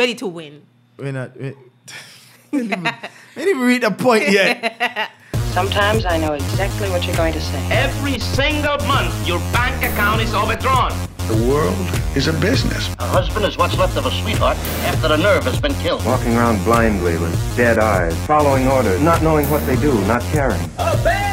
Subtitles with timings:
[0.00, 0.62] ready to win.
[0.96, 1.36] We're not.
[1.36, 1.52] We,
[2.52, 2.94] we didn't even,
[3.36, 5.12] we didn't even read the point yet.
[5.52, 7.60] Sometimes I know exactly what you're going to say.
[7.70, 10.92] Every single month, your bank account is overdrawn.
[11.28, 11.86] The world
[12.16, 12.94] is a business.
[12.98, 14.56] A husband is what's left of a sweetheart
[14.88, 16.02] after the nerve has been killed.
[16.06, 20.62] Walking around blindly with dead eyes, following orders, not knowing what they do, not caring.
[20.78, 21.29] Obey all rules.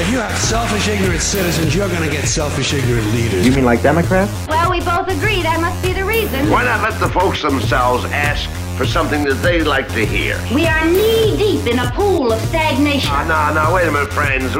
[0.00, 3.44] If you have selfish, ignorant citizens, you're going to get selfish, ignorant leaders.
[3.44, 4.32] You mean like Democrats?
[4.48, 6.48] Well, we both agree that must be the reason.
[6.48, 8.48] Why not let the folks themselves ask
[8.78, 10.40] for something that they like to hear?
[10.54, 13.10] We are knee deep in a pool of stagnation.
[13.12, 14.54] Ah, no, no, wait a minute, friends.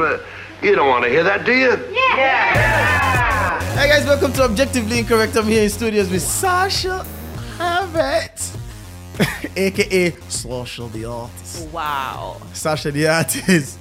[0.62, 1.70] You don't want to hear that, do you?
[1.70, 2.16] Yeah!
[2.20, 3.61] Yeah!
[3.78, 5.34] Hey guys, welcome to Objectively Incorrect.
[5.38, 7.02] I'm here in studios with Sasha
[7.56, 8.52] Hammett,
[9.56, 11.66] aka Social the Artist.
[11.69, 12.42] Wow.
[12.52, 13.78] Sasha the Artist.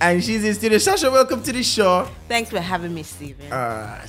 [0.00, 0.78] And she's in studio.
[0.78, 2.08] Sasha, welcome to the show.
[2.26, 3.52] Thanks for having me, Steven.
[3.52, 4.06] Uh,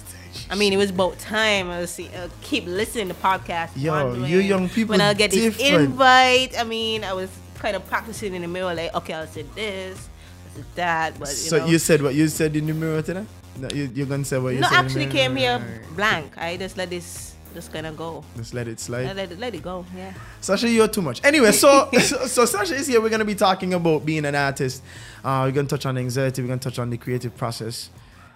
[0.49, 1.69] I mean, it was about time.
[1.69, 3.71] I was see, uh, keep listening to podcasts.
[3.75, 7.85] Yo, you young people When I get this invite, I mean, I was kind of
[7.87, 10.07] practicing in the mirror, like, okay, I'll say this,
[10.45, 11.65] I'll say that, but you so know.
[11.65, 13.25] you said what you said in the mirror today?
[13.57, 14.73] No, you, you're gonna say what you no, said.
[14.73, 15.61] the actually came here
[15.93, 16.37] blank.
[16.37, 18.23] I just let this just gonna go.
[18.37, 19.15] Just let it slide.
[19.15, 19.85] Let it, let it go.
[19.95, 20.13] Yeah.
[20.39, 21.21] Sasha, you're too much.
[21.23, 23.01] Anyway, so, so so Sasha is here.
[23.01, 24.83] We're gonna be talking about being an artist.
[25.23, 26.41] Uh, we're gonna touch on anxiety.
[26.41, 27.89] We're gonna touch on the creative process.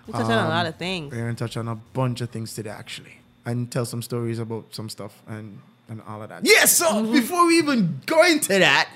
[0.08, 1.12] We touched on a Um, lot of things.
[1.12, 4.66] We're gonna touch on a bunch of things today, actually, and tell some stories about
[4.72, 6.42] some stuff and and all of that.
[6.44, 6.72] Yes.
[6.78, 7.12] So Mm-hmm.
[7.14, 8.90] before we even go into that,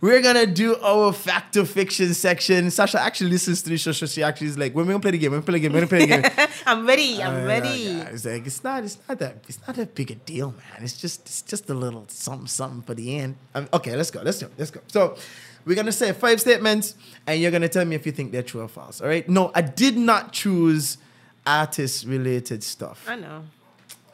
[0.00, 2.70] we're gonna do our fact or fiction section.
[2.70, 5.10] Sasha actually listens to the show, so she actually is like, "When we gonna play
[5.12, 5.32] the game?
[5.32, 5.72] When we play the game?
[5.72, 7.22] When we play the game?" I'm ready.
[7.26, 7.68] I'm Uh, ready.
[7.68, 8.84] yeah, It's like it's not.
[8.84, 9.36] It's not that.
[9.48, 10.82] It's not that big a deal, man.
[10.84, 11.22] It's just.
[11.26, 13.36] It's just a little something, something for the end.
[13.54, 14.20] Um, okay, let's go.
[14.22, 14.48] Let's go.
[14.56, 14.80] Let's go.
[14.86, 15.16] So,
[15.64, 16.94] we're gonna say five statements,
[17.26, 19.00] and you're gonna tell me if you think they're true or false.
[19.00, 19.28] All right?
[19.28, 20.98] No, I did not choose
[21.46, 23.04] artist-related stuff.
[23.08, 23.44] I know.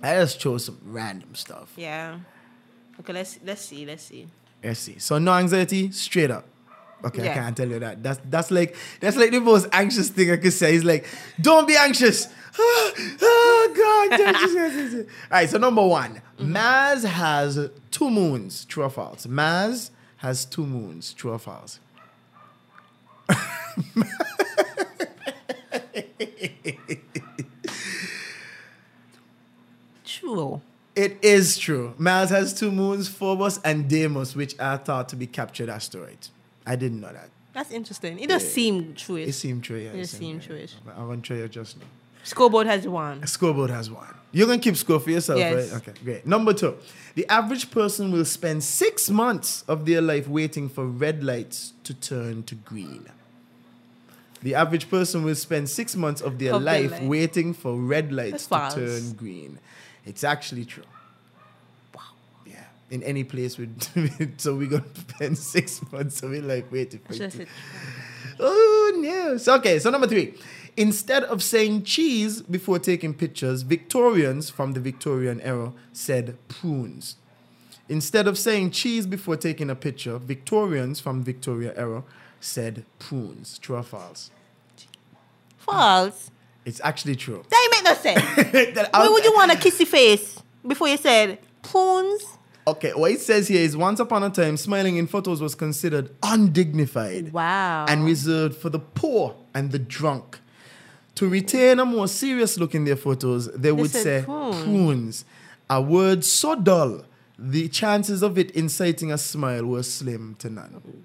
[0.02, 1.72] I just chose some random stuff.
[1.76, 2.18] Yeah.
[3.00, 3.84] Okay, let's let's see.
[3.86, 4.28] Let's see.
[4.72, 4.98] See.
[4.98, 6.46] So, no anxiety, straight up.
[7.04, 8.02] Okay, I can't tell you that.
[8.02, 10.72] That's that's like that's like the most anxious thing I could say.
[10.72, 11.04] He's like,
[11.38, 12.28] don't be anxious.
[12.58, 14.18] oh God.
[14.18, 15.50] don't just- just- just- just." All right.
[15.50, 18.64] So number one, Mars has two moons.
[18.64, 19.26] True or false?
[19.26, 21.12] Mars has two moons.
[21.12, 21.78] True or false?
[30.04, 30.60] True.
[30.96, 31.94] It is true.
[31.98, 36.30] Mars has two moons, Phobos and Deimos, which are thought to be captured asteroids.
[36.66, 37.30] I didn't know that.
[37.52, 38.18] That's interesting.
[38.18, 39.16] It does seem true.
[39.16, 39.78] It seemed true.
[39.78, 40.74] Yeah, It seemed true-ish.
[40.96, 41.86] I won't try you just now.
[42.24, 43.26] Scoreboard has one.
[43.26, 44.06] Scoreboard has one.
[44.32, 45.70] You're gonna keep score for yourself, Yes.
[45.72, 45.82] right?
[45.82, 46.26] Okay, great.
[46.26, 46.76] Number two,
[47.14, 51.92] the average person will spend six months of their life waiting for red lights to
[51.94, 53.06] turn to green.
[54.42, 57.02] The average person will spend six months of their Of their life life.
[57.02, 59.00] waiting for red lights That's to false.
[59.02, 59.58] turn green.
[60.06, 60.84] It's actually true.
[61.94, 62.02] Wow.
[62.46, 62.64] Yeah.
[62.90, 67.12] In any place with so we're gonna spend six months of our life waiting for
[67.12, 67.48] I it have said
[68.40, 69.36] Oh no.
[69.36, 70.34] So, okay, so number three.
[70.76, 77.16] Instead of saying cheese before taking pictures, Victorians from the Victorian era said prunes.
[77.88, 82.02] Instead of saying cheese before taking a picture, Victorians from Victoria era
[82.40, 83.58] said prunes.
[83.58, 84.30] True or false?
[85.58, 86.30] false.
[86.64, 87.44] It's actually true.
[87.50, 88.88] That make no sense.
[88.92, 92.24] Why would you want a kissy face before you said prunes?
[92.66, 96.10] Okay, what it says here is once upon a time, smiling in photos was considered
[96.22, 97.32] undignified.
[97.32, 97.84] Wow.
[97.88, 100.38] and reserved for the poor and the drunk.
[101.16, 105.24] To retain a more serious look in their photos, they would say prunes.
[105.68, 107.04] A word so dull,
[107.38, 111.04] the chances of it inciting a smile were slim to none.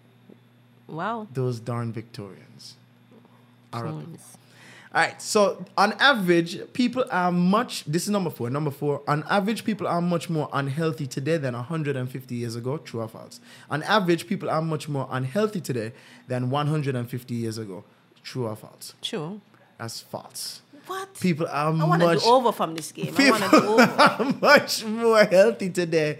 [0.87, 1.27] wow.
[1.33, 2.75] Those darn Victorians.
[3.71, 4.37] Prunes.
[4.93, 5.21] All right.
[5.21, 7.85] So on average, people are much.
[7.85, 8.49] This is number four.
[8.49, 9.01] Number four.
[9.07, 12.77] On average, people are much more unhealthy today than 150 years ago.
[12.77, 13.39] True or false?
[13.69, 15.91] On average, people are much more unhealthy today
[16.27, 17.83] than 150 years ago.
[18.23, 18.95] True or false?
[19.01, 19.39] True.
[19.77, 20.61] That's false.
[20.87, 21.13] What?
[21.19, 23.13] People are I want to do over from this game.
[23.15, 23.81] I want to do over.
[23.99, 26.17] are much more healthy today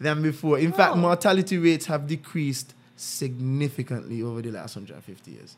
[0.00, 0.58] than before.
[0.58, 0.96] In fact, Oh.
[0.96, 5.56] mortality rates have decreased significantly over the last 150 years.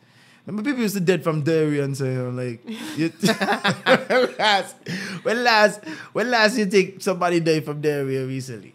[0.50, 2.58] Remember, people used to dead from diarrhea and say, I'm like,
[2.96, 4.74] you, when last,
[5.22, 8.74] when last, when last you think somebody died from diarrhea recently?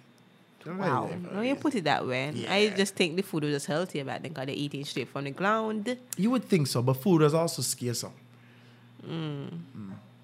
[0.63, 1.09] Somebody Wow.
[1.33, 2.31] No, you put it that way.
[2.47, 5.25] I just think the food was just healthier back then because they're eating straight from
[5.25, 5.97] the ground.
[6.15, 8.09] You would think so, but food was also scarcer.
[9.05, 9.49] Mm.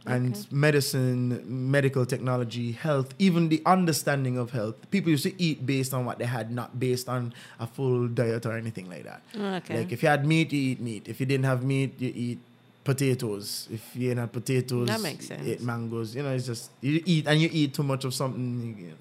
[0.06, 4.75] And medicine, medical technology, health, even the understanding of health.
[4.89, 8.45] People used to eat based on what they had, not based on a full diet
[8.48, 9.21] or anything like that.
[9.38, 9.77] Okay.
[9.80, 11.07] Like if you had meat, you eat meat.
[11.07, 12.39] If you didn't have meat, you eat
[12.83, 13.68] potatoes.
[13.71, 15.48] If you have potatoes, That makes you sense.
[15.48, 16.15] eat mangoes.
[16.15, 18.75] You know, it's just you eat and you eat too much of something.
[18.80, 18.95] You know,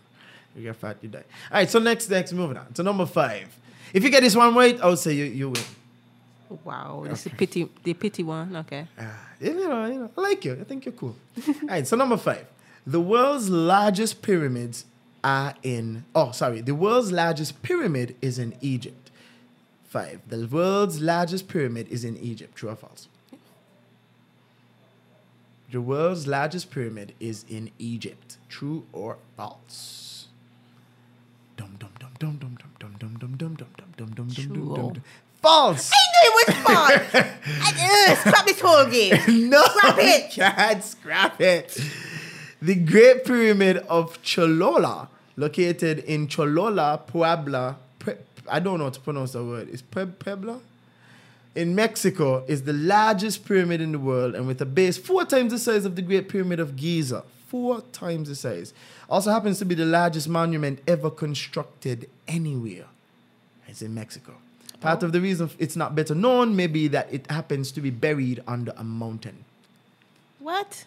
[0.54, 1.24] You get fat, you die.
[1.50, 2.74] All right, so next, next, moving on.
[2.74, 3.48] So number five.
[3.94, 5.62] If you get this one right, I would say you, you win.
[6.64, 8.54] Wow, this is pity, the pity one.
[8.56, 8.86] Okay.
[8.98, 10.52] Ah, you know, you know, I like you.
[10.60, 11.16] I think you're cool.
[11.48, 12.46] All right, so number five.
[12.86, 14.84] The world's largest pyramids
[15.22, 16.60] are in, oh, sorry.
[16.60, 19.10] The world's largest pyramid is in Egypt.
[19.88, 20.20] Five.
[20.28, 22.54] The world's largest pyramid is in Egypt.
[22.56, 23.08] True or false?
[25.72, 28.38] The world's largest pyramid is in Egypt.
[28.48, 30.26] True or false?
[31.56, 35.02] Dum dum dum dum dum dum dum dum dum dum dum dum dum dum dum.
[35.42, 35.90] False.
[35.92, 37.24] I knew it was false.
[37.62, 39.48] I, uh, scrap this whole game.
[39.50, 40.24] no, Scrap it.
[40.24, 41.80] we can't scrap it.
[42.60, 47.76] The Great Pyramid of Cholola, located in Cholola, Puebla.
[48.48, 49.68] I don't know how to pronounce the word.
[49.70, 50.60] Is Pe- Puebla?
[51.54, 55.52] In Mexico, is the largest pyramid in the world and with a base four times
[55.52, 57.24] the size of the Great Pyramid of Giza.
[57.48, 58.72] Four times the size.
[59.08, 62.84] Also happens to be the largest monument ever constructed anywhere.
[63.66, 64.34] It's in Mexico.
[64.80, 67.90] Part of the reason it's not better known may be that it happens to be
[67.90, 69.44] buried under a mountain.
[70.38, 70.84] What?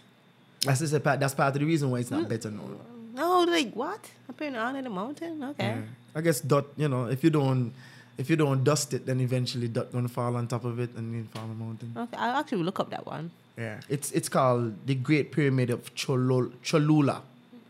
[0.61, 2.29] That's just a part, that's part of the reason why it's not mm.
[2.29, 2.79] better known.
[3.13, 4.09] No, like what?
[4.27, 5.43] Apparently on in the mountain.
[5.43, 5.77] Okay.
[6.15, 7.73] I guess dot, you know, if you don't
[8.17, 11.13] if you don't dust it, then eventually dot gonna fall on top of it and
[11.13, 11.93] then fall on the mountain.
[11.95, 12.17] Okay.
[12.17, 13.29] I'll actually look up that one.
[13.57, 13.79] Yeah.
[13.89, 17.21] It's it's called the Great Pyramid of Cholol, Cholula.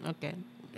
[0.08, 0.34] Okay.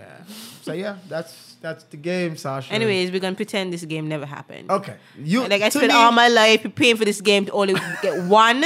[0.05, 0.33] Yeah.
[0.61, 2.71] So yeah, that's that's the game, Sasha.
[2.73, 4.69] Anyways, we're gonna pretend this game never happened.
[4.71, 4.95] Okay.
[5.17, 8.23] You Like I spent me, all my life preparing for this game to only get
[8.29, 8.61] one.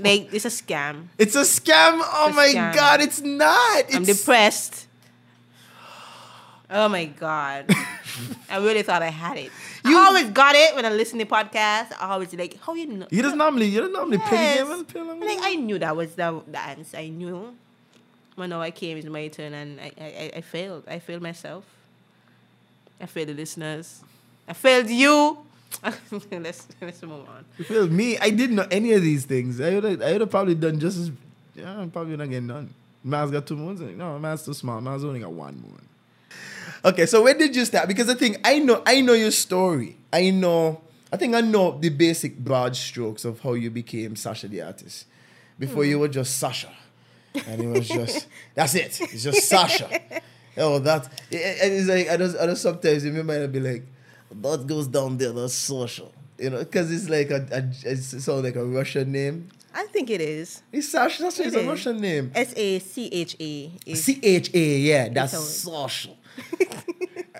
[0.00, 1.06] like it's a scam.
[1.18, 2.00] It's a scam.
[2.02, 2.74] Oh a my scam.
[2.74, 3.78] god, it's not.
[3.86, 4.86] It's, I'm depressed.
[6.68, 7.70] Oh my god.
[8.50, 9.50] I really thought I had it.
[9.84, 11.92] You- I always got it when I listen to podcasts.
[12.00, 13.06] I always like, how you know?
[13.10, 14.66] You just normally you don't normally Yes.
[14.92, 15.38] game and Like.
[15.42, 16.96] I knew that was the, the answer.
[16.96, 17.54] I knew.
[18.36, 20.84] Now I came, it's my turn, and I, I, I- failed.
[20.86, 21.64] I failed myself.
[23.00, 24.02] I failed the listeners.
[24.46, 25.38] I failed you.
[26.30, 27.44] let's let's move on.
[27.58, 28.18] You feel me?
[28.18, 29.60] I didn't know any of these things.
[29.60, 31.10] I would have, I would have probably done just as.
[31.54, 32.72] Yeah, I'm probably not getting done.
[33.02, 33.80] Man's got two moons.
[33.80, 34.80] No, man's too small.
[34.80, 35.86] Man's only got one moon.
[36.84, 37.88] Okay, so when did you start?
[37.88, 39.96] Because I think I know, I know your story.
[40.12, 40.80] I know.
[41.12, 45.06] I think I know the basic broad strokes of how you became Sasha the artist.
[45.58, 45.90] Before hmm.
[45.90, 46.72] you were just Sasha,
[47.48, 49.00] and it was just that's it.
[49.00, 49.88] It's just Sasha.
[50.58, 53.84] Oh, that it, it- it's like I just, I just sometimes you might be like,
[54.30, 55.30] that goes down there.
[55.32, 57.58] That's social, you know, because it's like a, a
[57.90, 59.50] it sounds like a Russian name.
[59.74, 60.62] I think it is.
[60.72, 61.24] It's Sasha.
[61.24, 61.66] That's It it's a.
[61.68, 62.32] Russian name.
[62.34, 63.94] S A C H A.
[63.94, 64.78] C H A.
[64.78, 66.16] Yeah, that's social.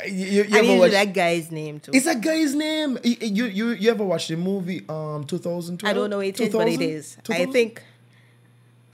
[0.06, 0.90] you, you, ever watch?
[0.90, 1.93] that guy's name too.
[1.94, 2.98] It's a guy's name.
[3.02, 5.90] You, you you you ever watched the movie um 2012?
[5.90, 6.82] I don't know what it is, but it 2000?
[6.82, 7.16] is.
[7.19, 7.52] I 2000?
[7.52, 7.82] think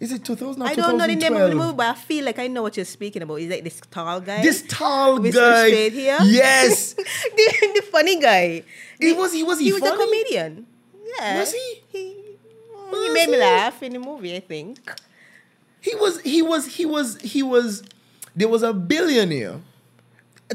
[0.03, 2.25] Is it 2000 or I don't know the name of the movie, but I feel
[2.25, 3.37] like I know what you're speaking about.
[3.37, 4.43] Is like this tall guy?
[4.43, 5.69] This tall With guy.
[5.69, 6.19] straight hair?
[6.25, 6.95] Yes.
[6.95, 8.65] the, the funny guy.
[8.99, 10.67] He was he was he, He was a comedian.
[11.19, 11.39] Yeah.
[11.39, 11.83] Was he?
[11.87, 12.37] He, he
[12.91, 14.81] Was made me laugh in the movie, I think.
[15.81, 17.85] He was he was he was he was
[18.35, 19.61] there was a billionaire.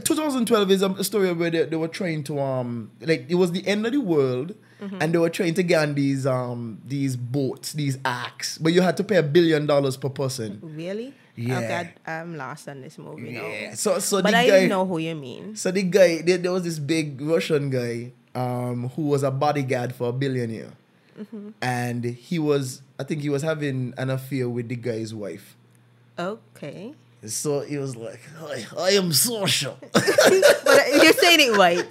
[0.04, 3.66] 2012 is a story where they, they were trying to um like it was the
[3.66, 5.02] end of the world Mm-hmm.
[5.02, 8.82] and they were trying to get on these um these boats these acts, but you
[8.82, 10.60] had to pay a billion dollars per person.
[10.62, 11.14] Really?
[11.36, 11.58] Yeah.
[11.60, 13.70] Okay, I, I'm lost on this movie Yeah.
[13.70, 13.76] now.
[13.76, 15.56] So so But I guy know who you mean.
[15.56, 19.96] so the guy there, there was this big Russian guy um who was a bodyguard
[19.96, 20.74] for a billionaire
[21.20, 21.50] Mm-hmm.
[21.64, 25.56] and he was I think he was having an affair with the guy's wife.
[26.20, 26.94] Okay.
[27.26, 29.78] So he was like, I, I am social.
[29.94, 31.86] But you're saying it right.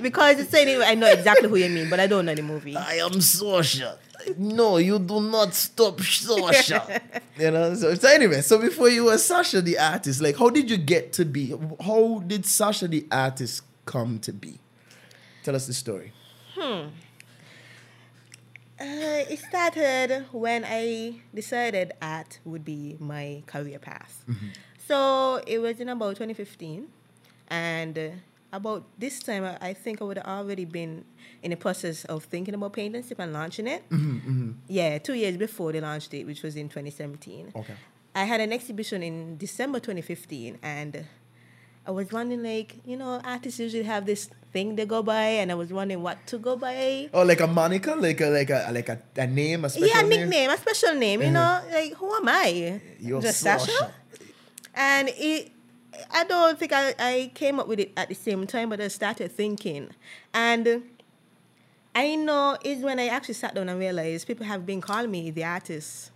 [0.00, 2.34] Because you're saying it right, I know exactly who you mean, but I don't know
[2.34, 2.76] the movie.
[2.76, 3.96] I am social.
[4.36, 6.82] No, you do not stop social.
[7.38, 10.70] you know, so, so anyway, so before you were Sasha the artist, like how did
[10.70, 11.54] you get to be?
[11.84, 14.58] How did Sasha the artist come to be?
[15.44, 16.12] Tell us the story.
[18.82, 24.24] Uh, it started when I decided art would be my career path.
[24.88, 26.86] So it was in about 2015,
[27.48, 28.08] and uh,
[28.52, 31.04] about this time, I- think I would have already been
[31.42, 33.88] in the process of thinking about Paint and Sip and launching it.
[33.90, 34.50] Mm-hmm, mm-hmm.
[34.68, 37.52] Yeah, two years before they launched it, which was in 2017.
[37.54, 37.74] Okay.
[38.14, 41.00] I had an exhibition in December 2015, and uh,
[41.86, 45.50] I was wondering, like, you know, artists usually have this thing they go by, and
[45.50, 47.08] I was wondering what to go by.
[47.14, 50.02] Oh, like a moniker, like a like a like a, a name, a special yeah,
[50.02, 50.10] name.
[50.10, 51.22] nickname, a special name.
[51.22, 51.62] You uh-huh.
[51.62, 52.80] know, like who am I?
[53.00, 53.94] You're Just Sasha.
[54.74, 55.50] And it,
[56.10, 58.88] I don't think I, I came up with it at the same time, but I
[58.88, 59.90] started thinking,
[60.32, 60.82] and
[61.94, 65.30] I know is when I actually sat down and realized people have been calling me
[65.30, 66.10] the artist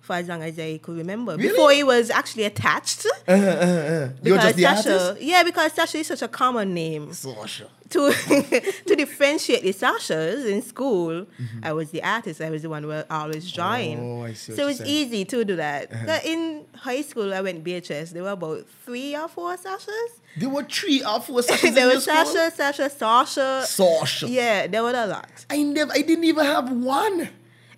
[0.00, 1.36] for as long as I could remember.
[1.36, 1.50] Really?
[1.50, 3.06] Before he was actually attached.
[3.28, 4.08] Uh, uh, uh.
[4.24, 5.22] You're Because just the Sasha, artist.
[5.22, 7.12] yeah, because Sasha is such a common name.
[7.12, 7.68] Sasha.
[7.92, 8.10] To
[8.86, 11.26] to differentiate the Sashas in school,
[11.62, 12.40] I was the artist.
[12.40, 13.98] I was the one who was always drawing.
[13.98, 14.20] Mm-hmm.
[14.20, 14.88] Oh, I see so it's saying.
[14.90, 14.98] Uh-huh.
[15.14, 15.90] easy to do that.
[15.90, 18.10] So in high school, I went BHS.
[18.10, 20.10] There were about three or four Sashas.
[20.36, 22.24] There were three or four Sashas in there was school?
[22.24, 23.64] Sasha, Sasha, Sasha.
[23.66, 24.28] Sasha.
[24.28, 25.46] Yeah, there were a lot.
[25.50, 27.28] I never, I didn't even have one.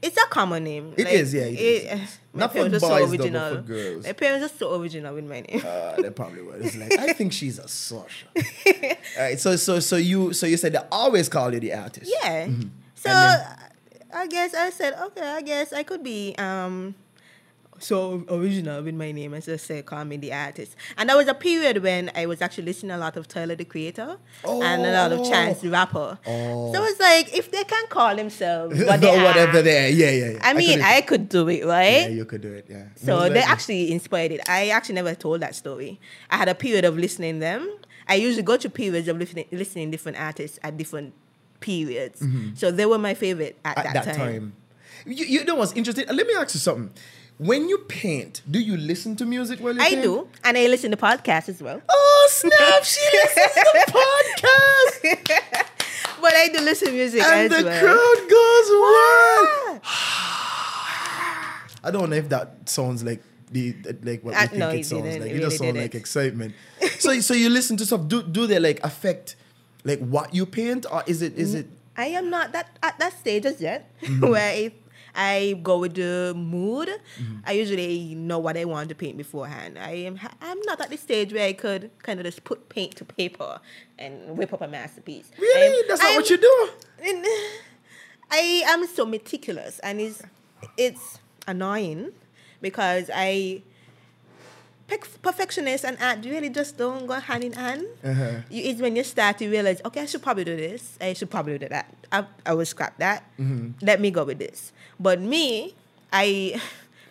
[0.06, 0.92] It's a common name.
[0.96, 2.18] It is, yeah, it is.
[2.34, 3.54] my Not for parents are boys, so original.
[3.56, 4.04] for girls.
[4.04, 5.62] My parents are so original with my name.
[5.64, 6.56] Uh, they probably were.
[6.56, 8.26] It's like I think she's a Sasha.
[8.36, 12.12] All right, so so so you so you said they always call you the artist.
[12.22, 12.48] Yeah.
[12.94, 13.42] So And
[14.12, 16.94] I guess I said, okay, I guess I could be um
[17.78, 20.76] so original with my name and just say call me the artist.
[20.96, 23.64] And that was a period when I was actually listening a lot of Tyler the
[23.64, 25.30] Creator and a lot of oh.
[25.30, 26.18] Chance the Rapper.
[26.26, 26.72] Oh.
[26.72, 29.62] So it's like if they can call themselves what they No, whatever are.
[29.62, 30.38] Yeah, yeah, yeah.
[30.42, 32.02] I mean, I could do it, right?
[32.02, 32.66] Yeah, you could do it.
[32.68, 32.86] Yeah.
[32.96, 34.48] So Most they actually inspired it.
[34.48, 36.00] I actually never told that story.
[36.30, 37.68] I had a period of listening them.
[38.08, 41.14] I usually go to periods of listening, listening different artists at different
[41.60, 42.20] periods.
[42.20, 42.54] Mm-hmm.
[42.54, 44.16] So they were my favorite at, at that, that, time.
[44.16, 44.52] time.
[45.06, 46.06] You, you know what's interesting?
[46.06, 46.90] Let me ask you something.
[47.38, 50.02] When you paint, do you listen to music while you I paint?
[50.02, 51.80] do, and I listen to podcasts as well.
[51.88, 52.84] Oh snap!
[52.84, 55.00] She listens to podcasts,
[56.22, 57.80] But I do listen to music and as the well.
[57.80, 59.80] crowd goes wild.
[61.84, 64.86] I don't know if that sounds like the like what Uh, you think no, it
[64.86, 65.30] sounds like.
[65.30, 66.54] It It, just sounds like excitement.
[66.98, 68.06] so so you listen to stuff.
[68.08, 69.36] Do do they like affect
[69.84, 71.66] like what you paint, or is it is it?
[71.96, 74.26] I am not that at that stage as yet, Mm-hmm.
[74.28, 74.72] where if
[75.14, 77.36] I go with the mood, Mm-hmm.
[77.46, 79.78] I usually know what I want to paint beforehand.
[79.78, 82.96] I am I'm not at the stage where I could kind of just put paint
[82.96, 83.60] to paper
[83.98, 85.30] and whip up a masterpiece.
[85.38, 85.76] Really?
[85.78, 86.68] I'm- That's not I'm- what you do.
[88.30, 90.22] I am so meticulous, and it's
[90.76, 92.10] it's annoying
[92.60, 93.62] because I
[94.88, 97.84] perf- perfectionist and art really just don't go hand in hand.
[98.02, 98.40] Uh-huh.
[98.50, 100.96] You, it's when you start to realize, okay, I should probably do this.
[101.00, 101.94] I should probably do that.
[102.10, 103.24] I, I will scrap that.
[103.38, 103.84] Mm-hmm.
[103.84, 104.72] Let me go with this.
[104.98, 105.74] But me,
[106.12, 106.60] I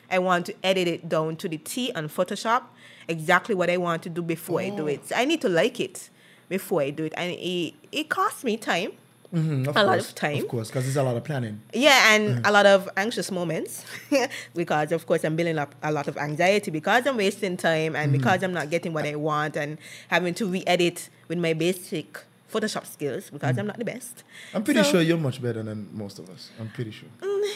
[0.09, 2.63] I want to edit it down to the T on Photoshop,
[3.07, 4.87] exactly what I want to do before I do Oh.
[4.87, 5.07] it.
[5.07, 6.09] So I need to like it
[6.49, 8.91] before I do it, and it it costs me time.
[9.33, 10.37] Mm, of a lot of time.
[10.37, 11.59] Of course, because there's a lot of planning.
[11.73, 12.45] Yeah, and mm-hmm.
[12.45, 13.83] a lot of anxious moments
[14.53, 18.11] because, of course, I'm building up a lot of anxiety because I'm wasting time and
[18.11, 18.45] because mm-hmm.
[18.45, 22.19] I'm not getting what I want and having to re-edit with my basic
[22.53, 23.59] Photoshop skills because mm.
[23.61, 24.23] I'm not the best.
[24.53, 26.51] I'm pretty So, sure you're much better than most of us.
[26.59, 27.09] I'm pretty sure.
[27.19, 27.55] Mm,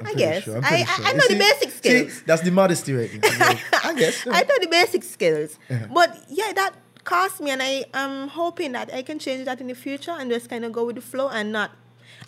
[0.00, 0.60] I'm I guess sure.
[0.62, 1.06] I, sure.
[1.06, 2.22] I know see- the basic see, skills.
[2.26, 3.30] that's the modesty right there.
[3.84, 4.26] I guess.
[4.26, 5.86] I know the basic skills, Uh-huh.
[5.94, 6.72] but yeah, that
[7.04, 10.30] cost me, and I am hoping that I can change that in the future and
[10.30, 11.70] just kind of go with the flow and not.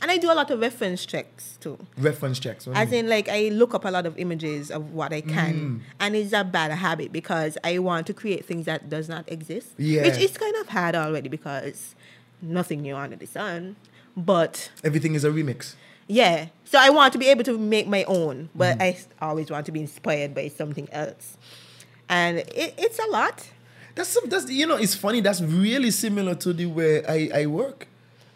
[0.02, 1.78] And I do a lot of reference checks too.
[1.96, 2.66] Reference checks.
[2.74, 5.28] As in, like, I look up a lot of images of what I Mm.
[5.28, 9.24] can, and it's a bad habit because I want to create things that does not
[9.30, 9.68] exist.
[9.78, 10.02] Yeah.
[10.02, 11.94] Which is kind of hard already because
[12.42, 13.76] nothing new under the sun.
[14.16, 15.74] But Everything is a remix.
[16.06, 18.82] Yeah, so I want to be able to make my own, but Mm.
[19.20, 21.36] I always want to be inspired by something else,
[22.08, 23.48] and it, it's a lot.
[23.94, 25.20] That's some, that's you know it's funny.
[25.20, 27.86] That's really similar to the way I I work.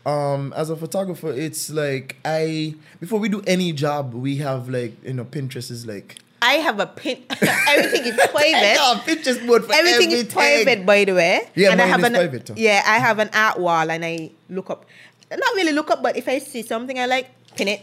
[0.06, 4.92] Um, as a photographer, it's like I before we do any job, we have like
[5.04, 7.18] you know Pinterest is like I have a pin.
[7.68, 8.76] everything is private.
[8.78, 10.26] oh, Pinterest board for Everything everything.
[10.26, 11.40] is private, by the way.
[11.56, 12.54] Yeah, and I have is an, private too.
[12.56, 14.86] Yeah, I have an art wall, and I look up.
[15.30, 17.80] Not really look up, but if I see something I like, pin it,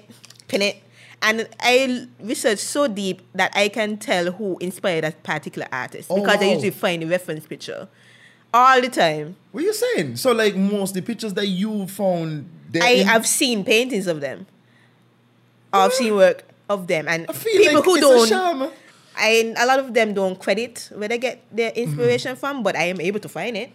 [0.48, 0.78] pin it,
[1.22, 6.22] and I research so deep that I can tell who inspired a particular artist Oh,
[6.22, 7.88] because I usually find the reference picture
[8.54, 9.36] all the time.
[9.52, 10.16] What are you saying?
[10.16, 12.50] So like most the pictures that you found,
[12.82, 14.48] I in- have seen paintings of them.
[15.74, 18.32] I've seen work of them, and people like who don't.
[18.32, 18.72] a.
[19.18, 21.80] I a lot of them don't credit where they get their Mm-hmm.
[21.84, 23.72] inspiration from, but I am able to find it.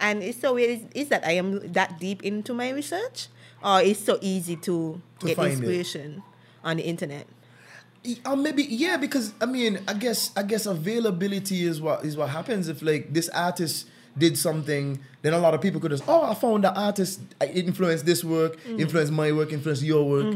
[0.00, 0.70] And it's so weird.
[0.70, 3.28] Is, is that I am that deep into my research,
[3.64, 5.52] or it's so easy to, To get find it.
[5.54, 6.22] inspiration
[6.64, 7.26] on the internet?
[8.26, 12.30] Or maybe yeah, because I mean, I guess I guess availability is what is what
[12.30, 13.86] happens if like this artist
[14.18, 17.44] did something, then a lot of people could just oh I found that artist I-
[17.46, 18.80] it influenced this work, Mm-hmm.
[18.80, 20.34] influenced my work, influenced your work.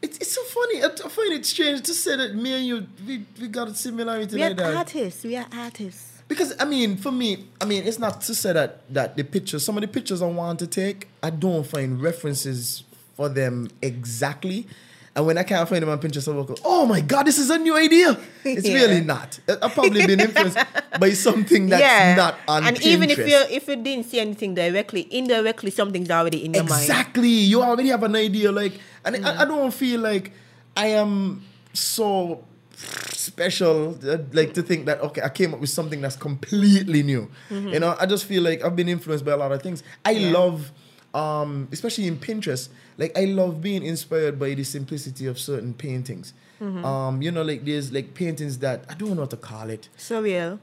[0.00, 0.82] It's, it's so funny.
[0.82, 3.74] I, I find it strange to say that me and you we, we got a
[3.74, 4.76] similarity We are like that.
[4.76, 5.24] artists.
[5.24, 6.11] We are artists.
[6.32, 9.64] Because I mean, for me, I mean, it's not to say that that the pictures,
[9.64, 12.84] some of the pictures I want to take, I don't find references
[13.16, 14.66] for them exactly.
[15.14, 17.50] And when I can't find them on Pinterest, I go, "Oh my God, this is
[17.50, 18.74] a new idea." It's Yeah.
[18.80, 19.38] really not.
[19.46, 20.56] I've probably been influenced
[20.98, 22.86] by something that's yeah, not on and Pinterest.
[22.86, 26.80] even if you if you didn't see anything directly, indirectly something's already in your mind.
[26.82, 28.50] exactly, you already have an idea.
[28.50, 28.72] Like,
[29.04, 29.26] and Mm.
[29.26, 30.32] I, I don't feel like
[30.74, 32.42] I am so
[32.86, 37.30] special uh, like to think that okay i came up with something that's completely new.
[37.50, 39.82] You know i just feel like i've been influenced by a lot of things.
[40.04, 40.72] I love
[41.14, 46.32] um especially in pinterest like i love being inspired by the simplicity of certain paintings.
[46.60, 49.88] Um you know like there's like paintings that i don't know what to call it.
[49.98, 50.58] Surreal.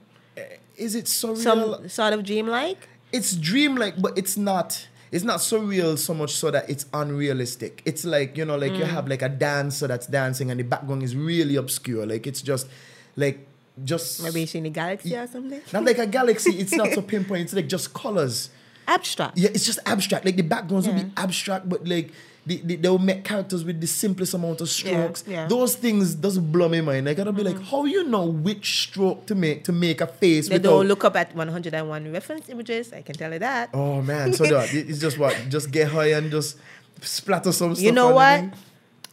[0.77, 1.37] is it surreal?
[1.37, 2.87] Some sort of dreamlike.
[3.11, 4.87] it's dreamlike, but it's not.
[5.11, 7.81] It's not surreal so much so that it's unrealistic.
[7.85, 8.89] It's like you know, like you mm.
[8.89, 12.05] have like a dancer that's dancing and the background is really obscure.
[12.05, 12.67] Like it's just,
[13.15, 13.47] like
[13.83, 15.61] just Maybe it's in the galaxy or something.
[15.73, 16.51] not like a galaxy.
[16.59, 17.43] It's not so pinpoint.
[17.43, 18.49] It's like just colors.
[18.87, 19.37] Abstract.
[19.37, 20.25] Yeah, it's just abstract.
[20.25, 22.11] Like the backgrounds will be abstract, but like
[22.49, 25.23] the, the, they'll make characters with the simplest amount of strokes.
[25.27, 25.47] yeah.
[25.47, 27.07] Those things doesn't blow my mind.
[27.07, 27.63] I gotta be like, mm.
[27.63, 30.49] how you know which stroke to make to make a face?
[30.49, 32.91] They without- don't look up at 101 reference images.
[32.91, 33.69] I can tell you that.
[33.73, 36.57] Oh man, so that it's just what just get high and just
[37.01, 37.85] splatter some stuff.
[37.85, 38.45] you know what?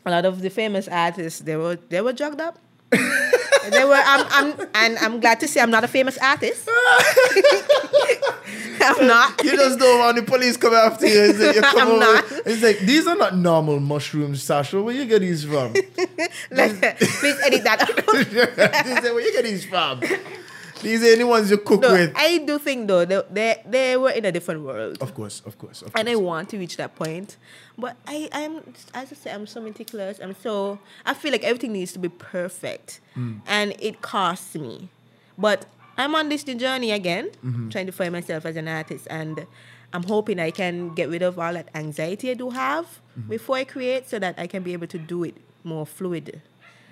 [0.06, 2.58] A lot of the famous artists they were they were drugged up.
[3.70, 3.94] they were.
[3.94, 6.68] I'm, I'm and I'm glad to say I'm not a famous artist.
[8.78, 9.42] I'm not.
[9.42, 11.20] You just don't want the police come after you.
[11.30, 12.24] It's like, you come I'm over- not.
[12.46, 14.80] It's like these are not normal mushrooms, Sasha.
[14.82, 15.74] Where you get these from?
[16.50, 19.02] Like, please edit that out.
[19.02, 20.00] Say, Where you get these from?
[20.82, 22.12] These are the ones you cook No, with.
[22.16, 24.98] I do think though they, they they were in a different world.
[25.00, 27.36] Of course, of course, of and I want to reach that point.
[27.78, 28.58] But I, I'm,
[28.94, 30.18] as I say, I'm so meticulous.
[30.22, 33.00] I'm so, I feel like everything needs to be perfect.
[33.16, 33.40] Mm.
[33.46, 34.88] And it costs me.
[35.36, 35.66] But
[35.98, 37.68] I'm on this journey again, Mm-hmm.
[37.70, 39.06] trying to find myself as an artist.
[39.10, 39.46] And
[39.92, 42.86] I'm hoping I can get rid of all that anxiety I do have
[43.18, 43.28] Mm-hmm.
[43.30, 46.40] before I create so that I can be able to do it more fluid.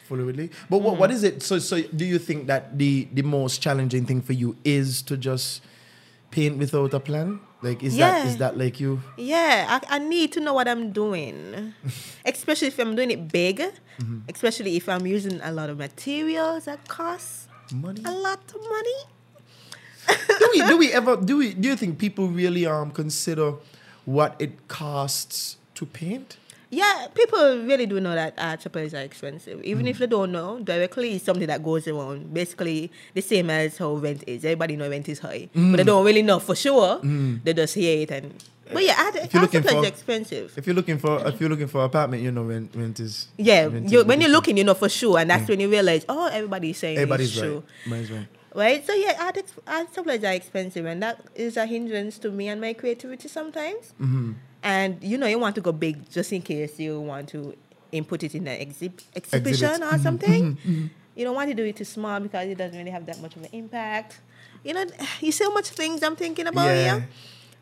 [0.08, 0.50] Fluidly.
[0.70, 0.98] But what, Mm.
[0.98, 1.42] what is it?
[1.42, 5.16] So so do you think that the the most challenging thing for you is to
[5.16, 5.62] just
[6.30, 7.40] paint without a plan?
[7.62, 8.28] Like is that Yeah.
[8.30, 9.00] is that like you?
[9.16, 11.72] Yeah, I, I need to know what I'm doing,
[12.24, 13.60] especially if I'm doing it big,
[14.00, 14.26] Mm-hmm.
[14.28, 18.02] especially if I'm using a lot of materials that cost Money?
[18.04, 18.98] a lot of money.
[20.38, 23.54] do we do we ever do we do you think people really um consider
[24.04, 26.36] what it costs to paint?
[26.74, 27.38] Yeah, people
[27.70, 29.62] really do know that art supplies are expensive.
[29.62, 29.90] Even Mm.
[29.90, 32.34] if they don't know, directly it's something that goes around.
[32.34, 34.44] Basically, the same as how rent is.
[34.44, 35.76] Everybody know rent is high, but Mm.
[35.76, 37.00] they don't really know for sure.
[37.44, 38.34] They just hear it and.
[38.72, 40.46] But yeah, art, If you're art looking supplies for- are expensive.
[40.56, 43.66] If you're looking for if you're looking for apartment, you know rent rent is Yeah,
[43.66, 46.26] rent is when you're looking, you know for sure, and that's when you realize, oh,
[46.32, 47.62] everybody's saying everybody's right.
[47.86, 48.26] Right.
[48.56, 48.86] Right?
[48.86, 52.48] So yeah, art, ex- art supplies are expensive, and that is a hindrance to me
[52.48, 53.92] and my creativity sometimes.
[54.00, 54.32] Mm-hmm.
[54.64, 57.54] And you know, you want to go big just in case you want to
[57.92, 59.92] input it in an exhib- exhibition Exhibit.
[59.94, 60.56] or something.
[60.56, 60.86] Mm-hmm.
[61.14, 63.36] You don't want to do it too small because it doesn't really have that much
[63.36, 64.18] of an impact.
[64.64, 64.84] You know,
[65.20, 66.82] you see so much things I'm thinking about Yeah.
[66.98, 67.08] here.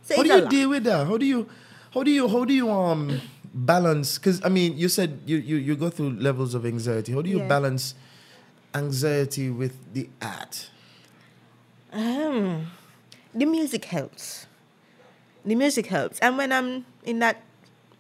[0.03, 1.07] So How do you deal with that?
[1.07, 1.49] How do you
[1.93, 3.21] how do you how do you um
[3.53, 7.13] balance because I mean you said you, you you go through levels of anxiety.
[7.13, 7.49] How do you Yeah.
[7.49, 7.95] balance
[8.75, 10.71] anxiety with the art?
[11.93, 12.69] Um,
[13.35, 14.47] the music helps.
[15.45, 17.43] The music helps, and when I'm in that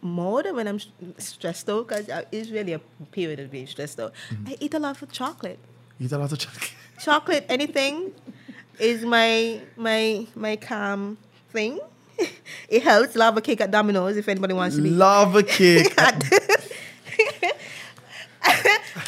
[0.00, 0.80] mode, when I'm
[1.18, 2.80] stressed out, because it's really a
[3.12, 4.12] period of being stressed out,
[4.46, 5.58] I eat a lot of chocolate.
[6.00, 6.72] Eat a lot of chocolate.
[7.02, 8.12] Chocolate, anything,
[8.78, 11.18] is my my my calm
[11.50, 11.80] thing.
[12.68, 13.16] it helps.
[13.16, 14.90] Lava cake at Domino's if anybody wants to be.
[14.90, 15.92] Lava cake.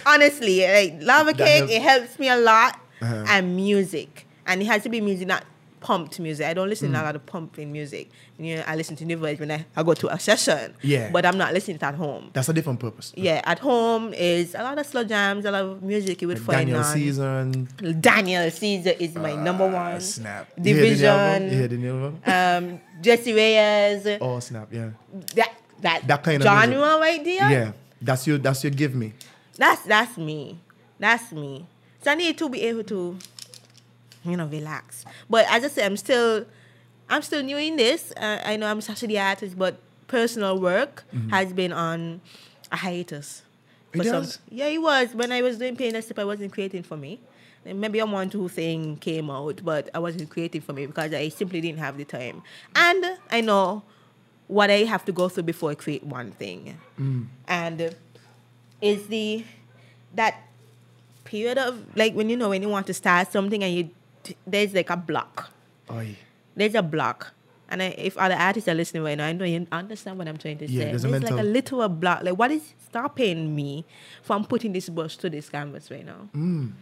[0.06, 1.72] Honestly, like lava That cake, helps.
[1.72, 2.78] it helps me a lot.
[3.00, 3.24] Uh-huh.
[3.28, 5.44] And music, and it has to be music, not
[5.86, 6.46] pumped music.
[6.46, 6.94] I don't listen Mm.
[6.94, 8.04] to a lot of pumping music.
[8.38, 10.74] You know, I listen to new voice when I, I go to a session.
[10.80, 11.10] Yeah.
[11.12, 12.30] But I'm not listening to it at home.
[12.32, 13.12] That's a different purpose.
[13.16, 16.40] Yeah, at home is a lot of slow jams, a lot of music you would
[16.40, 16.84] find Daniel on.
[16.94, 17.52] Caesar
[18.00, 20.00] Daniel Caesar is my number one.
[20.00, 20.48] Snap.
[20.56, 21.42] You hear the new album?
[21.50, 22.20] You hear Division.
[22.24, 22.70] the new?
[22.74, 24.18] Um, Jessie Reyez.
[24.20, 24.68] Oh snap!
[24.72, 24.90] Yeah,
[25.36, 27.50] That that That kind of genre right there.
[27.50, 27.72] yeah.
[28.00, 29.12] That's your that's your give me.
[29.58, 30.58] That's that's me.
[30.98, 31.66] That's me.
[32.02, 33.16] So I need to be able to,
[34.24, 35.04] you know, relax.
[35.28, 36.46] But as I said, I'm still,
[37.08, 38.12] I'm still new in this.
[38.16, 42.20] Uh, I know I'm such the artist, but personal work has been on
[42.72, 43.42] a hiatus.
[43.90, 44.00] Mm-hmm.
[44.00, 44.38] It some- has?
[44.50, 45.14] yeah, it was.
[45.14, 47.20] When I was doing Paint and Sip, I wasn't creating for me.
[47.64, 51.30] Maybe a one two thing came out, but I wasn't creating for me because I
[51.30, 52.42] simply didn't have the time.
[52.76, 53.82] And I know
[54.48, 56.76] what I have to go through before I create one thing.
[57.48, 57.94] And
[58.82, 59.44] is the
[60.14, 60.42] that
[61.24, 63.88] period of like when you know when you want to start something and you
[64.46, 65.50] there's like a block.
[66.56, 67.32] There's a block.
[67.68, 70.36] And I, if other artists are listening right now, I know you understand what I'm
[70.36, 70.90] trying to Yeah, say.
[70.90, 72.22] there's a like a little block.
[72.22, 73.84] Like what is stopping me
[74.22, 76.28] from putting this brush to this canvas right now?
[76.36, 76.72] Mm.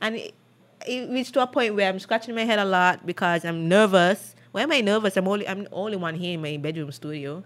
[0.00, 0.34] And it,
[0.86, 4.34] it reached to a point where I'm scratching my head a lot because I'm nervous.
[4.52, 5.16] Why am I nervous?
[5.16, 7.38] I'm only I'm the only one here in my bedroom studio.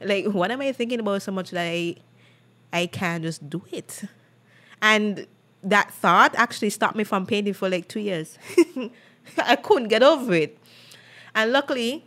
[0.00, 0.08] Mm-hmm.
[0.08, 1.96] Like, what am I thinking about so much that I
[2.72, 4.02] I can't just do it?
[4.80, 5.26] And
[5.62, 8.38] that thought actually stopped me from painting for like two years.
[9.38, 10.58] I couldn't get over it.
[11.34, 12.04] And luckily,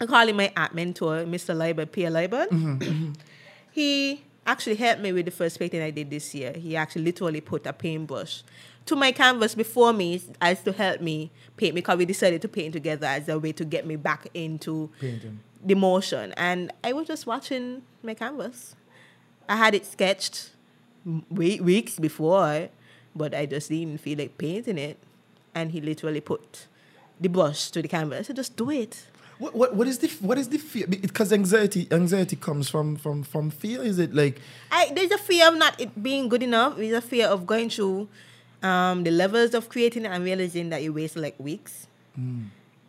[0.00, 1.56] I call him my art mentor, Mr.
[1.56, 2.46] Leiber, Pierre Leiber.
[2.46, 3.12] Mm-hmm, mm-hmm.
[3.72, 6.52] he actually helped me with the first painting I did this year.
[6.52, 8.42] He actually literally put a paintbrush
[8.86, 12.74] to my canvas before me as to help me paint because we decided to paint
[12.74, 15.40] together as a way to get me back into Painting.
[15.64, 16.32] the motion.
[16.36, 18.76] And I was just watching my canvas.
[19.48, 20.50] I had it sketched
[21.30, 22.68] weeks before,
[23.14, 24.98] but I just didn't feel like painting it.
[25.54, 26.66] And he literally put
[27.20, 28.20] the brush to the canvas.
[28.20, 29.06] I said, just do it.
[29.38, 30.86] What, what what is the what is the fear?
[30.86, 33.82] Because anxiety anxiety comes from from from fear.
[33.82, 36.76] Is it like I, there's a fear of not it being good enough.
[36.76, 38.08] There's a fear of going through
[38.62, 41.88] um, the levels of creating and realizing that you waste like weeks.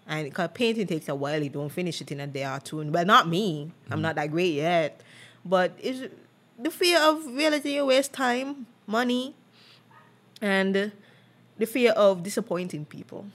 [0.08, 2.78] And because painting takes a while, you don't finish it in a day or two.
[2.92, 3.72] Well, not me.
[3.90, 5.02] I'm not that great yet.
[5.44, 6.14] But it's
[6.60, 9.34] the fear of realizing you waste time, money,
[10.46, 10.92] and
[11.58, 13.26] the fear of disappointing people.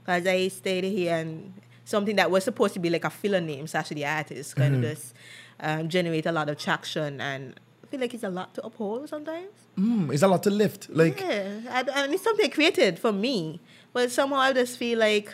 [0.00, 1.52] Because I stayed here and
[1.84, 4.80] something that was supposed to be like a filler name, Sasha the artist, kind of
[4.80, 5.14] just
[5.60, 7.20] um, generate a lot of traction.
[7.20, 9.50] And I feel like it's a lot to uphold sometimes.
[9.76, 10.88] mm, is a lot to lift?
[10.88, 13.60] Like Yeah, I, and it's something I created for me,
[13.92, 15.30] but somehow I just feel like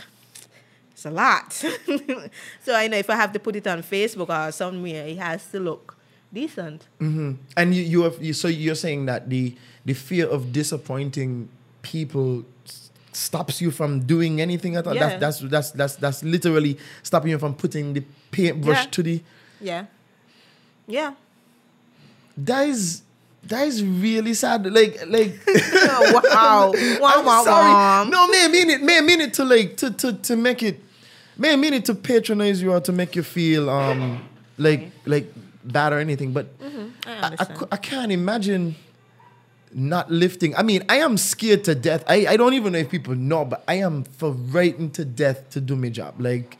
[0.90, 1.52] it's a lot.
[2.64, 5.46] so I know if I have to put it on Facebook or somewhere, it has
[5.52, 5.96] to look
[6.32, 6.88] decent.
[7.56, 11.48] and you you have you, so you're saying that the the fear of disappointing
[11.82, 12.44] people
[13.12, 14.94] stops you from doing anything at all.
[14.94, 15.16] Yeah.
[15.18, 18.90] That's that's that's that's that's literally stopping you from putting the paintbrush Yeah.
[18.90, 19.22] to the.
[19.60, 19.84] Yeah,
[20.86, 21.14] yeah.
[22.36, 23.02] That is
[23.44, 24.66] that is really sad.
[24.72, 25.38] Like like.
[25.46, 27.72] Oh, wow, wow, I'm wow, sorry.
[27.72, 28.04] wow.
[28.04, 28.82] No, may I mean it.
[28.82, 30.80] May I mean it to like to to to make it.
[31.38, 34.26] May I mean it to patronize you or to make you feel um
[34.58, 35.32] like like
[35.64, 36.32] bad or anything.
[36.32, 36.46] But
[37.06, 38.74] I I, I, I can't imagine
[39.74, 40.54] not lifting.
[40.56, 42.04] I mean, I am scared to death.
[42.06, 45.60] I, I don't even know if people know, but I am frightened to death to
[45.60, 46.20] do my job.
[46.20, 46.58] Like,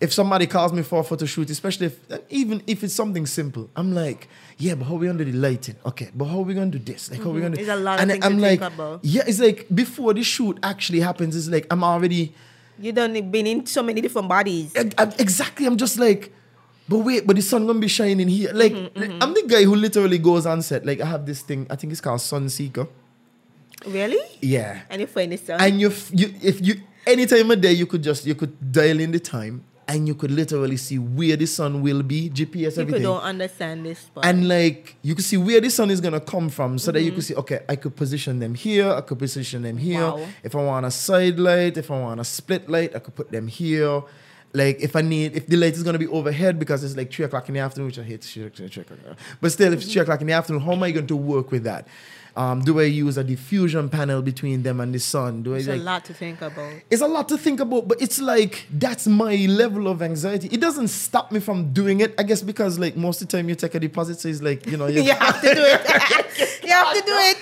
[0.00, 1.98] if somebody calls me for a photo shoot, especially if
[2.28, 5.38] even if it's something simple, I'm like, yeah, but how are we gonna do the
[5.38, 5.76] lighting?
[5.86, 7.10] Okay, but how are we gonna do this?
[7.10, 7.42] Like, how we mm-hmm.
[7.42, 7.56] gonna?
[7.56, 8.60] do It's a lot of and things I'm like,
[9.02, 12.34] yeah, it's like before the shoot actually happens, it's like I'm already
[12.78, 14.72] You done been in so many different bodies.
[14.76, 15.66] I- I'm- exactly.
[15.66, 16.32] I'm just like,
[16.92, 18.52] but wait, but the sun gonna be shining here.
[18.52, 20.84] Like, Mm-hmm, I'm the guy who literally goes on set.
[20.84, 21.66] Like, I have this thing.
[21.70, 22.86] I think it's called Sun Seeker.
[23.86, 24.20] Really?
[24.40, 24.80] Yeah.
[24.90, 26.74] And you find this And you, f- you, if you,
[27.06, 30.14] any time of day, you could just, you could dial in the time, and you
[30.14, 33.02] could literally see where the sun will be, GPS, people everything.
[33.02, 34.24] don't understand this part.
[34.24, 37.08] And like you could see where the sun is gonna come from, so that you
[37.10, 37.14] Mm-hmm.
[37.16, 40.00] could see, okay, I could position them here, I could position them here.
[40.12, 40.26] Wow.
[40.44, 43.32] If I want a side light, if I want a split light, I could put
[43.32, 44.02] them here.
[44.54, 47.24] Like if I need, if the light is gonna be overhead because it's like three
[47.24, 49.16] o'clock in the afternoon, which I hate three o'clock.
[49.40, 51.50] But still, if it's three o'clock in the afternoon, how am I going to work
[51.50, 51.88] with that?
[52.34, 55.42] Um, do I use a diffusion panel between them and the sun?
[55.42, 56.72] Do I it's like, a lot to think about.
[56.90, 60.48] it's a lot to think about, but it's like that's my level of anxiety.
[60.50, 63.48] It doesn't stop me from doing it, I guess, because like most of the time
[63.48, 65.80] you take a deposit, so it's like you know you, You have to do it.
[66.64, 67.36] you have to do it.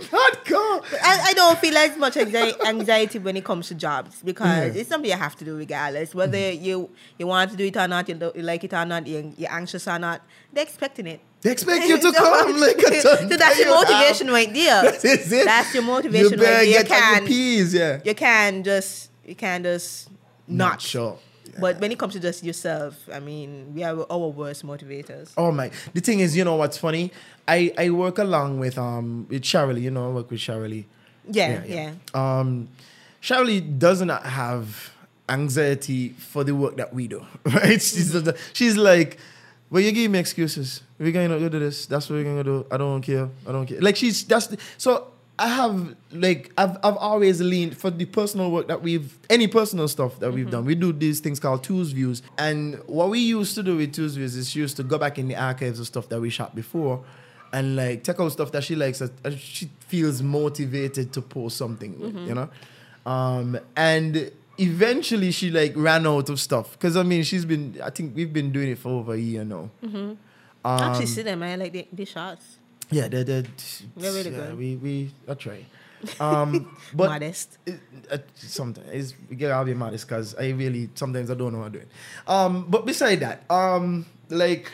[0.00, 0.82] you can't go.
[1.02, 4.80] I, I don't feel as much anxiety when it comes to jobs because Yeah.
[4.80, 6.14] it's something you have to do regardless.
[6.14, 9.06] Whether you you want to do it or not, you, you like it or not,
[9.06, 11.20] you, you're anxious or not, they're expecting it.
[11.42, 13.30] They expect you to come like a ton.
[13.30, 14.82] so that's your motivation right there.
[14.92, 15.44] That is it.
[15.44, 16.64] That's your motivation You better right there.
[16.64, 18.00] You get on your can P's, yeah.
[18.04, 20.08] you can just you can just
[20.48, 21.18] not, sure.
[21.58, 25.32] But when it comes to just yourself, I mean, we are our worst motivators.
[25.38, 25.70] Oh my!
[25.94, 27.12] The thing is, you know what's funny?
[27.48, 29.80] I I work along with um with Shirley.
[29.82, 30.86] You know, I work with Shirley.
[31.30, 31.92] Yeah, yeah.
[32.12, 32.68] Um,
[33.20, 34.90] Shirley does not have
[35.28, 37.80] anxiety for the work that we do, right?
[37.82, 39.18] She's, the- she's like,
[39.70, 40.82] well, you give me excuses.
[40.98, 41.86] We're gonna go do this.
[41.86, 42.66] That's what we're gonna do.
[42.70, 43.28] I don't care.
[43.46, 43.80] I don't care.
[43.80, 45.12] Like she's that's the, so.
[45.38, 49.86] I have like I've I've always leaned for the personal work that we've any personal
[49.86, 50.64] stuff that we've done.
[50.64, 54.16] We do these things called tools views, and what we used to do with tools
[54.16, 56.54] views is she used to go back in the archives of stuff that we shot
[56.54, 57.04] before,
[57.52, 59.02] and like take out stuff that she likes
[59.36, 62.48] she feels motivated to post something with, you know
[63.04, 67.90] um and eventually she like ran out of stuff because i mean she's been i
[67.90, 70.18] think we've been doing it for over a year now um,
[70.64, 72.58] Actually, see them, I like the, the shots.
[72.90, 73.44] yeah they're, they're
[73.96, 74.58] They're really yeah, good.
[74.58, 75.64] we we i try
[76.20, 77.58] um but Modest.
[77.66, 81.66] it- uh, sometimes you gotta be modest because i really sometimes i don't know what
[81.66, 81.86] i'm doing
[82.28, 84.70] um but beside that um like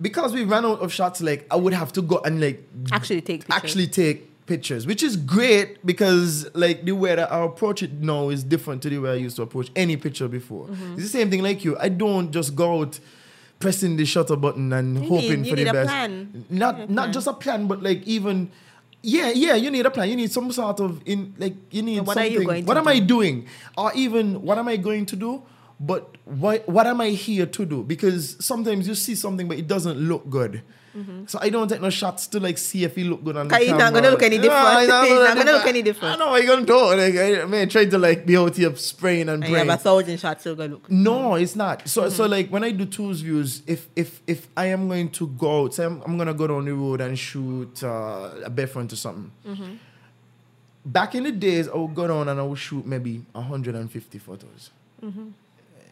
[0.00, 3.20] because we ran out of shots like i would have to go and like Actually,
[3.22, 3.56] take pictures.
[3.64, 8.28] actually take pictures, which is great because like the way that I approach it now
[8.28, 10.66] is different to the way I used to approach any picture before.
[10.66, 10.92] Mm-hmm.
[10.94, 11.76] It's the same thing like you.
[11.78, 13.00] I don't just go out
[13.58, 15.88] pressing the shutter button and You hoping need- for the best.
[15.88, 16.44] plan.
[16.50, 18.50] Not a not just a plan, but like even
[19.06, 20.08] yeah, yeah, you need a plan.
[20.08, 22.76] You need some sort of in like you need what are you going to what
[22.76, 22.90] am do?
[22.90, 23.46] I doing?
[23.78, 25.42] Or even what am I going to do?
[25.80, 27.82] But what what am I here to do?
[27.82, 30.62] Because sometimes you see something but it doesn't look good.
[31.26, 33.54] So I don't take no shots to like see if he look good on the
[33.54, 33.64] Mm-hmm.
[33.66, 33.78] camera.
[33.84, 34.78] not gonna look any different.
[34.80, 36.14] it's not It's gonna not gonna look- any different.
[36.14, 36.94] I know what you gonna do.
[36.94, 40.18] Like I man, trying to like be out here spraying and you have a thousand
[40.20, 40.88] shots still gonna look.
[40.90, 41.88] No, it's not.
[41.88, 45.26] So so like when I do tools views, if if if I am going to
[45.26, 48.96] go, say I'm, I'm gonna go down the road and shoot uh, a Bedfront or
[48.96, 49.32] something.
[50.86, 54.70] Back in the days, I would go down and I would shoot maybe 150 photos.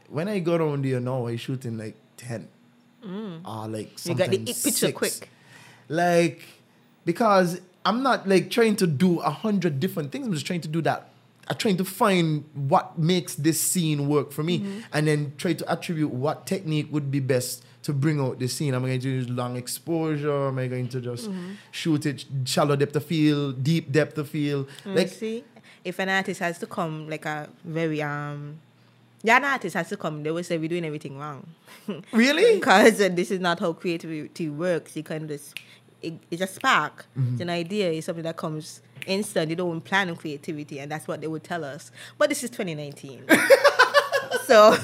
[0.08, 2.46] When I go down there now, I shooting like 10.
[3.04, 4.92] Or like You got the it picture six.
[4.98, 5.28] quick.
[5.88, 6.42] Like
[7.04, 10.26] because I'm not like trying to do a hundred different things.
[10.26, 11.08] I'm just trying to do that.
[11.48, 14.78] I'm trying to find what makes this scene work for me, Mm-hmm.
[14.92, 18.74] and then try to attribute what technique would be best to bring out the scene.
[18.74, 20.46] Am I going to use long exposure?
[20.48, 21.52] Am I going to just Mm-hmm.
[21.72, 24.68] shoot it shallow depth of field, deep depth of field?
[24.84, 25.42] Mm, Like see,
[25.84, 28.60] if an artist has to come like a very um,
[29.22, 30.22] yeah, an artist has to come.
[30.22, 31.46] They will say we're doing everything wrong.
[32.12, 32.54] Really?
[32.58, 34.96] because uh, this is not how creativity works.
[34.96, 35.58] You can just
[36.02, 37.06] it, it's a spark.
[37.18, 37.32] Mm-hmm.
[37.32, 37.92] It's an idea.
[37.92, 39.50] It's something that comes instant.
[39.50, 41.90] You don't plan on creativity, and that's what they would tell us.
[42.18, 43.26] But this is 2019.
[44.46, 44.72] so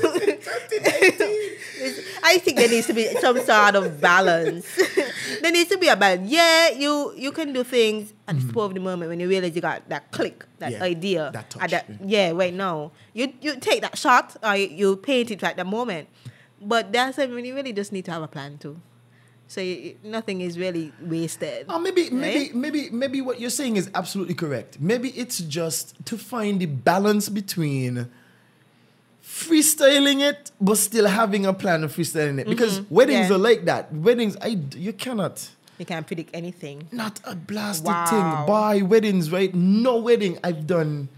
[2.22, 4.66] I think there needs to be some sort of balance.
[5.42, 6.30] there needs to be a balance.
[6.30, 9.54] Yeah, you you can do things at the spur of the moment when you realize
[9.54, 10.82] you got that click, that Mm-hmm.
[10.82, 12.28] Yeah, idea, that touch, that, yeah.
[12.28, 12.92] yeah, right now.
[13.14, 16.08] You you take that shot or you, you paint it at the moment.
[16.61, 18.80] But that's when you really just need to have a plan too.
[19.46, 21.66] So you, nothing is really wasted.
[21.70, 24.78] Oh, maybe, maybe, maybe, maybe what you're saying is absolutely correct.
[24.78, 28.11] Maybe it's just to find the balance between
[29.46, 32.46] freestyling it, but still having a plan of freestyling it.
[32.48, 33.31] Because weddings Mm-hmm.
[33.33, 33.37] Yeah.
[33.37, 33.92] are like that.
[33.92, 35.48] Weddings, I, you cannot.
[35.79, 36.88] You can't predict anything.
[36.90, 38.07] Not a blasted Wow.
[38.07, 38.46] thing.
[38.46, 39.55] By weddings, right?
[39.55, 41.09] No wedding I've done.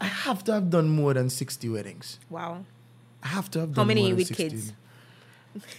[0.00, 2.18] I have to have done more than 60 weddings.
[2.30, 2.64] Wow.
[3.22, 4.42] I have to have done How many with 60.
[4.50, 4.72] kids?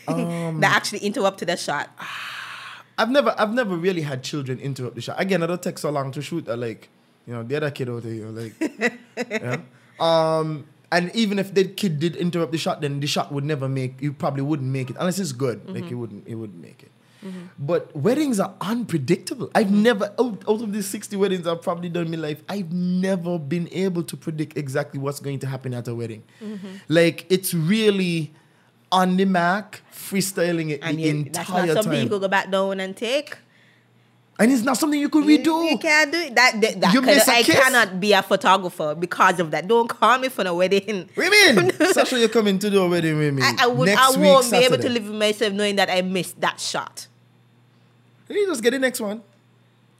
[0.07, 1.89] Um, that actually interrupted the shot.
[2.97, 5.21] I've never I've never really had children interrupt the shot.
[5.21, 6.49] Again, I don't take so long to shoot.
[6.49, 6.89] I like,
[7.27, 8.55] you know, the other kid over there, like,
[9.29, 9.61] yeah.
[9.99, 13.67] Um, and even if the kid did interrupt the shot, then the shot would never
[13.67, 14.01] make.
[14.01, 15.61] You probably wouldn't make it unless it's good.
[15.63, 15.73] Mm-hmm.
[15.73, 16.27] Like it wouldn't.
[16.27, 16.91] It wouldn't make it.
[17.59, 19.51] But weddings are unpredictable.
[19.53, 22.41] I've never out, out of these sixty weddings I've probably done in my life.
[22.47, 26.23] I've never been able to predict exactly what's going to happen at a wedding.
[26.41, 26.67] Mm-hmm.
[26.87, 28.33] Like it's really
[28.93, 32.03] on the mark, freestyling it And the you, that's entire not something time.
[32.03, 33.37] you could go back down and take.
[34.39, 35.71] And it's not something you could You, redo.
[35.71, 36.35] you can't do it.
[36.35, 37.55] That, that, that You miss a I kiss?
[37.59, 39.67] cannot be a photographer because of that.
[39.67, 41.09] Don't call me for the wedding.
[41.15, 41.71] What do you mean?
[41.93, 43.41] Sasha, you're coming to do a wedding with me.
[43.41, 46.39] I, I, would, I won't be able to live with myself knowing that I missed
[46.41, 47.07] that shot.
[48.29, 49.21] You just get the next one.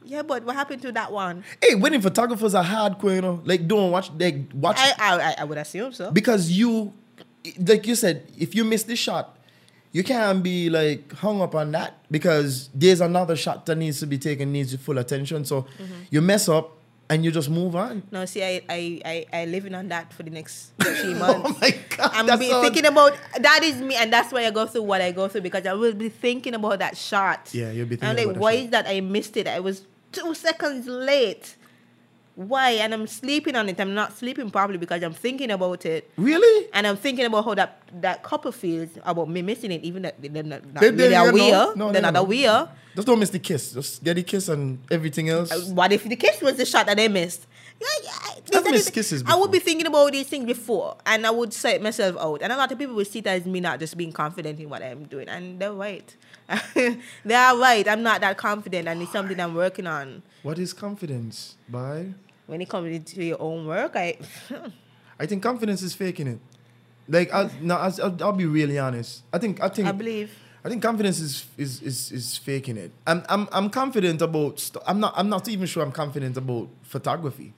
[0.04, 1.42] Yeah, but what happened to that one?
[1.62, 3.40] Hey, wedding photographers are hardcore, you know.
[3.44, 4.76] Like, don't watch, like, watch.
[4.78, 6.10] I, I, I would assume so.
[6.12, 6.92] because you,
[7.58, 9.36] like you said, if you miss this shot,
[9.92, 14.06] you can't be like hung up on that because there's another shot that needs to
[14.06, 15.44] be taken, needs your full attention.
[15.44, 15.94] So Mm-hmm.
[16.10, 16.72] you mess up
[17.10, 18.02] and you just move on.
[18.10, 21.50] No, see, I, I, I, I living on that for the next three months.
[21.50, 22.10] Oh my God.
[22.12, 25.12] I'm be thinking about that is me, and that's why I go through what I
[25.12, 27.48] go through because I will be thinking about that shot.
[27.52, 28.64] Yeah, you'll be And thinking I'm like, why shot.
[28.64, 29.46] is that I missed it?
[29.48, 31.56] I was two seconds late.
[32.38, 32.70] Why?
[32.78, 33.80] And I'm sleeping on it.
[33.80, 36.08] I'm not sleeping properly because I'm thinking about it.
[36.16, 36.68] Really?
[36.72, 40.22] And I'm thinking about how that, that couple feels about me missing it, even that
[40.22, 41.32] they're not, not They- they- aware.
[41.32, 41.72] you know.
[41.74, 42.68] No, they're not aware.
[42.94, 43.72] Just don't miss the kiss.
[43.72, 45.50] Just get the kiss and everything else.
[45.50, 47.46] Uh, What if the kiss was the shot that they missed?
[47.80, 48.10] Yeah,
[48.52, 51.80] yeah, missed kisses I would be thinking about these things before, and I would set
[51.82, 52.42] myself out.
[52.42, 54.68] And a lot of people would see that as me not just being confident in
[54.68, 56.16] what I'm doing, and they're right.
[56.74, 57.86] they are right.
[57.86, 60.22] I'm not that confident, and it's something I'm working on.
[60.42, 61.56] what is confidence?
[61.68, 62.14] Bye.
[62.48, 64.16] When it comes to your own work, I
[65.20, 66.38] I think confidence is faking it.
[67.10, 69.22] Like, I'll, no, I'll, I'll, I'll be really honest.
[69.32, 70.30] I think, I think, I believe.
[70.64, 72.90] I think confidence is is is, is faking it.
[73.06, 74.58] I'm, I'm I'm confident about.
[74.60, 75.12] St- I'm not.
[75.16, 77.52] I'm not even sure I'm confident about photography.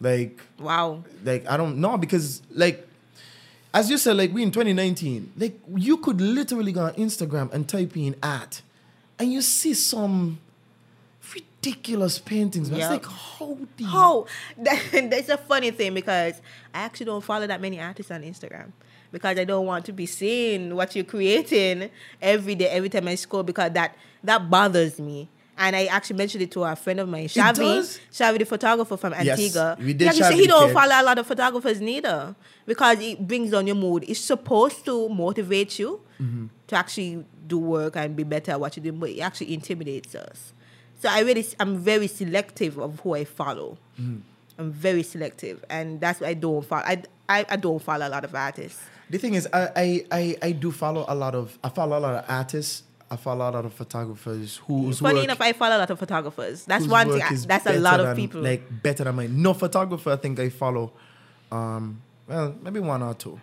[0.00, 1.04] Like, Wow.
[1.24, 2.86] like I don't know because like,
[3.74, 7.68] as you said, like we in 2019, like you could literally go on Instagram and
[7.68, 8.62] type in art,
[9.18, 10.38] and you see some
[11.62, 12.70] ridiculous paintings.
[12.70, 12.80] man.
[12.80, 14.26] It's like how the Oh,
[14.58, 16.40] that, that's a funny thing because
[16.74, 18.72] I actually don't follow that many artists on Instagram
[19.12, 21.90] because I don't want to be seeing what you're creating
[22.22, 25.28] every day, every time I scroll because that that bothers me.
[25.58, 27.56] And I actually mentioned it to a friend of mine, Shavi.
[27.56, 28.00] does?
[28.10, 29.76] Shavi, the photographer from Yes, Antigua.
[29.78, 30.72] we did He actually said Shavi he don't Kid.
[30.74, 34.04] follow a lot of photographers neither because it brings down your mood.
[34.08, 36.46] It's supposed to motivate you Mm-hmm.
[36.66, 40.14] to actually do work and be better at what you do, but it actually intimidates
[40.14, 40.52] us.
[41.00, 43.78] So I really, I'm very selective of who I follow.
[44.00, 44.18] Mm-hmm.
[44.58, 46.82] I'm very selective, and that's why I don't follow.
[46.84, 48.82] I, I, I don't follow a lot of artists.
[49.08, 52.00] The thing is, I, I, I, I do follow a lot of I follow a
[52.00, 52.82] lot of artists.
[53.10, 56.64] I follow a lot of photographers whose Funny enough, I follow a lot of photographers.
[56.64, 57.22] That's one thing.
[57.32, 58.42] is That's a lot of than- people.
[58.42, 59.42] Like better than mine.
[59.42, 60.92] No photographer I think I follow.
[61.50, 63.40] Um, well, maybe one or two.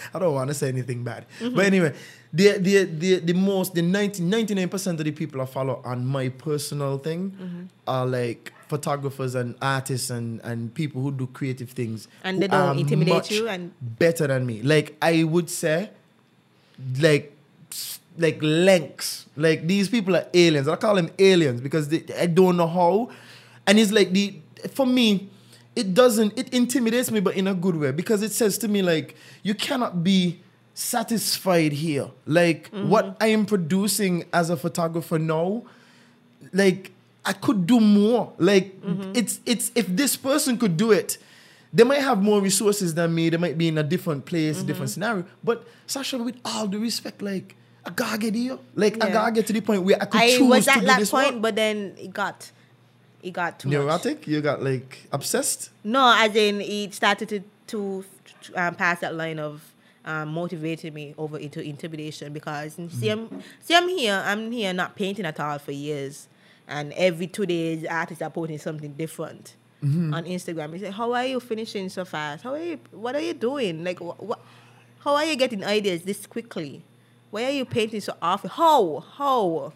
[0.14, 1.26] I don't want to say anything bad.
[1.40, 1.56] Mm-hmm.
[1.56, 1.94] But anyway,
[2.32, 6.28] the, the the the most the 90, 99% of the people I follow on my
[6.28, 7.62] personal thing Mm-hmm.
[7.86, 12.06] are like photographers and artists and, and people who do creative things.
[12.22, 14.62] And they don't intimidate you and- better than me.
[14.62, 15.90] Like I would say
[17.00, 17.36] like
[18.18, 19.26] like lengths.
[19.36, 20.68] Like these people are aliens.
[20.68, 23.10] I call them aliens because they, I don't know how.
[23.66, 24.34] And it's like the
[24.74, 25.28] for me,
[25.80, 28.82] it doesn't it intimidates me, but in a good way because it says to me
[28.82, 30.40] like you cannot be
[30.74, 32.10] satisfied here.
[32.26, 33.22] Like what mm-hmm.
[33.22, 35.64] I am producing as a photographer now,
[36.52, 36.92] like
[37.24, 38.32] I could do more.
[38.38, 39.12] Like mm-hmm.
[39.14, 41.18] it's it's if this person could do it,
[41.72, 43.30] they might have more resources than me.
[43.30, 44.66] They might be in a different place, mm-hmm.
[44.66, 45.24] different scenario.
[45.42, 48.58] But Sasha, with all the respect, like I gotta get here.
[48.74, 50.80] Like I gotta get to the point where I could I choose was to at
[50.80, 51.42] do that this point, work.
[51.42, 52.50] but then it got,
[53.22, 53.78] it got too much.
[53.78, 54.26] Neurotic?
[54.26, 55.70] You got like obsessed?
[55.84, 58.04] No, as in it started to to
[58.56, 59.72] um, pass that line of
[60.04, 64.22] um, motivating me over into intimidation because see, I'm see, I'm here.
[64.24, 66.28] I'm here not painting at all for years,
[66.66, 70.72] and every two days artists are posting something different on Instagram.
[70.72, 72.44] They say, "How are you finishing so fast?
[72.44, 72.78] How are you?
[72.90, 73.84] What are you doing?
[73.84, 74.22] Like, what?
[74.22, 74.40] what
[75.00, 76.82] how are you getting ideas this quickly?
[77.30, 78.50] Why are you painting so often?
[78.50, 79.04] How?
[79.16, 79.72] How?"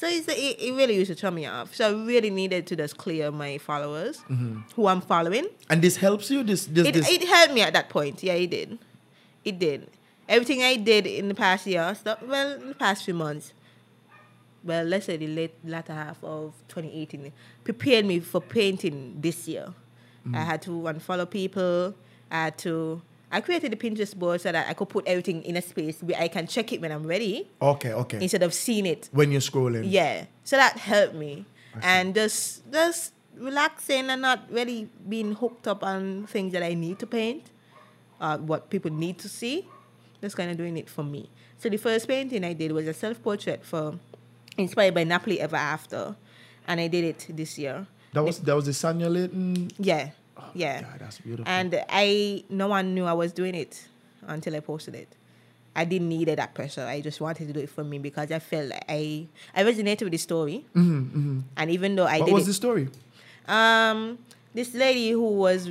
[0.00, 1.74] So it's, it, it really used to turn me off.
[1.74, 4.60] So I really needed to just clear my followers mm-hmm.
[4.74, 5.46] who I'm following.
[5.68, 6.42] And this helps you?
[6.42, 8.22] This this It, this it helped me at that point.
[8.22, 8.78] Yeah, it did.
[9.44, 9.90] It did.
[10.26, 11.94] Everything I did in the past year,
[12.26, 13.52] well, in the past few months,
[14.64, 17.30] well, let's say the late latter half of 2018,
[17.62, 19.66] prepared me for painting this year.
[19.68, 20.34] I mm-hmm.
[20.34, 21.94] had to unfollow people.
[22.30, 23.02] I had to.
[23.32, 26.18] I created the Pinterest board so that I could put everything in a space where
[26.20, 28.18] I can check it when I'm ready Okay, okay.
[28.20, 29.84] instead of seeing it when you're scrolling.
[29.86, 30.24] yeah.
[30.44, 31.46] So that helped me.
[31.82, 36.98] And just just relaxing and not really being hooked up on things that I need
[36.98, 37.44] to paint,
[38.20, 39.66] uh, what people need to see.
[40.20, 41.30] Just kind of doing it for me.
[41.58, 43.94] So the first painting I did was a self portrait for
[44.58, 46.16] inspired by Nappily Ever After.
[46.66, 47.86] And I did it this year.
[48.12, 49.70] That was that was the Sanaa Lathan.
[49.78, 50.10] Yeah.
[50.54, 50.82] Yeah.
[50.82, 51.44] God, that's beautiful.
[51.48, 53.86] And I no one knew I was doing it
[54.26, 55.08] until I posted it.
[55.76, 56.84] I didn't need that pressure.
[56.84, 60.02] I just wanted to do it for me because I felt like I I resonated
[60.02, 60.64] with the story.
[60.74, 62.88] And even though I didn't- what did was it, the story?
[63.46, 64.18] um,
[64.54, 65.70] this lady who was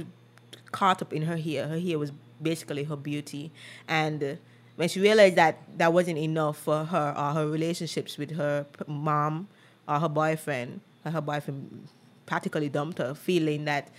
[0.71, 3.51] caught up in her hair, her hair was basically her beauty,
[3.87, 4.37] and
[4.77, 9.47] when she realized that that wasn't enough for her or her relationships with her mom
[9.87, 11.87] or her boyfriend, her boyfriend
[12.25, 13.89] practically dumped her, feeling that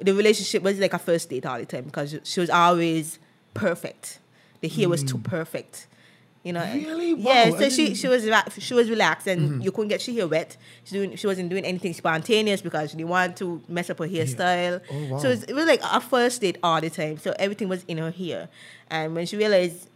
[0.00, 3.18] the relationship was like a first date all the time because she was always
[3.54, 4.18] perfect.
[4.60, 5.22] The hair was too hmm.
[5.22, 5.86] perfect.
[6.44, 7.14] You know, Really?
[7.14, 7.50] yeah.
[7.50, 8.28] Wow, I So she she was
[8.58, 9.60] she was relaxed and mm-hmm.
[9.60, 10.56] you couldn't get she hair wet.
[10.82, 14.08] She doing she wasn't doing anything spontaneous because she didn't want to mess up her
[14.08, 14.80] hairstyle.
[14.90, 15.18] Oh, wow.
[15.18, 17.18] So it was, it was like a first date all the time.
[17.18, 18.48] So everything was in her hair,
[18.90, 19.88] and when she realized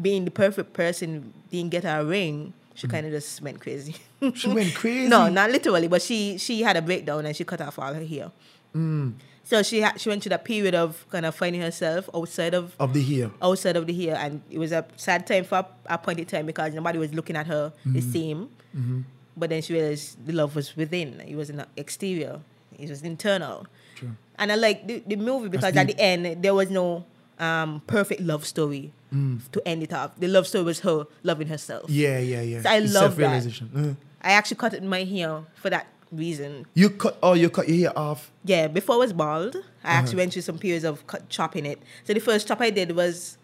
[0.00, 2.94] being the perfect person didn't get her a ring, she mm-hmm.
[2.94, 3.96] kind of just went crazy.
[4.34, 5.08] She went crazy.
[5.08, 8.04] no, not literally, but she she had a breakdown and she cut off all her
[8.04, 8.30] hair.
[8.74, 9.14] Mm.
[9.44, 12.74] So she had she went through that period of kind of finding herself outside of
[12.80, 15.98] Of the here, outside of the hair, and it was a sad time for a,
[15.98, 18.12] point in time because nobody was looking at her the Mm-hmm.
[18.12, 18.48] same.
[19.36, 21.20] But then she realized the love was within.
[21.20, 22.40] It was not exterior.
[22.78, 23.66] It was internal.
[24.38, 25.96] And I like the, the movie because at deep.
[25.96, 27.04] the end there was no
[27.38, 29.40] um, perfect love story Mm.
[29.52, 30.10] to end it off.
[30.18, 31.88] The love story was her loving herself.
[31.88, 32.62] Yeah, yeah, yeah.
[32.62, 33.62] So I love that.
[33.74, 33.94] Uh.
[34.20, 36.66] I actually cut it in my hair for that reason.
[36.74, 38.30] You cut oh you cut your hair off.
[38.44, 39.64] Yeah, before I was bald, I Uh-huh.
[39.98, 41.80] actually went through some periods of cut, chopping it.
[42.04, 43.38] So the first chop I did was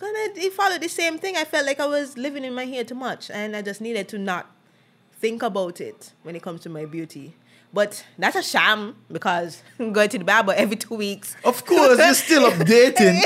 [0.00, 1.36] kind of it followed the same thing.
[1.36, 4.08] I felt like I was living in my hair too much, and I just needed
[4.08, 4.46] to not
[5.20, 7.34] think about it when it comes to my beauty.
[7.72, 11.36] But that's a sham because I'm going to the barber every two weeks.
[11.44, 13.20] Of course, you're still updating.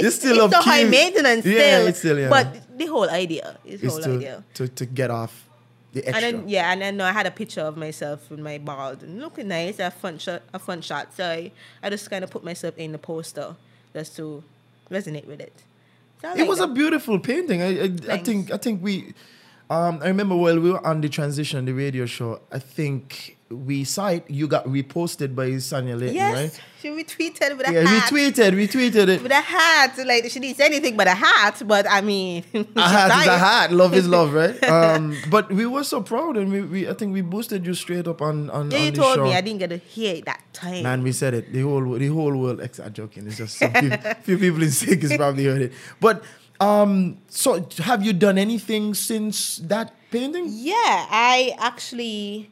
[0.00, 1.86] you're still it's so high maintenance Yeah, still.
[1.88, 2.28] it's still yeah.
[2.28, 4.44] But the whole idea is whole to, idea.
[4.54, 5.47] to to get off
[5.92, 6.28] the extra.
[6.28, 9.20] And then yeah, and then I had a picture of myself with my bald and
[9.20, 11.14] looking nice, a fun shot, a fun shot.
[11.14, 13.56] So I, I just kind of put myself in the poster
[13.94, 14.42] just to
[14.90, 15.52] resonate with it.
[16.20, 17.62] So it like was a beautiful painting.
[17.62, 19.14] I I, I think I think we
[19.70, 22.40] Um, I remember while we were on the transition, the radio show.
[22.50, 24.24] I think we saw it.
[24.28, 26.60] You got reposted by Sanaa Lathan, Yes, right?
[26.82, 28.12] she retweeted with a Yeah, hat.
[28.12, 29.22] retweeted, retweeted it.
[29.22, 31.62] With a hat, like she didn't say anything but a hat.
[31.66, 32.44] But I mean,
[32.76, 33.72] A hat is a hat.
[33.72, 34.56] Love is love, right?
[34.68, 38.06] Um, but we were so proud, and we, we I think we boosted you straight
[38.06, 39.24] up on on, Yeah, on you told show.
[39.24, 40.82] me I didn't get to hear it that time.
[40.82, 41.52] Man, we said it.
[41.52, 42.60] The whole the whole world.
[42.60, 43.26] Ex, I'm joking.
[43.26, 43.90] It's just some few,
[44.28, 45.72] few people in has probably heard it.
[46.00, 46.22] But
[46.60, 50.46] um, so have you done anything since that painting?
[50.48, 50.74] Yeah,
[51.08, 52.50] I actually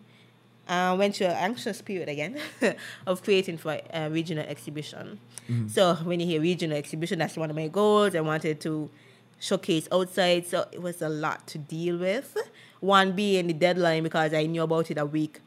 [0.68, 2.38] uh, went through an anxious period again
[3.06, 5.18] of creating for a regional exhibition.
[5.48, 5.68] Mm-hmm.
[5.68, 8.14] So when you hear regional exhibition, that's one of my goals.
[8.14, 8.90] I wanted to
[9.38, 12.36] showcase outside, so it was a lot to deal with.
[12.80, 15.40] One being the deadline because I knew about it a week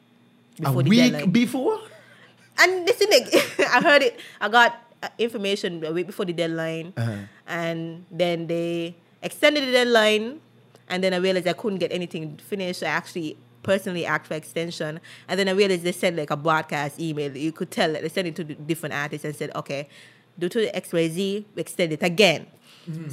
[0.58, 1.32] A before the week deadline.
[1.32, 1.80] before.
[2.58, 3.08] And listen,
[3.72, 4.20] I heard it.
[4.42, 6.94] I got uh, information a week before the deadline,
[7.48, 10.42] and then they extended the deadline,
[10.88, 12.82] and then I realized I couldn't get anything finished.
[12.82, 13.38] So I actually
[13.72, 14.92] personally asked for extension,
[15.28, 17.30] and then I realized they sent like a broadcast email.
[17.48, 19.82] You could tell that they sent it to different artists and said, "Okay,
[20.42, 22.42] due to the X Y Z, we extend it again."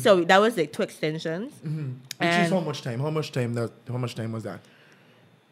[0.05, 1.53] So that was like two extensions.
[2.21, 2.99] Which is how much time?
[3.07, 3.71] How much time that?
[3.95, 4.61] How much time was that?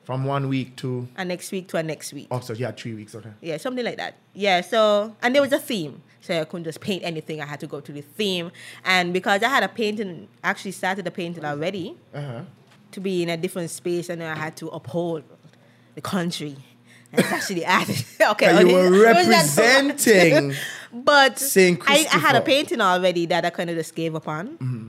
[0.09, 2.29] From one week to a next week to a next week.
[2.31, 3.15] oh, so yeah, three weeks.
[3.15, 3.33] Okay.
[3.49, 4.13] Yeah, something like that.
[4.47, 4.81] Yeah, so
[5.23, 5.95] and there was a theme.
[6.21, 7.41] So I couldn't just paint anything.
[7.43, 8.51] I had to go to the theme.
[8.85, 12.41] And because I had a painting actually started a painting already Uh huh.
[12.95, 15.25] To be in a different space and I had to uphold
[15.95, 16.57] the country.
[17.13, 18.05] And it's actually added.
[18.33, 18.47] okay.
[18.47, 20.55] And you it were representing
[20.93, 24.49] but I, I had a painting already that I kind of just gave up on.
[24.59, 24.89] Mm-hmm.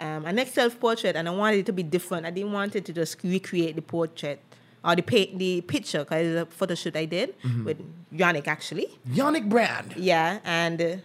[0.00, 2.26] Um, an next self portrait, and I wanted it to be different.
[2.26, 4.40] I didn't want it to just recreate the portrait
[4.84, 7.64] or the paint, the picture, because a photo shoot I did Mm-hmm.
[7.64, 7.78] with
[8.12, 8.88] Yannick actually.
[9.08, 9.94] Yannick Brand.
[9.96, 10.96] Yeah, and uh,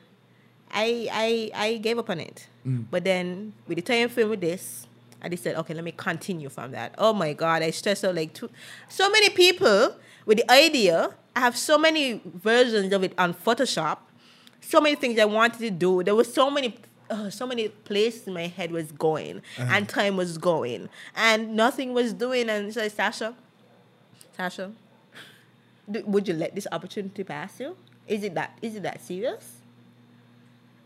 [0.72, 2.48] I I I gave up on it.
[2.66, 4.86] But then with the time frame with this,
[5.22, 6.96] I just said, okay, let me continue from that.
[6.98, 8.50] Oh my God, I stressed out like two,
[8.88, 9.96] so many people
[10.26, 11.14] with the idea.
[11.36, 14.00] I have so many versions of it on Photoshop.
[14.62, 16.04] So many things I wanted to do.
[16.04, 16.78] There were so many.
[17.12, 22.14] Uh, so many places my head was going and time was going and nothing was
[22.14, 23.34] doing and so Sasha
[24.38, 24.72] Sasha
[25.90, 27.76] do, would you let this opportunity pass you?
[28.08, 29.56] Is it that is it that serious?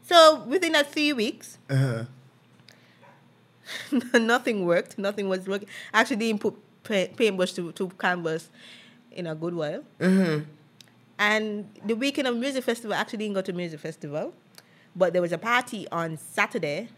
[0.03, 2.05] So within that three weeks, Uh-huh.
[4.13, 4.97] nothing worked.
[4.97, 5.67] Nothing was working.
[5.93, 8.49] I Actually, didn't put paintbrush to, to canvas
[9.11, 9.83] in a good while.
[11.17, 14.33] And the weekend of music festival, I actually didn't go to music festival,
[14.95, 16.89] but there was a party on Saturday,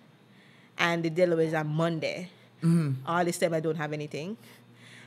[0.78, 2.30] and the deal was on Monday.
[3.05, 4.38] All this time I don't have anything,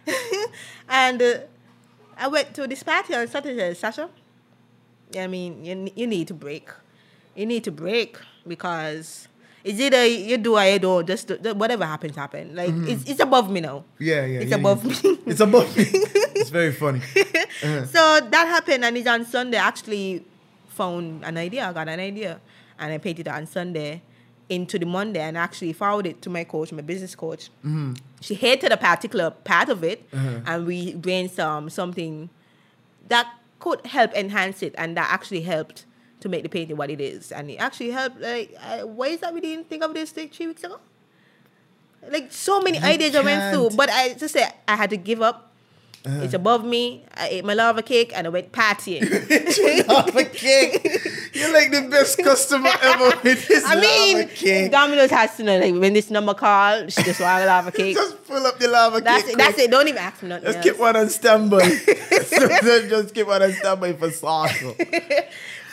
[0.89, 1.39] and uh,
[2.17, 3.75] I went to this party on Saturday.
[3.75, 4.09] Sasha,
[5.19, 6.69] I mean, you, you need to break.
[7.35, 9.28] You need to break because
[9.69, 11.07] it's a you do you don't.
[11.07, 12.55] Just do, whatever happens, happen.
[12.55, 12.89] Like mm-hmm.
[12.89, 13.85] it's, it's above me now.
[13.99, 14.41] Yeah, yeah.
[14.41, 15.11] It's yeah, above yeah.
[15.11, 15.19] me.
[15.27, 15.85] It's above me.
[16.35, 17.01] it's very funny.
[17.01, 17.87] Uh-huh.
[17.87, 19.59] So that happened, and it's on Sunday.
[19.59, 20.25] I actually
[20.69, 21.69] found an idea.
[21.69, 22.41] I got an idea,
[22.79, 24.03] and I painted it on Sunday
[24.49, 27.51] into the Monday, and actually forwarded it to my coach, my business coach.
[27.65, 27.95] Mm-hmm.
[28.21, 30.41] She hated a particular part of it, uh-huh.
[30.47, 32.31] and we brainstormed something
[33.09, 33.27] that
[33.59, 35.85] could help enhance it, and that actually helped
[36.21, 37.33] to make the painting what it is.
[37.33, 38.21] And it actually helped.
[38.21, 40.79] Like, uh, why is that we didn't think of this like three weeks ago?
[42.11, 45.21] Like so many ideas I went through, but I just said I had to give
[45.21, 45.45] up.
[46.11, 47.05] It's above me.
[47.15, 49.03] I ate my lava cake and I went partying.
[49.89, 50.81] lava cake.
[51.35, 54.71] You're like the best customer ever with this I mean, cake.
[54.71, 57.95] Domino's has to know like when this number call, she just want a lava cake.
[57.95, 59.33] Just pull up the lava That's cake.
[59.35, 59.39] it.
[59.39, 59.71] That's it.
[59.71, 60.65] Don't even ask me nothing Just else.
[60.65, 61.69] keep one on standby.
[62.89, 64.55] just keep one on standby for sauce.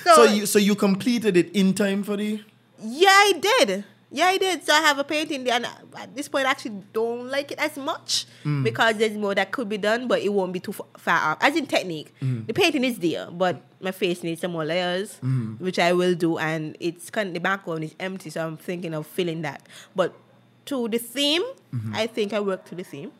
[0.06, 2.40] So, So you so you completed it in time for the
[2.82, 3.84] yeah, I did.
[4.12, 4.64] Yeah, I did.
[4.64, 5.66] So I have a painting there, and
[5.98, 8.64] at this point, I actually don't like it as much Mm.
[8.64, 11.38] because there's more that could be done, but it won't be too far off.
[11.42, 12.46] As in technique, Mm-hmm.
[12.46, 15.64] the painting is there, but my face needs some more layers, Mm-hmm.
[15.64, 16.38] which I will do.
[16.38, 19.68] And it's kind of the background is empty, so I'm thinking of filling that.
[19.96, 20.14] But
[20.68, 21.44] to the theme,
[21.74, 21.96] Mm-hmm.
[21.96, 23.12] I think I worked to the theme.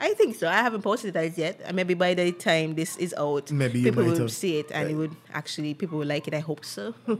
[0.00, 0.46] I think so.
[0.48, 1.74] I haven't posted that yet.
[1.74, 4.30] Maybe by the time this is out, Maybe people will have.
[4.32, 6.34] see it and it would actually people will like it.
[6.34, 6.94] I hope so.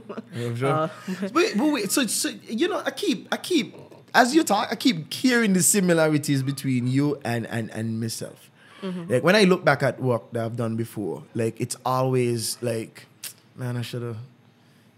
[0.55, 0.69] Sure.
[0.69, 0.89] Uh,
[1.33, 3.75] wait, but wait, so, so you know, I keep, I keep,
[4.13, 8.49] as you talk, I keep hearing the similarities between you and and and myself.
[8.81, 9.11] Mm-hmm.
[9.11, 13.05] Like when I look back at work that I've done before, like it's always like,
[13.55, 14.17] man, I should have.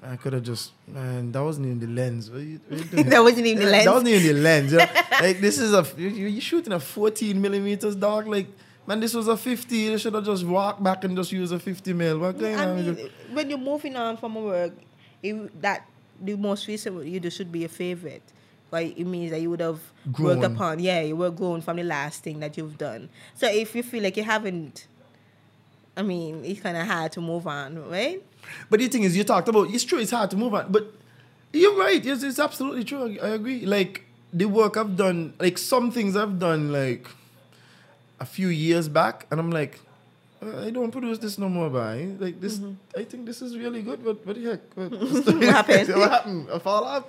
[0.03, 1.31] I could have just man.
[1.31, 2.29] That wasn't even the lens.
[2.31, 3.09] What you, what are you doing?
[3.09, 3.85] That wasn't even the lens.
[3.85, 4.71] That wasn't even the lens.
[4.71, 4.87] you know?
[5.21, 8.27] like this is a you, you shooting a 14 millimeters dog.
[8.27, 8.47] Like
[8.87, 9.75] man, this was a 50.
[9.75, 12.19] You should have just walked back and just used a 50 mil.
[12.19, 13.09] What going I mean, you?
[13.31, 14.73] when you're moving on from a work,
[15.21, 15.87] it, that
[16.19, 18.23] the most recent you do should be a favorite.
[18.71, 19.81] Like it means that you would have
[20.17, 20.79] worked upon.
[20.79, 23.09] Yeah, you were grown from the last thing that you've done.
[23.35, 24.87] So if you feel like you haven't,
[25.95, 28.23] I mean, it's kind of hard to move on, right?
[28.69, 29.99] But the thing is, you talked about it's true.
[29.99, 30.91] It's hard to move on, but
[31.53, 32.03] you're right.
[32.05, 33.17] It's, it's absolutely true.
[33.21, 33.65] I, I agree.
[33.65, 37.07] Like the work I've done, like some things I've done, like
[38.19, 39.79] a few years back, and I'm like,
[40.41, 42.59] uh, I don't produce this no more, by like this.
[42.97, 44.03] I think this is really good.
[44.03, 44.61] But what the heck?
[44.75, 44.91] What,
[45.35, 45.89] What happened?
[45.95, 46.47] what happened?
[46.53, 47.05] I fall off.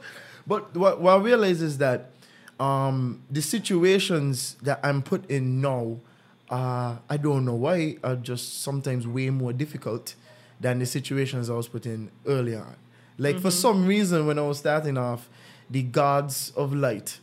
[0.47, 2.11] But what, what I realize is that
[2.59, 5.99] um, the situations that I'm put in now,
[6.51, 10.14] uh, I don't know why, are just sometimes way more difficult
[10.62, 12.76] than the situations I was put in earlier on.
[13.18, 13.50] Like for mm-hmm.
[13.50, 15.28] some reason, when I was starting off,
[15.68, 17.18] the gods of light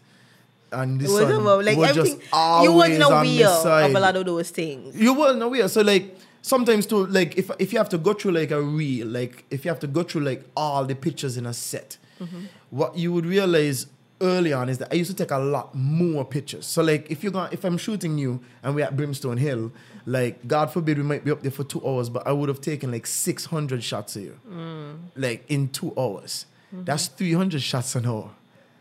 [0.71, 2.19] and the It sun about, like were everything.
[2.19, 3.89] just You always on the aware side.
[3.89, 4.95] of a lot of those things.
[4.95, 5.67] You weren't aware.
[5.67, 9.07] So like sometimes too, like if if you have to go through like a reel,
[9.07, 12.43] like if you have to go through like all the pictures in a set, mm-hmm.
[12.69, 13.87] what you would realize
[14.21, 16.65] early on is that I used to take a lot more pictures.
[16.65, 19.71] So like if you're going if I'm shooting you and we're at Brimstone Hill,
[20.06, 22.62] like God forbid we might be up there for two hours, but I would have
[22.62, 24.39] taken like six hundred shots of you.
[24.50, 24.97] Mm.
[25.16, 26.45] Like in two hours.
[26.74, 26.86] Mm-hmm.
[26.86, 28.32] That's three hundred shots an hour.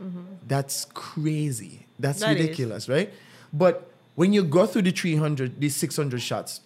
[0.03, 0.21] Mm-hmm.
[0.47, 1.87] That's crazy.
[1.99, 2.43] That's That is.
[2.43, 3.13] ridiculous, right?
[3.53, 6.61] But when you go through the 300, these 600 shots,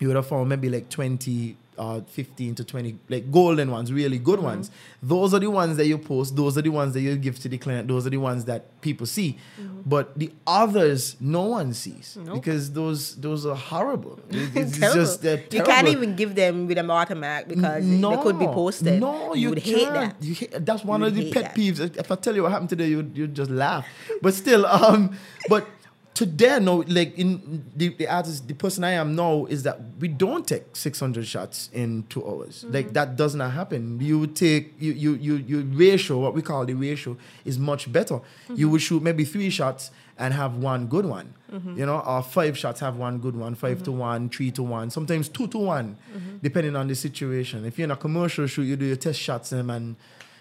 [0.00, 4.18] you would have found maybe like 20, uh, 15 to 20, like golden ones, really
[4.18, 4.46] good Mm-hmm.
[4.46, 4.70] ones.
[5.02, 6.34] Those are the ones that you post.
[6.36, 7.88] Those are the ones that you give to the client.
[7.88, 9.38] Those are the ones that people see.
[9.86, 12.26] But the others, no one sees Mm-hmm.
[12.26, 12.34] Nope.
[12.36, 14.18] because those those are horrible.
[14.30, 15.56] It- It's, just they're terrible.
[15.56, 19.00] you can't even give them with a watermark because no, they could be posted.
[19.00, 19.78] No, you, you, would can't.
[19.78, 20.16] hate that.
[20.22, 21.54] You hate, that's one You of the pet that.
[21.56, 21.80] peeves.
[21.96, 23.86] If I tell you what happened today, you'd, you'd just laugh.
[24.22, 25.16] But still, um,
[25.48, 25.66] but
[26.14, 30.08] today, no, like in the, the artist, the person I am now is that we
[30.08, 32.62] don't take 600 shots in two hours.
[32.62, 32.74] Mm-hmm.
[32.74, 33.98] Like that does not happen.
[34.00, 37.90] You would take, you, you, you, you ratio, what we call the ratio, is much
[37.92, 38.14] better.
[38.14, 38.54] Mm-hmm.
[38.54, 41.34] You would shoot maybe three shots and have one good one.
[41.52, 41.78] Mm-hmm.
[41.78, 44.90] You know, or five shots have one good one, 5 to one, three to one,
[44.90, 46.36] sometimes two to one, Mm-hmm.
[46.42, 47.64] depending on the situation.
[47.64, 49.96] If you're in a commercial shoot, you do your test shots them and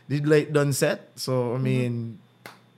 [0.07, 1.09] the light done set.
[1.15, 2.19] So I mean,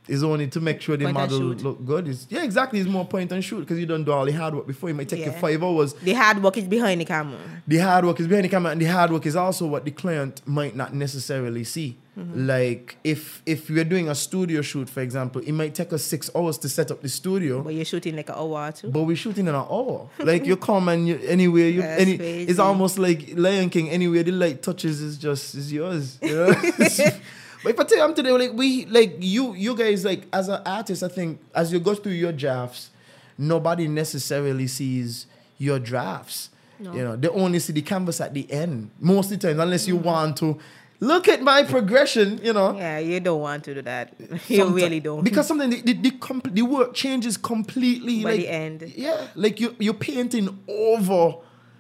[0.08, 1.06] it's only to make sure the.
[1.06, 2.08] Point model look good.
[2.08, 2.80] It's, yeah, exactly.
[2.80, 4.90] It's more point and shoot because you don't do all the hard work before.
[4.90, 5.94] It might take you five hours.
[5.94, 7.40] The hard work is behind the camera.
[7.68, 9.92] The hard work is behind the camera, and the hard work is also what the
[9.92, 11.98] client might not necessarily see.
[12.18, 12.48] Mm-hmm.
[12.48, 16.30] Like if if we're doing a studio shoot, for example, it might take us six
[16.34, 17.62] hours to set up the studio.
[17.62, 18.90] But you're shooting like an hour or two.
[18.90, 20.10] But we're shooting in an hour.
[20.20, 22.50] Like you come and you, anywhere you That's any, crazy.
[22.50, 23.90] it's almost like Lion King.
[23.90, 26.18] Anywhere the light touches is just is yours.
[26.22, 26.56] You know?
[27.66, 30.48] but if I tell you, I'm today like we like you you guys like as
[30.48, 32.90] an artist, I think as you go through your drafts,
[33.38, 36.50] nobody necessarily sees your drafts.
[36.80, 36.94] No.
[36.94, 39.86] You know, they only see the canvas at the end most of the time, unless
[39.86, 39.88] Mm.
[39.88, 40.58] you want to
[41.00, 42.40] look at my progression.
[42.44, 44.14] You know, Yeah, you don't want to do that.
[44.50, 45.24] you really don't.
[45.24, 48.24] Because something the the, the, compl- the work changes completely.
[48.24, 48.94] By like, the end.
[48.96, 51.36] Yeah, like you you're painting over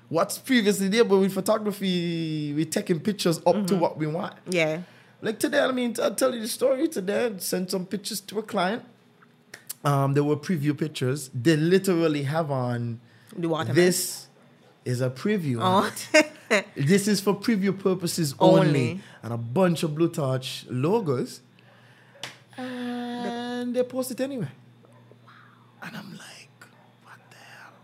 [0.07, 3.65] what's previously there, but with photography, we're taking pictures up Mm-hmm.
[3.65, 4.33] to what we want.
[4.49, 4.79] yeah.
[5.25, 7.25] Like today, I mean, I'll tell you the story today.
[7.25, 8.83] I sent some pictures to a client.
[9.83, 11.31] Um, they were preview pictures.
[11.33, 12.99] They literally have on
[13.35, 13.75] The watermark.
[13.75, 14.27] this
[14.85, 15.57] is a preview.
[15.61, 15.91] Oh.
[16.75, 18.67] This is for preview purposes only.
[18.67, 19.01] Only.
[19.23, 21.41] And a bunch of Blue Torch logos.
[22.55, 24.51] And they post it anyway.
[25.25, 25.31] Wow.
[25.81, 26.34] And I'm like, what the hell?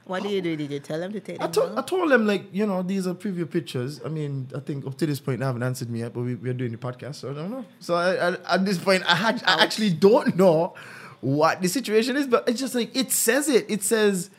[0.05, 0.55] What did you do?
[0.55, 2.81] Did you tell them to take I them told, I told them, like, you know,
[2.81, 4.01] these are preview pictures.
[4.03, 6.35] I mean, I think up to this point, they haven't answered me yet, but we,
[6.35, 7.65] we're doing the podcast, so I don't know.
[7.79, 10.73] So I, I, at this point, I, had, I actually don't know
[11.21, 13.65] what the situation is, but it's just like, it says it.
[13.69, 14.29] It says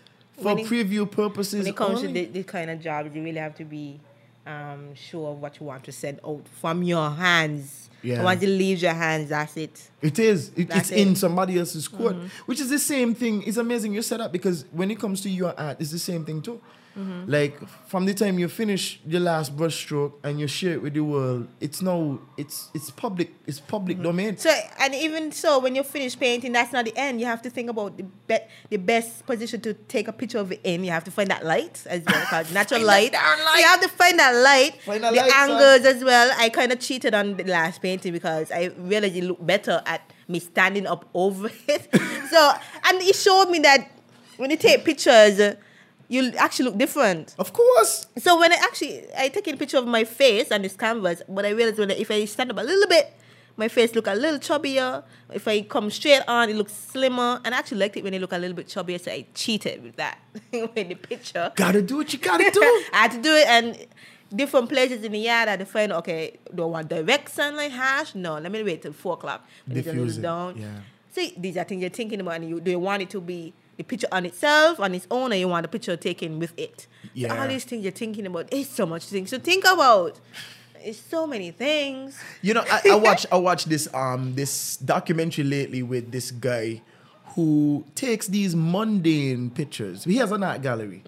[0.42, 2.08] for it- preview purposes When it comes only.
[2.26, 4.00] to the, the kind of job, you really have to be
[4.46, 7.81] um, sure of what you want to send out from your hands.
[8.02, 8.22] Yeah.
[8.22, 9.90] Once it leaves your hands, that's it.
[10.00, 10.50] It is.
[10.56, 11.04] It, it's in it.
[11.04, 11.14] Mm-hmm.
[11.14, 13.42] somebody else's court, which is the same thing.
[13.44, 16.24] It's amazing you said that because when it comes to your art, it's the same
[16.24, 16.60] thing too.
[16.98, 17.30] Mm-hmm.
[17.30, 21.00] Like from the time you finish your last brushstroke and you share it with the
[21.00, 23.32] world, it's now it's it's public.
[23.46, 24.04] It's public Mm-hmm.
[24.04, 24.36] domain.
[24.36, 27.20] So, and even so, when you finish painting, that's not the end.
[27.20, 30.52] You have to think about the, be- the best position to take a picture of
[30.52, 30.84] it in.
[30.84, 33.12] You have to find that light as well, because natural Find light.
[33.12, 33.58] darn light.
[33.58, 34.82] You have to find that light.
[34.82, 35.50] Find that the light, son.
[35.50, 36.30] angles as well.
[36.38, 40.02] I kind of cheated on the last painting because I realized it looked better at
[40.28, 41.88] me standing up over it.
[42.30, 42.52] so,
[42.86, 43.90] and it showed me that
[44.36, 45.54] when you take pictures, uh,
[46.12, 47.34] you actually look different.
[47.38, 48.06] Of course.
[48.18, 51.44] So when I actually I take a picture of my face on this canvas, but
[51.46, 53.06] I realized when I, if I stand up a little bit,
[53.56, 55.02] my face look a little chubbier.
[55.32, 57.40] If I come straight on, it looks slimmer.
[57.44, 59.82] And I actually liked it when it look a little bit chubbier, so I cheated
[59.82, 60.18] with that
[60.52, 61.50] in the picture.
[61.56, 62.60] Gotta do what you gotta do.
[62.92, 63.86] I had to do it and
[64.34, 67.72] different places in the yard I had to find okay, do I want direct sunlight
[67.72, 68.14] harsh?
[68.14, 69.46] No, let me wait till four o'clock.
[69.66, 70.62] When it's a Diffuse little it, down.
[70.62, 70.80] yeah.
[71.10, 73.52] See, these are things you're thinking about, and you do you want it to be
[73.76, 76.86] the picture on itself, on its own, or you want the picture taken with it?
[77.14, 77.40] Yeah.
[77.40, 78.48] all these things you're thinking about.
[78.52, 80.18] It's so much things to think about.
[80.80, 82.18] It's so many things.
[82.42, 86.82] You know, I, I watch I watch this um this documentary lately with this guy
[87.34, 90.04] who takes these mundane pictures.
[90.04, 91.02] He has an art gallery.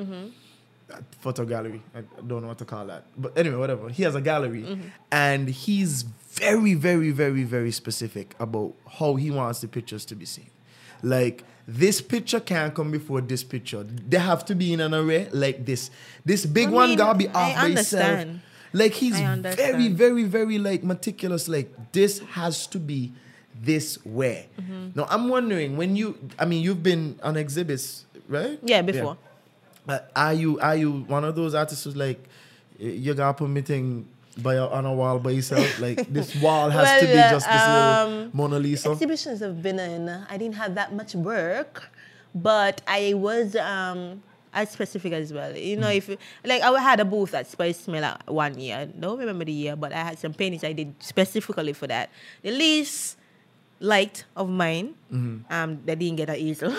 [0.90, 1.82] A photo gallery.
[1.94, 3.04] I don't know what to call that.
[3.16, 3.88] But anyway, whatever.
[3.88, 4.78] He has a gallery
[5.10, 10.24] and he's very, very, very, very specific about how he wants the pictures to be
[10.24, 10.50] seen.
[11.02, 13.82] Like this picture can't come before this picture.
[13.82, 15.90] They have to be in an array like this.
[16.24, 18.28] This big I one mean, gotta be I off by itself.
[18.72, 21.48] Like he's very, very, very like meticulous.
[21.48, 23.12] Like this has to be
[23.62, 24.48] this way.
[24.60, 24.88] Mm-hmm.
[24.94, 28.58] Now I'm wondering when you, I mean, you've been on exhibits, right?
[28.62, 29.16] Yeah, before.
[29.88, 32.18] Uh, are you are you one of those artists who's like,
[32.80, 33.14] y- you
[33.48, 34.08] me thing
[34.42, 35.80] by a, on a wall by yourself?
[35.80, 38.90] like this wall has to be just this um, little Mona Lisa.
[38.90, 40.08] Exhibitions have been in.
[40.08, 41.90] I didn't have that much work,
[42.34, 44.22] but I was um
[44.52, 45.56] as specific as well.
[45.56, 46.08] You know, if
[46.44, 48.76] like I had a booth at Spice Miller one year.
[48.78, 52.10] I don't remember the year, but I had some paintings I did specifically for that.
[52.42, 53.18] The least
[53.80, 55.52] liked of mine, mm-hmm.
[55.52, 56.74] um, they didn't get an easel.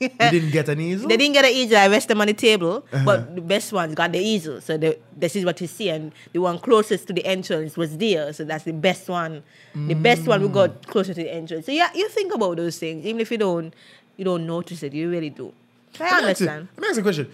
[0.00, 1.08] you didn't get an easel.
[1.08, 1.78] They didn't get an easel.
[1.78, 3.04] I rest them on the table, uh-huh.
[3.04, 4.60] but the best ones got the easel.
[4.60, 7.96] So the, this is what you see, and the one closest to the entrance was
[7.96, 8.32] there.
[8.32, 9.42] So that's the best one.
[9.74, 10.52] The best one we mm.
[10.52, 11.66] got closer to the entrance.
[11.66, 13.72] So yeah, you think about those things, even if you don't,
[14.16, 14.92] you don't notice it.
[14.92, 15.52] You really do.
[15.94, 16.68] So I Let me ask you- understand.
[16.76, 17.32] Let me ask you a question.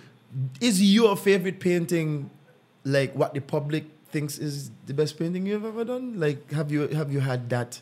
[0.61, 2.31] Is your favorite painting
[2.85, 6.21] like what the public thinks is the best painting you've ever done?
[6.21, 7.81] Like have you have you had that?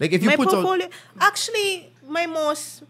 [0.00, 2.82] Like if you my put out actually, my most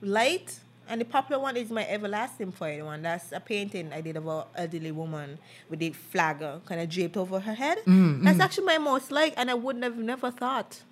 [0.00, 3.02] light and the popular one is my everlasting fire one.
[3.02, 5.38] That's a painting I did of an elderly woman
[5.70, 7.78] with the flag uh, kind of draped over her head.
[7.86, 10.82] Mm, That's actually my most like, and I would have never thought.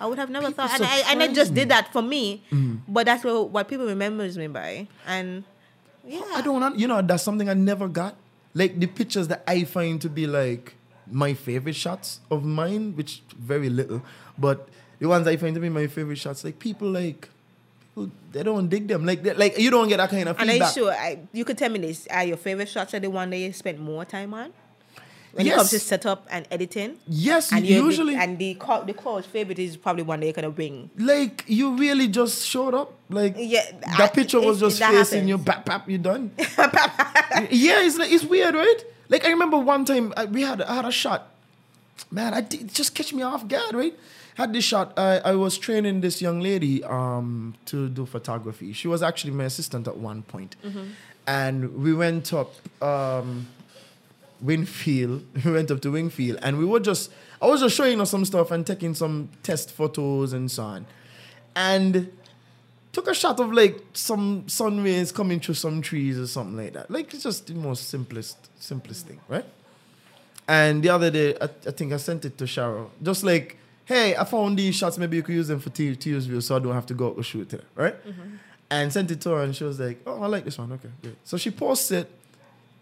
[0.00, 2.42] I would have never People thought, and I, and I just did that for me.
[2.52, 2.80] Mm.
[2.86, 5.42] But that's what, what people remembers me by, and
[6.06, 8.14] yeah, I don't want you know that's something I never got.
[8.54, 10.74] Like the pictures that I find to be like
[11.10, 14.02] my favorite shots of mine, which very little,
[14.38, 14.68] but
[14.98, 17.28] the ones I find to be my favorite shots, like people like
[17.94, 19.04] people they don't dig them.
[19.06, 20.74] Like like you don't get that kind of And are you feedback.
[20.74, 20.92] sure?
[20.92, 23.52] I, you could tell me this: Are your favorite shots are the one that you
[23.52, 24.52] spend more time on?
[25.32, 26.96] When it comes to setup and editing.
[27.06, 28.14] Yes, and usually.
[28.14, 30.88] and the co- the crowd's favorite is probably one that you're gonna bring.
[30.96, 32.94] like you really just showed up.
[33.10, 33.60] Like Yeah,
[33.98, 35.36] that I- picture was just facing you.
[35.36, 36.30] Bap bap, you done.
[36.38, 38.78] yeah, it's like it's weird, right?
[39.10, 41.30] Like I remember one time I, we had I had a shot.
[42.10, 43.94] Man, I did, just catch me off guard, right?
[44.36, 44.98] Had this shot.
[44.98, 48.72] I, I was training this young lady um to do photography.
[48.72, 50.56] She was actually my assistant at one point.
[51.26, 53.46] and we went up um
[54.40, 55.24] Winfield.
[55.44, 58.24] We went up to Wingfield and we were just I was just showing her some
[58.24, 60.86] stuff and taking some test photos and so on.
[61.54, 62.12] And
[62.92, 66.72] took a shot of like some sun rays coming through some trees or something like
[66.74, 66.90] that.
[66.90, 69.44] Like it's just the most simplest simplest thing, right?
[70.48, 72.90] And the other day, I, I think I sent it to Cheryl.
[73.02, 74.98] Just like, hey, I found these shots.
[74.98, 77.08] Maybe you could use them for T- Tuesday view so I don't have to go
[77.08, 78.06] out shoot today, right?
[78.06, 78.36] Mm-hmm.
[78.70, 80.72] And sent it to her, and she was like, oh, I like this one.
[80.72, 81.16] Okay, great.
[81.24, 82.06] So she posted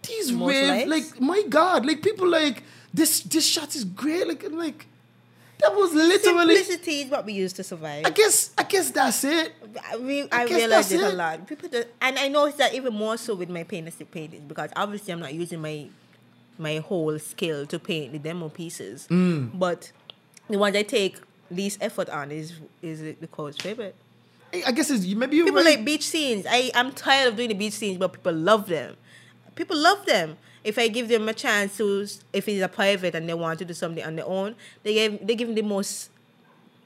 [0.02, 2.62] these Most rave, like, my God, like people like
[2.92, 3.20] this.
[3.20, 4.26] This shot is great.
[4.26, 4.86] Like, I'm like
[5.64, 6.56] that was literally.
[6.56, 8.04] Simplicity is what we use to survive.
[8.04, 9.52] I guess, I guess that's it.
[9.90, 11.46] I, re- I I realize that's it, a lot.
[11.46, 15.12] People, do, and I notice that even more so with my painted paintings because obviously
[15.12, 15.88] I'm not using my
[16.58, 19.58] my whole skill to paint the demo pieces, Mm.
[19.58, 19.90] but
[20.48, 21.16] the ones I take
[21.50, 22.52] least effort on is
[22.82, 23.94] is the code's favorite.
[24.66, 26.46] I guess it's maybe you People really- like beach scenes.
[26.48, 28.96] I I'm tired of doing the beach scenes, but people love them.
[29.56, 30.36] People love them.
[30.62, 33.64] If I give them a chance to, if it's a private and they want to
[33.66, 36.10] do something on their own, they give they give them the most.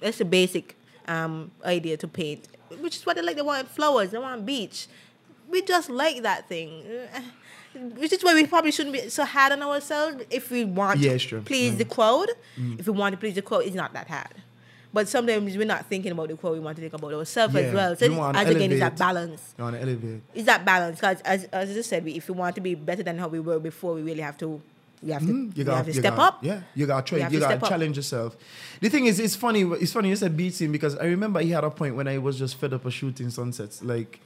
[0.00, 2.48] That's the basic um, idea to paint,
[2.80, 3.36] which is what they like.
[3.36, 4.10] They want flowers.
[4.10, 4.86] They want beach.
[5.48, 6.82] We just like that thing.
[7.96, 10.24] Which is why we probably shouldn't be so hard on ourselves.
[10.30, 13.60] If we want Yeah, to please the crowd, if we want to please the crowd,
[13.64, 14.34] it's not that hard.
[14.92, 16.54] But sometimes we're not thinking about the crowd.
[16.54, 17.96] We want to think about ourselves Yeah, as well.
[17.96, 19.54] So you as again, it's that balance.
[19.58, 20.22] You want to elevate.
[20.34, 23.02] It's that balance because, as as I just said, if we want to be better
[23.02, 24.60] than how we were before, we really have to.
[25.02, 25.28] you have to.
[25.28, 26.44] Mm, we got have to you step got- up.
[26.44, 27.18] Yeah, you got to try.
[27.22, 27.68] have You got to up.
[27.68, 28.34] challenge yourself.
[28.80, 29.60] The thing is, it's funny.
[29.62, 32.16] It's funny you said beat scene because I remember he had a point when I
[32.16, 33.82] was just fed up of shooting sunsets.
[33.82, 34.20] Like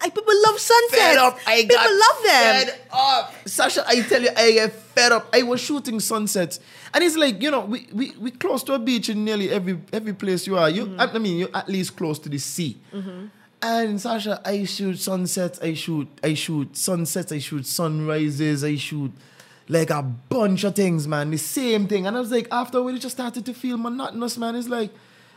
[0.00, 0.96] I, people love sunsets.
[1.02, 1.38] fed up.
[1.46, 2.66] I people love them.
[2.66, 3.34] Fed up.
[3.48, 5.28] Sasha, I tell you, I get fed up.
[5.34, 6.60] I was shooting sunsets,
[6.94, 9.78] and it's like you know, we we we close to a beach in nearly every
[9.92, 10.70] every place you are.
[10.70, 11.00] You, Mm-hmm.
[11.00, 12.76] I, I mean, you're at least close to the sea.
[13.60, 19.10] And Sasha, I shoot sunsets, I shoot, I shoot sunsets, I shoot sunrises, I shoot
[19.68, 21.30] like a bunch of things, man.
[21.32, 22.06] The same thing.
[22.06, 24.54] And I was like, after a while, it just started to feel monotonous, man.
[24.54, 24.90] It's like,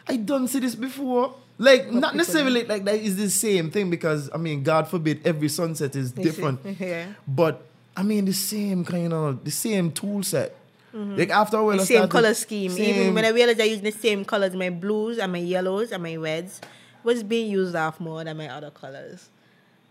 [0.07, 1.33] I don't see this before.
[1.61, 5.47] Like not necessarily like that is the same thing because I mean, God forbid, every
[5.47, 6.59] sunset is different.
[6.79, 7.05] yeah.
[7.27, 7.63] But
[7.95, 10.55] I mean, the same kind of the same tool set.
[10.91, 11.85] Like after a while, I Mm-hmm.
[11.85, 12.71] Same color scheme.
[12.77, 16.01] Even when I realized I used the same colors, my blues and my yellows and
[16.01, 16.61] my reds
[17.03, 19.29] was being used off more than my other colors.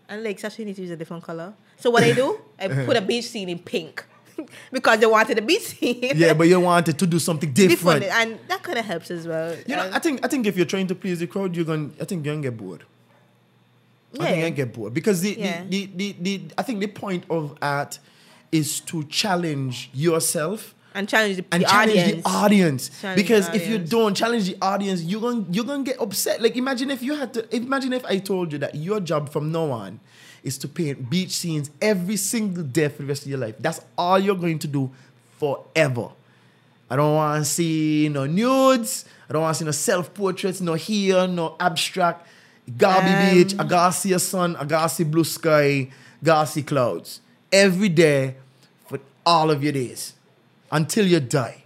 [0.09, 1.53] And like, actually need to use a different color.
[1.77, 4.05] So what I do, I put a beach scene in pink
[4.71, 6.11] because they wanted a beach scene.
[6.15, 8.01] yeah, but you wanted to do something different.
[8.01, 9.55] different, and that kind of helps as well.
[9.67, 11.65] You know, And- I think I think if you're trying to please the crowd, you're
[11.65, 11.89] gonna.
[11.99, 12.83] I think you're gonna get bored.
[14.13, 14.23] Yeah.
[14.23, 14.45] I think Yeah.
[14.45, 15.63] I get bored because the, Yeah.
[15.69, 17.99] the, the, the, the I think the point of art
[18.51, 22.23] is to challenge yourself and challenge the, and the challenge audience.
[22.23, 23.01] the audience.
[23.01, 26.41] Challenge the because if you don't challenge the audience, you're gonna you're gonna get upset.
[26.41, 29.51] Like imagine if you had to imagine if I told you that your job from
[29.53, 30.01] now on
[30.43, 33.55] is to paint beach scenes every single day for the rest of your life.
[33.59, 34.89] That's all you're going to do
[35.37, 36.09] forever.
[36.89, 39.05] I don't want to see no nudes.
[39.29, 42.27] I don't want to see no self portraits, no here, no abstract.
[42.77, 45.89] Garby Um, Beach, I gotta see a sun, I gotta see blue sky,
[46.23, 47.19] gotta see clouds.
[47.51, 48.35] Every day
[48.87, 50.13] for all of your days
[50.71, 51.63] until you die.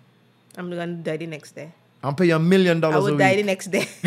[0.57, 1.71] I'm gonna die the next day.
[2.01, 3.88] I'll pay you a million dollars a will die the next day.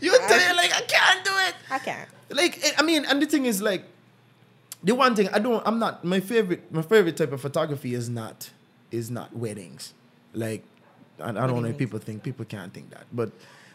[0.00, 0.75] You tell you like I
[1.06, 1.54] can't do it.
[1.70, 2.08] I can't.
[2.30, 3.84] Like I mean, and the thing is like
[4.82, 8.08] the one thing I don't I'm not my favorite my favorite type of photography is
[8.08, 8.50] not
[8.90, 9.94] is not weddings.
[10.34, 10.62] Like
[11.20, 13.30] I, I don't know if people think people can't think that, but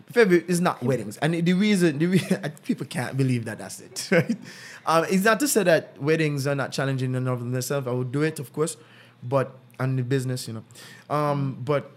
[0.07, 1.17] my favorite is not weddings.
[1.17, 4.37] And the reason the re- people can't believe that that's it, right?
[4.85, 7.87] Um, it's not to say that weddings are not challenging in and of themselves.
[7.87, 8.77] I would do it, of course,
[9.23, 10.63] but and the business, you know.
[11.09, 11.91] Um, but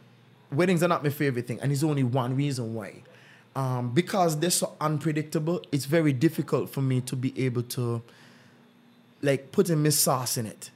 [0.51, 3.03] weddings are not my favorite thing, and it's only one reason why.
[3.57, 8.03] Um, because they're so unpredictable, it's very difficult for me to be able to
[9.23, 10.71] like put putting my sauce in it.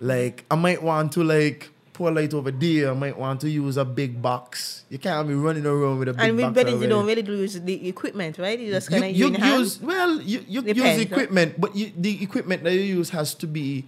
[0.00, 2.90] Like I might want to like pour light over there.
[2.90, 4.84] I might want to use a big box.
[4.90, 6.56] You can't be running around with a big And box.
[6.56, 8.58] weddings, you don't really do use the equipment, right?
[8.58, 9.60] You just You, kind of you in hand.
[9.60, 11.00] use well, you, you use right?
[11.00, 13.84] equipment, but you, the equipment that you use has to be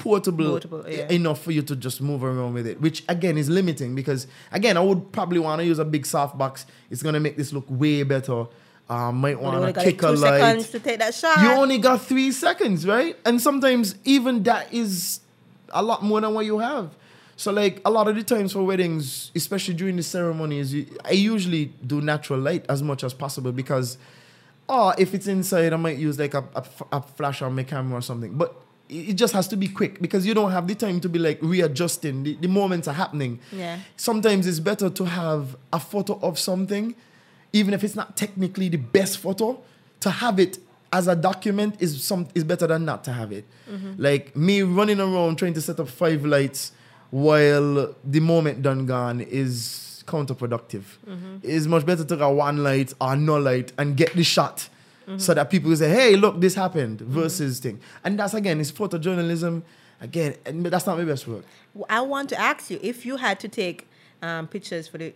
[0.00, 1.08] portable, Portable, yeah.
[1.08, 2.80] enough for you to just move around with it.
[2.80, 6.36] Which again is limiting because again I would probably want to use a big soft
[6.36, 6.66] box.
[6.90, 8.46] It's gonna make this look way better.
[8.88, 10.60] Uh, might want to kick a light.
[10.62, 11.40] to take that shot.
[11.40, 13.16] You only got three seconds, right?
[13.24, 15.20] And sometimes even that is
[15.68, 16.90] a lot more than what you have.
[17.36, 20.74] So like a lot of the times for weddings, especially during the ceremonies,
[21.04, 23.96] I usually do natural light as much as possible because,
[24.68, 26.44] or if it's inside, I might use like a
[26.90, 28.36] a flash on my camera or something.
[28.36, 28.54] But
[28.90, 31.38] it just has to be quick because you don't have the time to be like
[31.40, 32.24] readjusting.
[32.24, 33.38] The, the moments are happening.
[33.52, 33.78] Yeah.
[33.96, 36.94] Sometimes it's better to have a photo of something,
[37.52, 39.62] even if it's not technically the best photo,
[40.00, 40.58] to have it
[40.92, 43.44] as a document is some is better than not to have it.
[43.70, 43.94] Mm-hmm.
[43.98, 46.72] Like me running around trying to set up five lights
[47.10, 50.82] while the moment done gone is counterproductive.
[51.08, 51.36] Mm-hmm.
[51.42, 54.68] It's much better to have one light or no light and get the shot
[55.18, 57.80] so that people say, hey, look, this happened versus thing.
[58.04, 59.62] And that's again, it's photojournalism.
[60.02, 61.44] Again, and that's not my best work.
[61.88, 63.86] I want to ask you if you had to take
[64.22, 65.12] um, pictures for the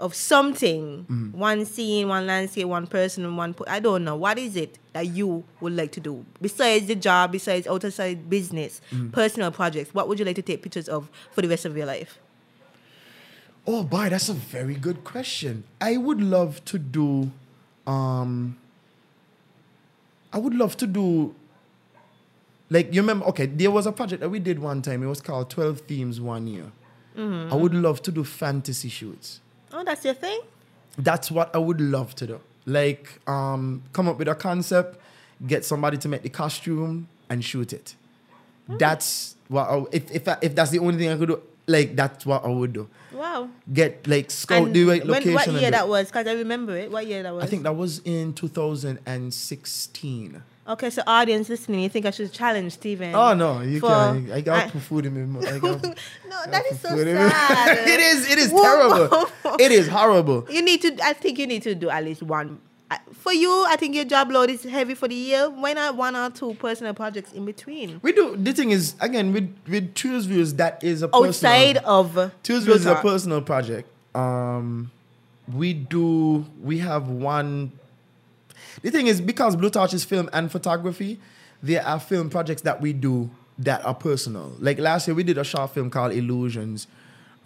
[0.00, 1.32] of something, Mm.
[1.34, 3.52] one scene, one landscape, one person, one.
[3.52, 4.16] Po- I don't know.
[4.16, 8.80] What is it that you would like to do besides the job, besides outside business,
[8.90, 9.12] Mm.
[9.12, 9.92] personal projects?
[9.92, 12.18] What would you like to take pictures of for the rest of your life?
[13.66, 15.64] Oh boy, that's a very good question.
[15.80, 17.30] I would love to do
[17.86, 18.56] um
[20.32, 21.34] I would love to do
[22.70, 25.02] like you remember okay, there was a project that we did one time.
[25.02, 26.70] It was called 12 themes one year.
[27.18, 29.40] I would love to do fantasy shoots.
[29.72, 30.40] Oh, that's your thing.
[30.96, 32.40] That's what I would love to do.
[32.64, 34.98] Like um come up with a concept,
[35.46, 37.94] get somebody to make the costume and shoot it.
[38.68, 41.96] That's what I, if if I, if that's the only thing I could do, like
[41.96, 42.88] that's what I would do.
[43.12, 43.48] Wow.
[43.72, 45.34] Get like scout And the right when- location.
[45.34, 46.06] what year that was?
[46.06, 46.90] Because I remember it.
[46.90, 47.44] What year that was?
[47.44, 50.42] I think that was in 2016.
[50.68, 53.12] Okay, so audience listening, you think I should challenge Steven?
[53.14, 54.30] Oh no, you can't.
[54.30, 55.62] I got I- to put food in my mouth.
[55.62, 55.80] No,
[56.46, 57.78] that is so sad.
[57.88, 58.30] it is.
[58.30, 59.26] It is terrible.
[59.58, 60.46] It is horrible.
[60.50, 60.96] You need to.
[61.02, 62.60] I think you need to do at least one.
[63.12, 65.48] For you, I think your job load is heavy for the year.
[65.48, 68.00] Why not one or two personal projects in between?
[68.02, 68.36] We do.
[68.36, 72.64] The thing is, again, with with Choose Views, that is a Outside personal, of Choose
[72.64, 73.88] Views is a personal project.
[74.16, 74.90] Um,
[75.52, 76.44] we do.
[76.62, 77.72] We have one.
[78.82, 81.20] The thing is, because Blue Torch is film and photography,
[81.62, 84.52] there are film projects that we do that are personal.
[84.58, 86.86] Like last year, we did a short film called Illusions.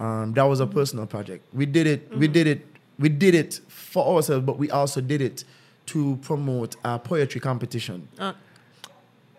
[0.01, 1.45] Um, that was a personal project.
[1.53, 2.17] We did it.
[2.17, 2.67] We did it.
[2.99, 5.45] We did it for ourselves, but we also did it
[5.87, 8.09] to promote a poetry competition.
[8.19, 8.33] Uh,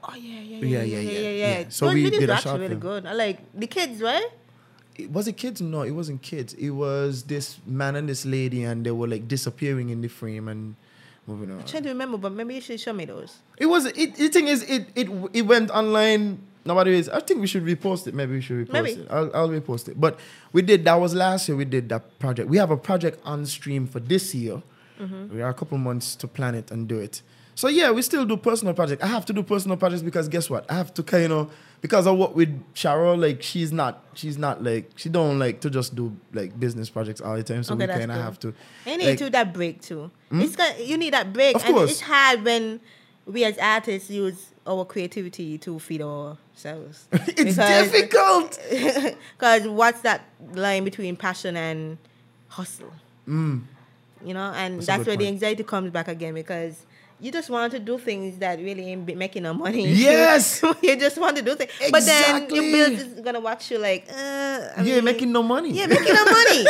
[0.04, 1.30] oh yeah, yeah, Yeah, yeah, yeah, yeah, yeah.
[1.30, 1.66] yeah, yeah.
[1.70, 2.80] So Those we did a short actually really film.
[2.80, 3.06] good.
[3.06, 4.28] I like the kids, right?
[4.98, 5.62] it- was it kids?
[5.62, 6.54] No, it wasn't kids.
[6.54, 10.48] It was this man and this lady, and they were like disappearing in the frame
[10.48, 10.76] and
[11.28, 11.64] moving on.
[11.66, 13.38] trying to remember, but maybe you should show me those.
[13.58, 13.86] It was.
[13.88, 16.40] It, the thing is, it it it went online.
[16.66, 18.14] Nowadays, I think we should repost it.
[18.16, 18.92] Maybe we should repost Maybe.
[18.94, 19.08] it.
[19.12, 20.00] I'll, I'll repost it.
[20.02, 20.20] But
[20.52, 20.84] we did.
[20.86, 21.56] That was last year.
[21.56, 22.50] We did that project.
[22.50, 24.64] We have a project on stream for this year.
[25.00, 25.36] Mm-hmm.
[25.36, 27.22] We are a couple months to plan it and do it.
[27.54, 29.04] So yeah, we still do personal projects.
[29.04, 30.70] I have to do personal projects because guess what?
[30.70, 33.18] I have to kind of because I work with Cheryl.
[33.22, 34.04] Like she's not.
[34.16, 37.64] She's not like she don't like to just do like business projects all the time.
[37.64, 38.54] So Okay, we kind of have to.
[38.88, 40.10] You need like- to that break too.
[40.32, 41.92] It's got, you need that break, Of and course.
[41.92, 42.82] it's hard when
[43.26, 47.08] we as artists use our creativity to feed ourselves.
[47.12, 48.60] It's difficult.
[49.38, 50.22] because what's that
[50.54, 51.98] line between passion and
[52.50, 52.94] hustle?
[53.28, 53.64] Mm.
[54.24, 56.86] You know, and That's that's, where the anxiety comes back again because.
[57.18, 59.88] You just want to do things that really ain't making no money.
[59.94, 60.62] Yes.
[60.84, 62.60] you just want to do things, but then Exactly.
[62.60, 64.14] your bills is gonna watch you like, uh,
[64.76, 65.72] I Yeah, mean, making no money.
[65.72, 66.66] yeah, making no money.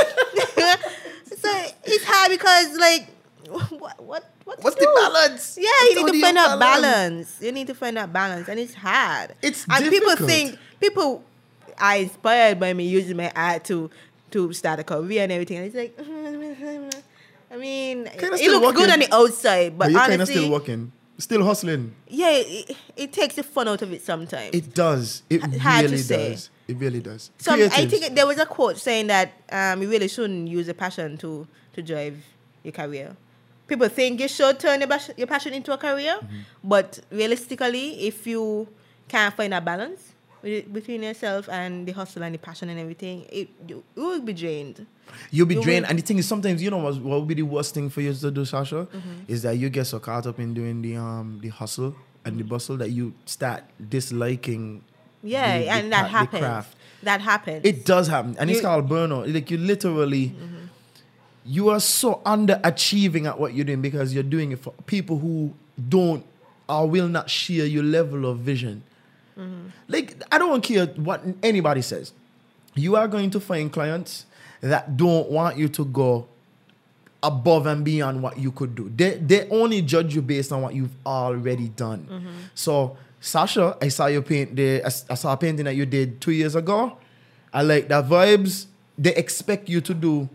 [1.35, 1.49] so
[1.83, 3.07] it's hard because like,
[3.69, 4.23] what what
[4.61, 5.57] What's the balance?
[5.59, 6.81] Yeah, you need to find out balance?
[6.81, 7.37] balance.
[7.41, 9.35] You need to find out balance, and it's hard.
[9.41, 11.23] It's and people think people
[11.79, 13.89] are inspired by me using my art to
[14.31, 15.57] to start a career and everything.
[15.57, 15.97] And it's like,
[17.51, 20.35] I mean, Kinda it looks good on the outside, but, But you're kind of honestly,
[20.35, 21.95] still working, still hustling.
[22.07, 24.53] yeah, it, it takes the fun out of it sometimes.
[24.53, 25.23] It does.
[25.29, 26.29] It H- hard to really say.
[26.31, 26.49] does.
[26.67, 27.31] It really does.
[27.37, 30.73] So I think there was a quote saying that um, you really shouldn't use a
[30.73, 32.17] passion to to drive
[32.63, 33.15] your career.
[33.67, 36.37] People think you should turn your, bas- your passion into a career, Mm-hmm.
[36.63, 38.67] but realistically, if you
[39.07, 40.13] can't find a balance
[40.43, 44.21] with- between yourself and the hustle and the passion and everything, it you, you will
[44.21, 44.85] be drained.
[45.31, 45.83] You'll be you drained.
[45.85, 47.89] will- And the thing is, sometimes you know what, what would be the worst thing
[47.89, 49.11] for you to do, Sasha, Mm-hmm.
[49.33, 52.43] is that you get so caught up in doing the um the hustle and the
[52.43, 54.83] bustle that you start disliking.
[55.23, 56.39] Yeah, the- the and that the happens.
[56.41, 56.77] craft.
[57.03, 57.61] That happens.
[57.63, 58.87] It does happen, and it's You- Mm-hmm.
[58.87, 59.33] called burnout.
[59.33, 60.33] Like you literally,
[61.45, 65.53] you are so underachieving at what you're doing because you're doing it for people who
[65.89, 66.25] don't
[66.67, 68.83] or will not share your level of vision.
[69.37, 69.67] Mm-hmm.
[69.87, 72.13] Like I don't care what anybody says.
[72.73, 74.25] You are going to find clients
[74.61, 76.27] that don't want you to go
[77.21, 78.91] above and beyond what you could do.
[78.95, 82.07] They they only judge you based on what you've already done.
[82.09, 82.37] Mm-hmm.
[82.55, 86.21] So Sasha, I saw your paint the I, I saw a painting that you did
[86.21, 86.97] two years ago.
[87.53, 88.65] I like that vibes.
[88.97, 90.29] They expect you to do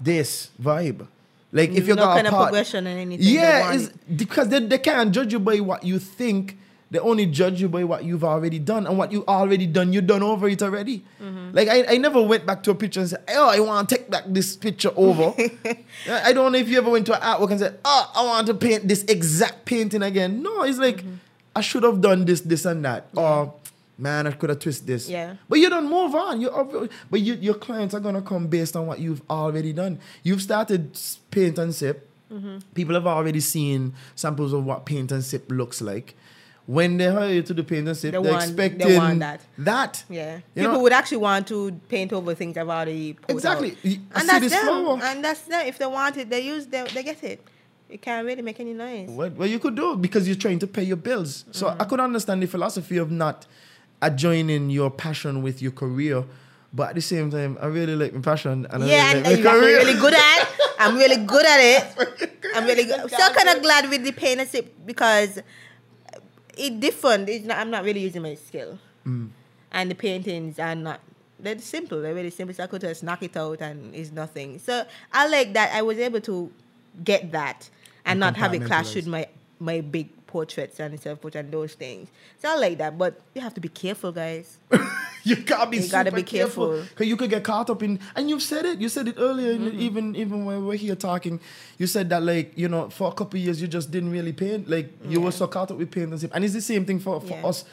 [0.00, 1.06] this vibe.
[1.52, 3.26] Like if you no got kind a of progression and anything.
[3.26, 4.16] yeah, it.
[4.16, 6.58] because they, they can't judge you by what you think.
[6.88, 8.86] They only judge you by what you've already done.
[8.86, 11.02] And what you already done, You've done over it already.
[11.20, 11.50] Mm-hmm.
[11.52, 13.96] Like I, I never went back to a picture and said, Oh, I want to
[13.96, 15.34] take back this picture over.
[16.08, 18.24] I I don't know if you ever went to an artwork and said, Oh, I
[18.24, 20.42] want to paint this exact painting again.
[20.42, 21.14] No, it's like Mm-hmm.
[21.56, 23.08] I should have done this, this, and that.
[23.16, 23.54] Or
[23.98, 25.08] man, I could have twisted this.
[25.08, 25.36] Yeah.
[25.48, 26.40] But you don't move on.
[26.40, 29.98] You but you, your clients are gonna come based on what you've already done.
[30.22, 30.98] You've started
[31.30, 32.08] paint and sip.
[32.32, 32.58] Mm-hmm.
[32.74, 36.16] People have already seen samples of what paint and sip looks like.
[36.66, 39.20] When they hire you to do paint and sip, They are want- they expecting want
[39.20, 39.40] that.
[39.58, 40.04] That.
[40.10, 43.70] Yeah, people know- would actually want to paint over things I've already put Exactly.
[43.70, 43.76] out.
[43.84, 44.64] I and that's them.
[44.64, 44.98] flower.
[45.02, 45.64] And that's them.
[45.66, 47.40] If they want it, they use they, they get it.
[47.88, 49.08] You can't really make any noise.
[49.08, 51.44] Well, well, you could do because you're trying to pay your bills.
[51.52, 51.82] So Mm-hmm.
[51.82, 53.46] I could understand the philosophy of not
[54.02, 56.24] adjoining your passion with your career.
[56.72, 58.66] But at the same time, I really like my passion.
[58.70, 59.76] And yeah, I and really like you're my career.
[59.78, 60.48] really good at.
[60.78, 62.30] I'm really good at it.
[62.54, 63.00] I'm really good.
[63.00, 65.38] I'm so kind of glad with the paint and sip because
[66.56, 67.28] it different.
[67.28, 69.28] It's not, I'm not really using my skill, Mm.
[69.70, 71.00] and the paintings are not.
[71.38, 72.00] They're simple.
[72.02, 72.54] They're really simple.
[72.54, 74.58] So I could just knock it out and it's nothing.
[74.58, 75.70] So I like that.
[75.74, 76.50] I was able to
[77.04, 77.68] get that
[78.04, 79.26] and And not have it clash with my
[79.60, 82.08] my big portraits and self portrait and those things.
[82.40, 82.92] So I like that.
[83.02, 84.58] But you have to be careful, guys.
[85.28, 86.68] You gotta be You gotta super be careful.
[86.90, 88.78] Because you could get caught up in, and you've said it.
[88.84, 89.80] You said it earlier, Mm-hmm.
[89.86, 91.40] even even when we we're here talking.
[91.80, 94.32] You said that like you know for a couple of years you just didn't really
[94.32, 94.70] paint.
[94.74, 96.30] Like you were so caught up with paint and.
[96.34, 97.50] And it's the same thing for for Yeah.
[97.50, 97.64] us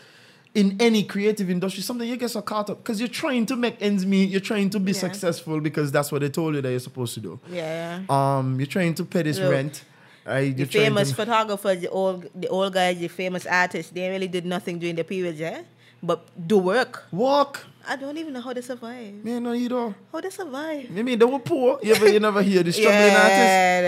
[0.61, 1.83] in any creative industry.
[1.83, 4.29] Something you get so caught up because you're trying to make ends meet.
[4.33, 5.05] You're trying to be Yeah.
[5.05, 7.39] successful because that's what they told you that you're supposed to do.
[7.51, 8.01] Yeah.
[8.17, 9.83] Um, you're trying to pay this Look, rent.
[10.25, 14.45] The famous to, photographers, the old the old guys, the famous artists, they really did
[14.45, 15.61] nothing during the period, yeah?
[16.01, 17.03] But do work.
[17.11, 17.65] Work.
[17.87, 19.23] I don't even know how they survive.
[19.23, 19.95] Man, no, you don't.
[20.11, 20.87] How they survive.
[20.97, 21.79] I mean, they were poor.
[21.83, 23.23] You ever, you never hear the struggling yeah,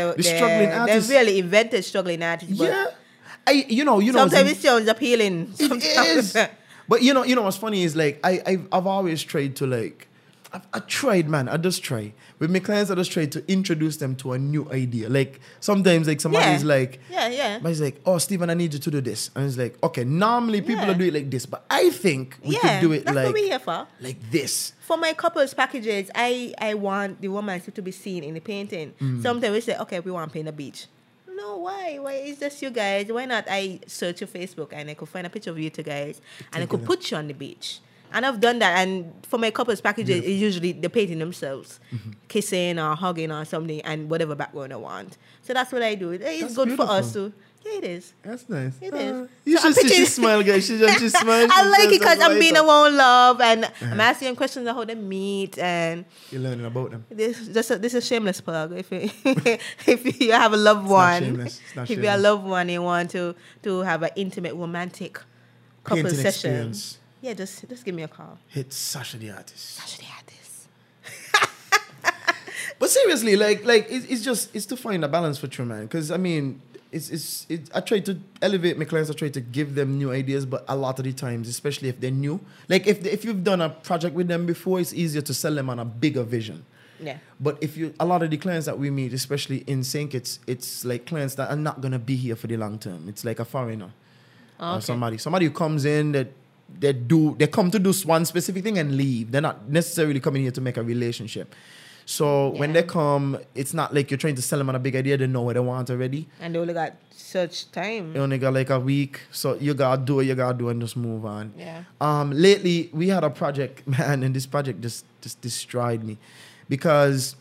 [0.05, 0.23] artists?
[0.25, 1.09] The they- struggling artists.
[1.09, 2.57] They really invented struggling artists.
[2.57, 2.88] But Yeah.
[3.47, 4.19] I, you know, you know.
[4.19, 5.53] sometimes it's- it sounds appealing.
[5.59, 6.38] It Sometimes- is.
[6.88, 9.65] But you know, you know what's funny is like I I've, I've always tried to
[9.65, 10.07] like
[10.53, 11.49] I, I tried, man.
[11.49, 12.13] I just try.
[12.38, 15.07] With my clients, I just try to introduce them to a new idea.
[15.09, 16.67] Like sometimes, like somebody's Yeah.
[16.67, 17.59] like, Yeah, yeah.
[17.61, 19.29] but he's like, oh, Stephen, I need you to do this.
[19.36, 20.93] And it's like, okay, normally people Yeah.
[20.93, 23.59] do it like this, but I think we yeah, could do it like, we're here
[23.59, 23.88] for.
[24.01, 24.73] like this.
[24.81, 28.93] For my couples packages, I, I want the woman to be seen in the painting.
[29.01, 29.21] Mm.
[29.23, 30.88] Sometimes we say, okay, we want to paint a beach.
[31.33, 31.97] No, why?
[31.99, 33.11] Why is just you guys?
[33.11, 35.83] Why not I search your Facebook and I could find a picture of you two
[35.83, 36.21] guys
[36.53, 37.79] and I could put you on the beach.
[38.16, 38.80] And I've done that.
[38.80, 42.11] And for my couples packages, it's usually they're painting themselves, Mm-hmm.
[42.28, 45.18] kissing or hugging or something, and whatever background I want.
[45.43, 46.11] So that's what I do.
[46.11, 47.30] It's That's good for us too.
[47.30, 47.34] to.
[47.66, 48.13] Yeah, it is.
[48.22, 48.74] That's nice.
[48.80, 49.30] It Uh, is.
[49.43, 50.68] You So should see she smile, guys.
[50.68, 51.49] She just she smiles.
[51.51, 52.66] I like it because I'm being up.
[52.66, 54.01] around love and I'm Uh-huh.
[54.03, 57.05] asking them questions on how they meet and You're learning about them.
[57.09, 58.72] this this a, this is a shameless plug.
[58.78, 59.09] If you,
[59.88, 61.59] if you have a loved not one, shameless.
[61.66, 65.20] It's not if you're a loved one, you want to to have an intimate, romantic
[65.84, 66.51] couple Painting session.
[66.51, 66.99] experience.
[67.26, 68.38] Yeah, just just give me a call.
[68.49, 69.80] Hit Sasha the artist.
[69.82, 70.67] Actually, had this.
[72.78, 75.84] But seriously, like like it's, it's just it's to find a balance for true man.
[75.88, 76.61] Because I mean,
[76.91, 79.09] it's it's it, I try to elevate my clients.
[79.09, 81.99] I try to give them new ideas, but a lot of the times, especially if
[81.99, 85.34] they're new, like if if you've done a project with them before, it's easier to
[85.34, 86.63] sell them on a bigger vision.
[86.99, 87.17] Yeah.
[87.39, 90.39] But if you a lot of the clients that we meet, especially in sync, it's
[90.45, 93.09] it's like clients that are not gonna be here for the long term.
[93.09, 93.89] It's like a foreigner
[94.59, 94.86] or Okay.
[94.86, 96.28] somebody somebody who comes in that
[96.80, 99.32] they do they come to do one specific thing and leave.
[99.32, 101.53] They're not necessarily coming here to make a relationship.
[102.05, 104.95] So when they come, it's not like you're trying to sell them on a big
[104.95, 105.18] idea.
[105.18, 106.28] They know what they want already.
[106.39, 108.13] And they only got such time.
[108.13, 110.80] They only got like a week, so you gotta do what you gotta do and
[110.80, 111.53] just move on.
[111.57, 111.84] Yeah.
[111.99, 116.18] Um, lately we had a project, man, and this project just just destroyed me
[116.70, 117.36] because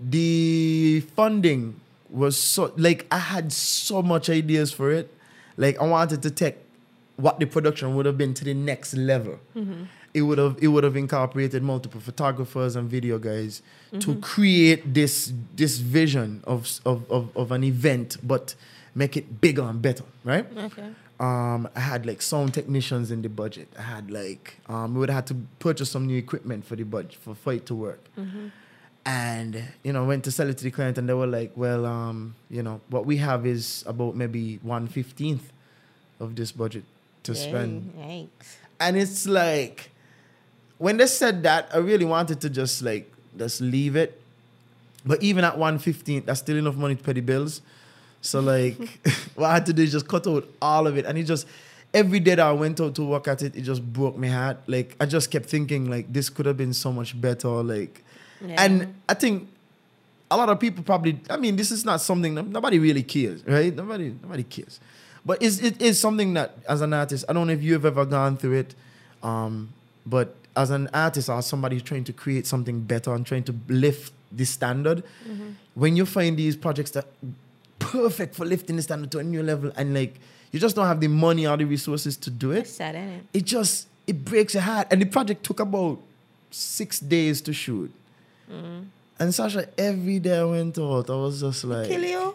[0.00, 5.12] the funding was so like I had so much ideas for it.
[5.58, 6.56] Like I wanted to take
[7.18, 9.38] what the production would have been to the next level.
[10.14, 13.60] It would have it would have incorporated multiple photographers and video guys
[14.00, 18.54] to create this this vision of, of of of an event, but
[18.94, 20.46] make it bigger and better, right?
[20.56, 20.88] Okay.
[21.20, 23.68] Um, I had like sound technicians in the budget.
[23.76, 26.84] I had like um, we would have had to purchase some new equipment for the
[26.84, 28.02] budget for, for it to work.
[29.04, 31.86] And you know, went to sell it to the client, and they were like, "Well,
[31.86, 35.52] um, you know, what we have is about maybe one fifteenth
[36.20, 36.84] of this budget
[37.28, 38.56] to spend." Yikes.
[38.80, 39.90] And it's like
[40.78, 44.20] when they said that, I really wanted to just like just leave it.
[45.04, 47.60] But even at 115, that's still enough money to pay the bills.
[48.20, 48.76] So like
[49.34, 51.06] what I had to do is just cut out all of it.
[51.06, 51.46] And it just
[51.94, 54.58] every day that I went out to work at it, it just broke my heart.
[54.66, 57.48] Like I just kept thinking like this could have been so much better.
[57.62, 58.04] Like
[58.40, 58.62] Yeah.
[58.64, 59.48] and I think
[60.30, 63.74] a lot of people probably I mean, this is not something nobody really cares, right?
[63.74, 64.78] Nobody nobody cares.
[65.28, 68.06] But it's, it is something that as an artist, I don't know if you've ever
[68.06, 68.74] gone through it.
[69.22, 69.68] Um,
[70.06, 73.54] but as an artist or somebody who's trying to create something better and trying to
[73.68, 75.02] lift the standard,
[75.74, 77.04] when you find these projects that
[77.78, 80.14] perfect for lifting the standard to a new level and like
[80.50, 83.22] you just don't have the money or the resources to do it, sad, isn't it?
[83.34, 84.88] it just it breaks your heart.
[84.90, 85.98] And the project took about
[86.50, 87.92] six days to shoot.
[88.50, 92.34] And Sasha, every day I went out, I was just like, Kill you?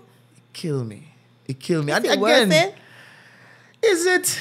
[0.54, 1.08] kill me.
[1.48, 1.92] It killed me.
[1.94, 2.76] Is And it it?
[3.84, 4.40] Is it?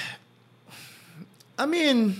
[1.58, 2.16] I mean,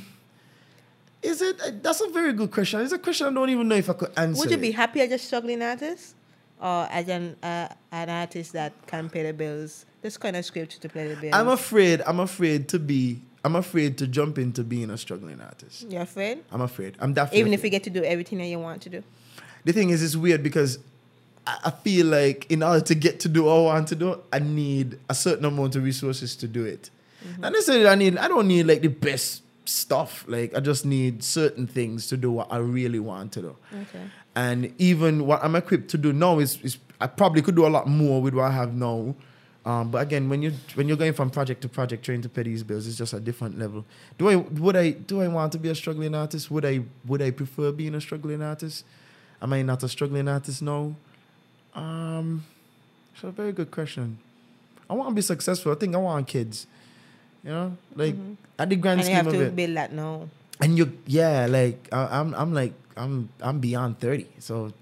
[1.22, 1.82] is it?
[1.82, 2.80] That's a very good question.
[2.80, 4.40] It's a question I don't even know if I could answer.
[4.40, 6.14] Would you be happy as a struggling artist,
[6.60, 9.86] or as an uh, an artist that can pay the bills?
[10.02, 11.34] This kind of script to pay the bills.
[11.34, 12.02] I'm afraid.
[12.06, 13.22] I'm afraid to be.
[13.44, 15.90] I'm afraid to jump into being a struggling artist.
[15.90, 16.96] You're afraid, I'm afraid.
[17.00, 17.40] I'm definitely.
[17.40, 19.02] even if you get to do everything that you want to do.
[19.64, 20.78] the thing is, it's weird because
[21.44, 24.20] I, I feel like in order to get to do what I want to do,
[24.32, 26.90] I need a certain amount of resources to do it.
[27.38, 28.16] Not necessarily I need.
[28.18, 30.24] I don't need like the best stuff.
[30.28, 33.56] Like I just need certain things to do what I really want to do.
[33.72, 34.04] Okay.
[34.34, 37.68] And even what I'm equipped to do now is, is I probably could do a
[37.68, 39.14] lot more with what I have now.
[39.64, 42.42] Um, but again, when you when you're going from project to project, trying to pay
[42.42, 43.84] these bills, it's just a different level.
[44.18, 46.50] Do I would I do I want to be a struggling artist?
[46.50, 48.84] Would I would I prefer being a struggling artist?
[49.40, 50.94] Am I not a struggling artist now?
[51.74, 52.44] Um,
[53.14, 54.18] it's a very good question.
[54.90, 55.72] I want to be successful.
[55.72, 56.66] I think I want kids.
[57.44, 58.14] You know, like
[58.58, 59.56] at the grand And you scheme have of to it.
[59.56, 60.28] build that now.
[60.60, 64.28] And you, yeah, like I, I'm, I'm like, I'm, I'm beyond thirty.
[64.38, 64.72] So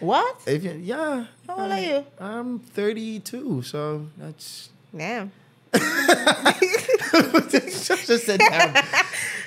[0.00, 0.40] What?
[0.46, 2.06] if you, yeah, How old are you?
[2.18, 3.62] I'm 32.
[3.62, 4.70] So that's.
[4.96, 5.30] Damn.
[7.70, 8.74] Sasha said damn.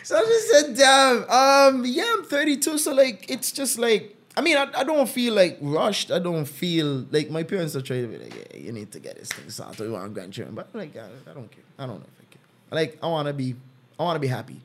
[0.03, 1.23] Sasha said damn.
[1.29, 2.77] Um, yeah, I'm 32.
[2.77, 6.11] So like, it's just like, I mean, I, I don't feel like rushed.
[6.11, 8.99] I don't feel like my parents are trying to be like, yeah, you need to
[8.99, 9.79] get this thing started.
[9.81, 11.63] We want grandchildren, but like, I, I don't care.
[11.79, 12.24] I don't know I.
[12.71, 13.55] Like, I want to be,
[13.99, 14.61] I want to be happy.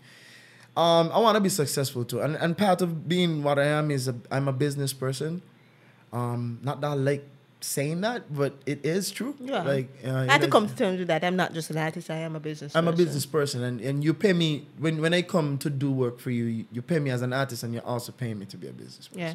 [0.76, 3.90] Um, I want to be successful too, and and part of being what I am
[3.90, 5.42] is a, I'm a business person.
[6.12, 7.24] Um, not that I like
[7.61, 9.34] saying that, but it is true.
[9.40, 9.62] Yeah.
[9.62, 11.24] Like uh, I had to come to terms with that.
[11.24, 12.09] I'm not just an artist.
[12.09, 12.74] I am a business.
[12.74, 15.90] I'm a business person, and, and you pay me when when I come to do
[15.90, 16.44] work for you.
[16.44, 18.72] You, you pay me as an artist, and you're also paying me to be a
[18.72, 19.20] business person.
[19.20, 19.34] Yeah.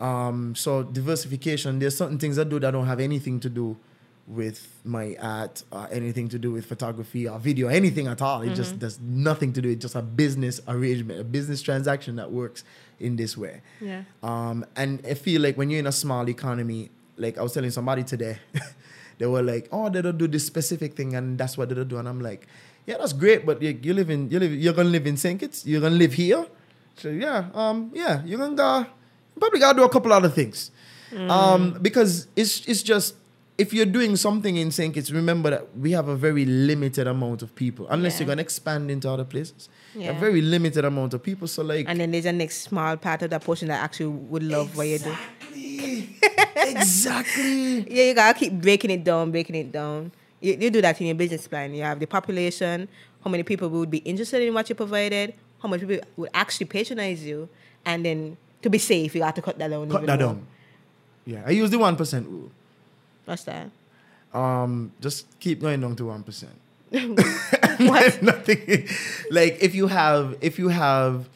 [0.00, 1.78] Um, so diversification.
[1.78, 3.76] There's certain things I do that don't have anything to do
[4.28, 8.42] with my art or anything to do with photography or video, anything at all.
[8.42, 9.70] It just there's nothing to do.
[9.70, 12.62] It's just a business arrangement, a business transaction that works
[13.00, 13.62] in this way.
[13.80, 14.02] Yeah.
[14.22, 17.70] Um, and I feel like when you're in a small economy, like I was telling
[17.70, 18.38] somebody today,
[19.18, 21.88] they were like, "Oh, they don't do this specific thing, and that's what they don't
[21.88, 22.46] do." And I'm like,
[22.86, 25.40] "Yeah, that's great, but you, you live in you live you're gonna live in Saint
[25.40, 26.46] Kitts, you're gonna live here."
[26.98, 28.86] So yeah, um, yeah, you're gonna go,
[29.40, 30.70] probably gotta do a couple other things,
[31.28, 33.14] um, because it's it's just
[33.58, 37.42] if you're doing something in Saint Kitts, remember that we have a very limited amount
[37.42, 37.86] of people.
[37.90, 38.20] Unless Yeah.
[38.20, 41.48] you're gonna expand into other places, a very limited amount of people.
[41.48, 44.44] So like, And then there's a next small part of that portion that actually would
[44.44, 45.14] love what you do.
[46.56, 47.82] exactly.
[47.90, 50.12] Yeah, you gotta keep breaking it down, breaking it down.
[50.40, 51.74] You, you do that in your business plan.
[51.74, 52.88] You have the population,
[53.24, 56.66] how many people would be interested in what you provided, how much people would actually
[56.66, 57.48] patronize you,
[57.84, 59.88] and then to be safe, you have to cut that down.
[59.90, 60.34] Cut that more.
[60.34, 60.46] down.
[61.26, 62.50] Yeah, I use the one percent rule.
[63.28, 63.68] What's that?
[64.32, 66.56] Um, just keep going down to one percent.
[67.78, 68.22] What?
[68.22, 68.88] Nothing.
[69.30, 71.28] like if you have, if you have,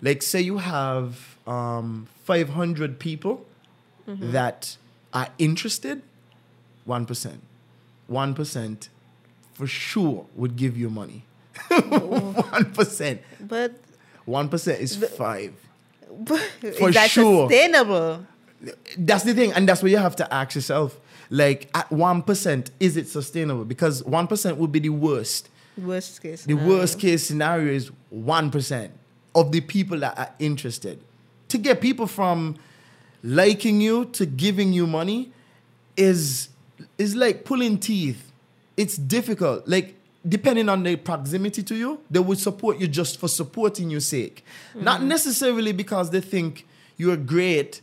[0.00, 3.44] like say you have um five hundred people
[4.08, 4.32] Mm-hmm.
[4.32, 4.76] that
[5.12, 6.02] are interested,
[6.84, 7.40] one percent,
[8.08, 8.88] one percent,
[9.52, 11.22] for sure would give you money.
[11.68, 13.20] One percent.
[13.38, 13.74] but,
[14.24, 15.52] One percent is five.
[16.10, 16.40] but
[16.78, 17.48] For is that sure.
[17.48, 18.26] sustainable?
[18.98, 20.98] That's the thing, and that's what you have to ask yourself.
[21.30, 23.64] Like at one percent, is it sustainable?
[23.64, 25.48] Because one percent would be the worst.
[25.78, 26.44] Worst case.
[26.44, 26.68] The scenario.
[26.68, 28.92] worst case scenario is one percent
[29.34, 31.00] of the people that are interested.
[31.48, 32.56] To get people from
[33.22, 35.32] liking you to giving you money
[35.96, 36.48] is
[36.98, 38.32] is like pulling teeth.
[38.76, 39.68] It's difficult.
[39.68, 39.94] Like
[40.28, 44.44] depending on their proximity to you, they would support you just for supporting your sake,
[44.70, 44.84] mm-hmm.
[44.84, 46.66] not necessarily because they think
[46.96, 47.80] you're great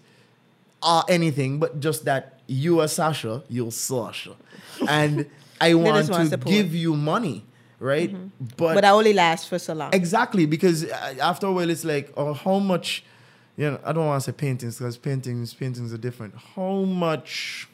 [0.83, 4.35] or anything, but just that you are Sasha, you're Sasha,
[4.87, 5.25] and
[5.61, 6.47] I want to support.
[6.47, 7.43] give you money,
[7.79, 8.15] right?
[8.57, 9.93] But that only lasts for so long.
[9.93, 13.03] Exactly, because uh, after a while, it's like, oh, how much?
[13.57, 16.35] You know, I don't want to say paintings because paintings, paintings are different.
[16.55, 17.67] How much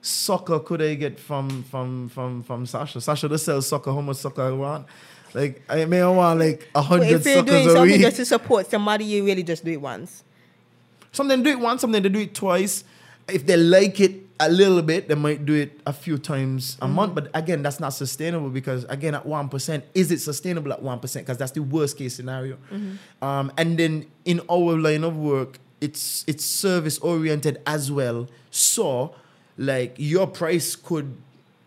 [0.00, 3.00] soccer could I get from from from from Sasha?
[3.00, 3.92] Sasha does sell soccer.
[3.92, 4.86] How much soccer I want?
[5.34, 8.00] Like I may want like a But hundred if you're doing something week.
[8.00, 10.24] just to support somebody, you really just do it once.
[11.12, 12.84] Something do it once, something they do it twice.
[13.28, 16.88] If they like it a little bit, they might do it a few times a
[16.88, 17.14] month.
[17.14, 20.98] But again, that's not sustainable because again, at one percent, is it sustainable at one
[21.00, 21.26] percent?
[21.26, 22.56] Because that's the worst case scenario.
[23.20, 28.28] Um, and then in our line of work, it's it's service oriented as well.
[28.50, 29.14] So,
[29.56, 31.16] like your price could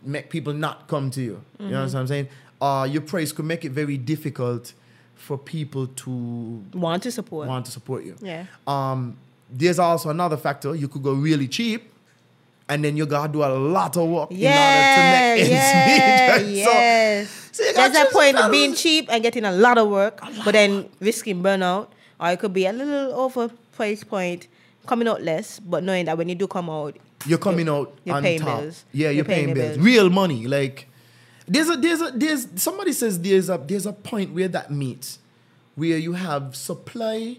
[0.03, 1.41] make people not come to you.
[1.59, 2.27] You know what I'm saying?
[2.59, 4.73] Uh, your price could make it very difficult
[5.15, 7.47] for people to Want to support.
[7.47, 8.15] want to support you.
[8.21, 8.45] Yeah.
[8.65, 9.17] Um,
[9.51, 10.75] there's also another factor.
[10.75, 11.91] You could go really cheap,
[12.69, 16.35] and then you gotta do a lot of work Yeah, in order to make yeah,
[16.37, 16.55] ends meet.
[16.57, 17.29] yes.
[17.51, 20.53] So, so There's choose point of being cheap and getting a lot of work, but
[20.53, 21.87] then risking burnout,
[22.19, 24.47] or it could be a little over price point,
[24.87, 26.95] coming out less, but knowing that when you do come out,
[27.27, 28.61] You're coming out you're on paying top.
[28.61, 28.85] bills.
[28.93, 29.75] Yeah, you're, You're paying paying, bills.
[29.75, 29.85] bills.
[29.85, 30.47] Real money.
[30.47, 30.87] Like
[31.47, 35.19] there's a there's a there's somebody says there's a there's a point where that meets,
[35.75, 37.37] where you have supply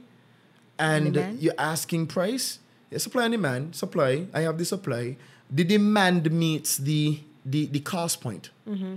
[0.79, 2.59] and you're asking price.
[2.91, 3.75] Yeah, supply and demand.
[3.77, 4.27] Supply.
[4.35, 5.17] I have the supply.
[5.51, 8.51] The demand meets the the, the cost point.
[8.69, 8.97] Mm-hmm.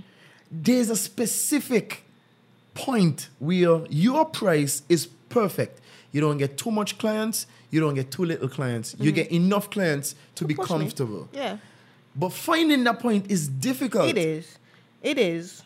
[0.52, 2.04] There's a specific
[2.74, 5.82] point where your price is perfect.
[6.12, 7.48] You don't get too much clients.
[7.72, 8.96] You don't get too little clients.
[9.00, 10.64] You get enough clients to be Mm-hmm.
[10.64, 11.28] comfortable.
[11.34, 11.58] yeah,
[12.16, 14.08] But finding that point is difficult.
[14.10, 14.58] it is.
[15.02, 15.62] It is.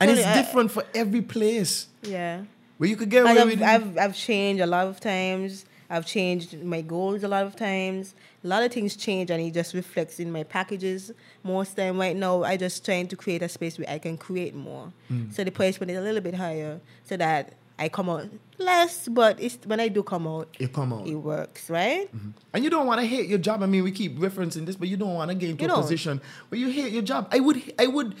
[0.00, 1.86] And it's I- different for every place.
[2.02, 2.42] Yeah.
[2.78, 3.62] Where you could get away I've, with.
[3.62, 5.64] I've, I've changed a lot of times.
[5.88, 8.14] I've changed my goals a lot of times.
[8.42, 11.12] A lot of things change and it just reflects in my packages.
[11.42, 14.54] Most time right now, I just trying to create a space where I can create
[14.54, 14.92] more.
[15.10, 15.32] Mm.
[15.32, 18.26] So the price point is a little bit higher so that I come out
[18.58, 21.06] less, but it's, when I do come out, it come out.
[21.06, 22.08] it works, right?
[22.52, 23.62] And you don't want to hate your job.
[23.62, 25.72] I mean, we keep referencing this, but you don't want to get into You a
[25.72, 25.82] don't.
[25.82, 27.28] position where you hate your job.
[27.32, 28.14] I would, I would,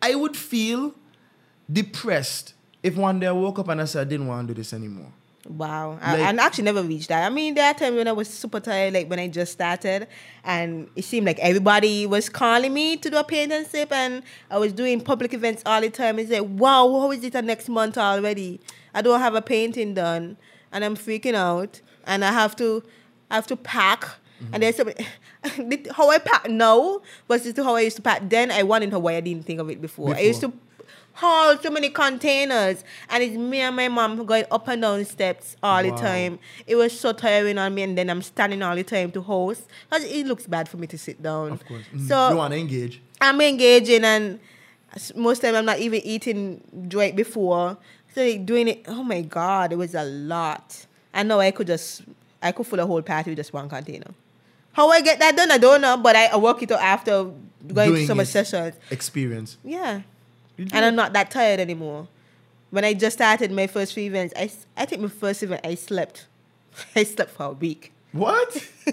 [0.00, 0.94] I would feel
[1.70, 2.54] depressed
[2.84, 4.74] if one day I woke up and I said I didn't want to do this
[4.74, 5.10] anymore.
[5.48, 5.98] Wow.
[6.02, 7.24] I, Like- I actually never reached that.
[7.24, 10.06] I mean, there are times when I was super tired, like when I just started,
[10.44, 14.58] and it seemed like everybody was calling me to do a paint and and I
[14.58, 16.18] was doing public events all the time.
[16.18, 18.60] It's like, wow, how is it a next month already?
[18.92, 20.36] I don't have a painting done,
[20.70, 22.82] and I'm freaking out, and I have to,
[23.30, 24.04] I have to pack.
[24.52, 24.62] And mm-hmm.
[24.62, 28.50] there's some, how I pack now versus how I used to pack then.
[28.50, 29.16] I went in Hawaii.
[29.16, 30.14] I didn't think of it before.
[30.14, 30.52] I used to
[31.14, 35.56] haul so many containers, and it's me and my mom going up and down steps
[35.62, 36.38] all the time.
[36.66, 39.62] It was so tiring on me, and then I'm standing all the time to host.
[39.88, 41.52] Because it looks bad for me to sit down.
[41.52, 41.84] Of course.
[41.94, 42.08] Mhm.
[42.08, 43.00] So you want to engage.
[43.20, 44.38] I'm engaging and
[45.16, 46.60] most time I'm not even eating
[46.92, 47.76] right before.
[48.14, 50.86] So like, doing it, oh my God, it was a lot.
[51.12, 52.02] I know I could just,
[52.42, 54.12] I could fill a whole party with just one container.
[54.72, 57.30] How I get that done, I don't know, but I, I work it out after
[57.72, 58.74] going Doing to so much sessions.
[58.90, 59.56] Experience.
[59.64, 60.02] Yeah.
[60.58, 62.08] And I'm not that tired anymore.
[62.70, 65.74] When I just started my first few events, I, I think my first event, I
[65.74, 66.26] slept.
[66.96, 67.92] I slept for a week.
[68.12, 68.54] What?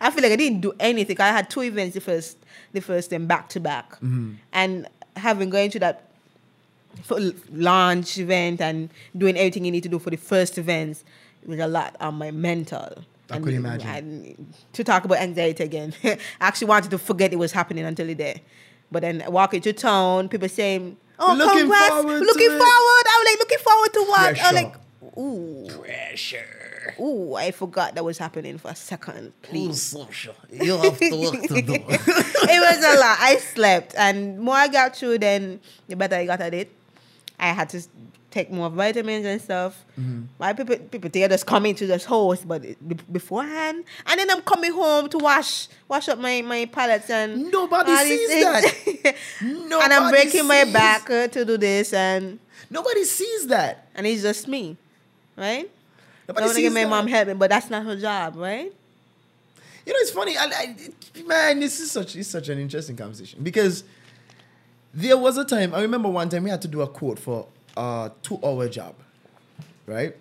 [0.00, 1.20] I feel like I didn't do anything.
[1.20, 2.36] I had two events the first,
[2.72, 4.34] the first then back to back, Mm-hmm.
[4.52, 4.86] and
[5.16, 6.10] having going to that
[7.02, 11.04] full launch event and doing everything you need to do for the first events,
[11.42, 13.04] it was a lot on my mental.
[13.30, 13.88] I And- could imagine.
[13.88, 18.06] and to talk about anxiety again, I actually wanted to forget it was happening until
[18.06, 18.42] the day.
[18.92, 21.88] But then walking to town, people saying, "Oh, Looking congrats!
[21.88, 24.74] forward looking it." forward!" I was like, "Looking forward to what?" I was like,
[25.18, 26.94] "Ooh, pressure!
[26.98, 30.34] Ooh, I forgot that was happening for a second, please." social.
[30.50, 31.74] You have to work to do.
[31.74, 33.16] it was a lot.
[33.20, 36.70] I slept, and more I got through, then the better I got at it.
[37.38, 37.80] I had to
[38.30, 39.84] take more vitamins and stuff.
[39.98, 40.22] Mm-hmm.
[40.38, 44.42] My people, people they just coming to this host, but it- beforehand, and then I'm
[44.42, 48.64] coming home to wash wash up my my palettes and Nobody sees that.
[48.64, 49.00] things.
[49.40, 52.38] and I'm Nobody breaking my back uh, to do this, and
[52.70, 53.88] Nobody sees that.
[53.94, 54.76] and it's just me,
[55.36, 55.68] right?
[55.68, 56.90] I Nobody want to get sees my that.
[56.90, 58.72] mom help me, but that's not her job, right?
[59.86, 60.36] You know, it's funny.
[60.36, 63.82] I, I, it- man, this is such it's such an interesting conversation because
[64.94, 67.46] there was a time I remember one time we had to do a quote for
[67.76, 68.94] a two-hour job,
[69.86, 70.14] right?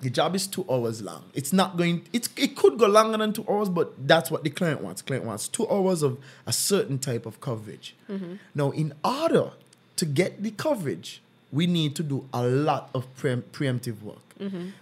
[0.00, 1.24] The job is two hours long.
[1.32, 2.02] It's not going.
[2.12, 5.00] It's it could go longer than two hours, but that's what the client wants.
[5.00, 7.94] Client wants two hours of a certain type of coverage.
[8.52, 9.52] Now, in order
[9.96, 11.22] to get the coverage,
[11.52, 14.18] we need to do a lot of pre- preemptive work.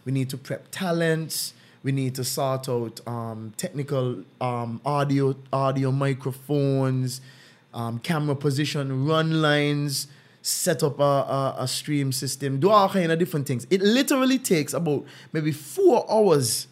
[0.07, 1.53] We need to prep talents.
[1.83, 7.21] We need to sort out um, technical um, audio, audio microphones,
[7.75, 10.07] um, camera position, run lines,
[10.43, 13.67] set up a, a, a stream system, do all kind of different things.
[13.71, 16.67] It literally takes about maybe four hours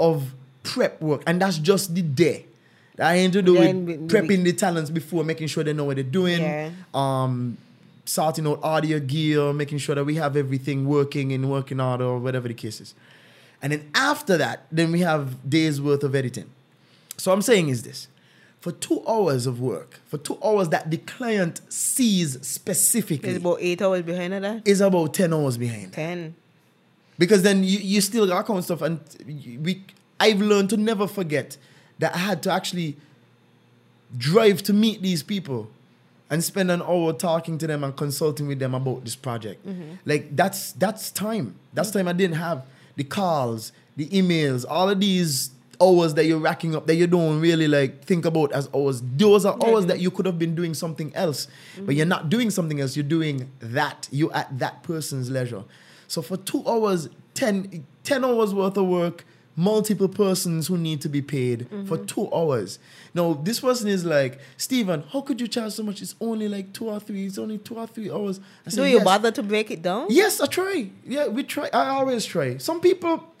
[0.00, 2.46] of prep work, and that's just the day.
[2.96, 5.72] That I ain't to do Then with we- prepping the talents before, making sure they
[5.72, 6.70] know what they're doing, Yeah.
[6.92, 7.56] um,
[8.04, 12.18] sorting out audio gear, making sure that we have everything working in working order, or
[12.18, 12.94] whatever the case is.
[13.62, 16.50] And then after that, then we have days worth of editing.
[17.16, 18.08] So I'm saying is this.
[18.62, 23.58] For two hours of work, for two hours that the client sees specifically, It's about
[23.60, 24.62] eight hours behind that.
[24.64, 25.92] is about 10 hours behind.
[25.92, 26.36] Ten.
[27.18, 28.80] Because then you, you still got account stuff.
[28.82, 29.82] And we,
[30.20, 31.56] I've learned to never forget
[31.98, 32.96] that I had to actually
[34.16, 35.68] drive to meet these people
[36.30, 39.66] and spend an hour talking to them and consulting with them about this project.
[39.66, 39.94] Mm-hmm.
[40.06, 41.56] Like that's that's time.
[41.74, 42.64] That's time I didn't have.
[42.94, 45.50] The calls, the emails, all of these
[45.82, 49.02] hours that you're racking up that you don't really like think about as hours.
[49.02, 50.02] Those are hours that mm-hmm.
[50.02, 51.48] you could have been doing something else.
[51.78, 54.08] But you're not doing something else, you're doing that.
[54.10, 55.64] You're at that person's leisure.
[56.06, 59.24] So for two hours, 10, 10 hours worth of work,
[59.56, 62.04] multiple persons who need to be paid for mm-hmm.
[62.06, 62.78] two hours.
[63.14, 66.00] Now, this person is like, Stephen, how could you charge so much?
[66.00, 68.40] It's only like two or three, it's only two or three hours.
[68.66, 70.06] I Do said, you "Yes." bother to break it down?
[70.08, 70.90] Yes, I try.
[71.04, 71.68] Yeah, we try.
[71.72, 72.56] I always try.
[72.56, 73.31] Some people,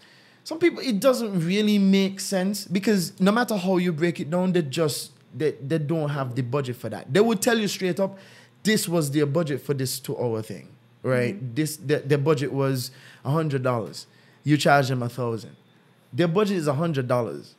[0.44, 4.52] some people, it doesn't really make sense because no matter how you break it down,
[4.52, 7.12] they just they, they don't have the budget for that.
[7.12, 8.18] They will tell you straight up,
[8.62, 10.68] this was their budget for this two hour thing,
[11.02, 11.34] right?
[11.36, 11.54] Mm-hmm.
[11.54, 12.90] This the, their budget was
[13.24, 14.06] a hundred dollars.
[14.44, 15.56] You charge them a thousand.
[16.12, 17.54] Their budget is a hundred dollars.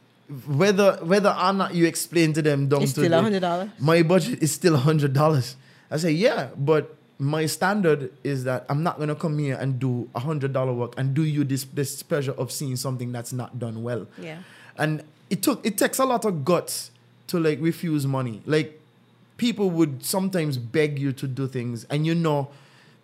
[0.48, 3.72] Whether whether or not you explain to them down It's still the- $100?
[3.80, 5.56] my budget is still hundred dollars.
[5.92, 10.10] I say, yeah, but my standard is that I'm not gonna come here and do
[10.15, 13.60] a hundred dollar work and do you this this pleasure of seeing something that's not
[13.60, 14.07] done well.
[14.18, 14.40] Yeah.
[14.77, 16.91] And it took it takes a lot of guts
[17.27, 18.41] to like refuse money.
[18.45, 18.80] Like
[19.38, 22.49] people would sometimes beg you to do things, and you know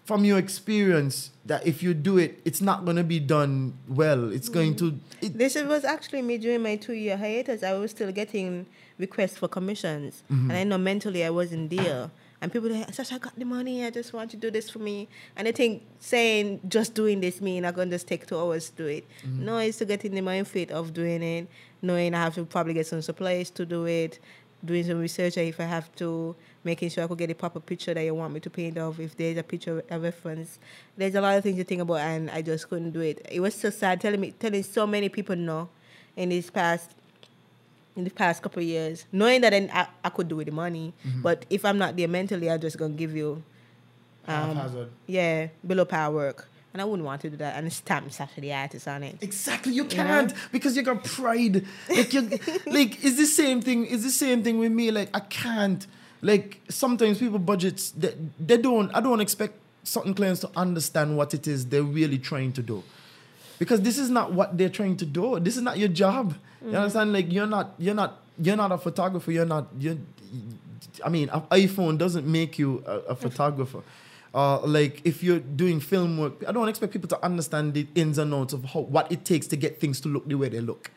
[0.05, 4.31] from your experience that if you do it, it's not gonna be done well.
[4.31, 4.53] It's mm.
[4.53, 7.61] going to it, This was actually me during my two year hiatus.
[7.61, 8.65] I was still getting
[8.97, 10.23] requests for commissions.
[10.31, 10.49] Mm-hmm.
[10.49, 12.09] And I know mentally I wasn't there.
[12.41, 13.85] And people like, Sasha, I got the money.
[13.85, 15.09] I just want you to do this for me.
[15.35, 18.69] And I think saying just doing this mean I'm going to just take two hours
[18.69, 19.05] to do it.
[19.25, 19.45] Mm-hmm.
[19.45, 21.47] No, it's to get in the mind fit of doing it,
[21.81, 24.19] knowing I have to probably get some supplies to do it,
[24.63, 27.93] doing some research, if I have to making sure I could get a proper picture
[27.93, 30.59] that you want me to paint of, if there's a picture a reference.
[30.97, 33.25] There's a lot of things to think about, and I just couldn't do it.
[33.31, 35.69] It was so sad telling me telling so many people no
[36.15, 36.91] in this past
[37.99, 40.93] in the past couple of years, knowing that I, I could do with the money,
[41.05, 41.21] Mm-hmm.
[41.21, 43.43] but if I'm not there mentally, I'm just gonna give you,
[44.27, 47.55] um, yeah, below par work, and I wouldn't want to do that.
[47.57, 49.17] And stamp Sasha the artist on it.
[49.21, 51.65] Exactly, you can't because you got pride.
[51.89, 52.21] Like you,
[52.67, 53.85] like it's the same thing.
[53.87, 54.91] It's the same thing with me.
[54.91, 55.85] Like I can't.
[56.21, 58.91] Like sometimes people budgets they, they don't.
[58.93, 59.53] I don't expect
[59.83, 62.83] certain clients to understand what it is they're really trying to do,
[63.57, 65.39] because this is not what they're trying to do.
[65.39, 66.35] This is not your job.
[66.65, 67.13] You understand?
[67.13, 67.73] Like you're not.
[67.77, 68.21] You're not.
[68.41, 69.31] You're not a photographer.
[69.31, 69.67] You're not.
[69.79, 69.99] You.
[71.05, 73.81] I mean, an iPhone doesn't make you a, a photographer.
[74.31, 78.19] Uh, like if you're doing film work, I don't expect people to understand the ins
[78.19, 80.61] and outs of how what it takes to get things to look the way they
[80.61, 80.91] look.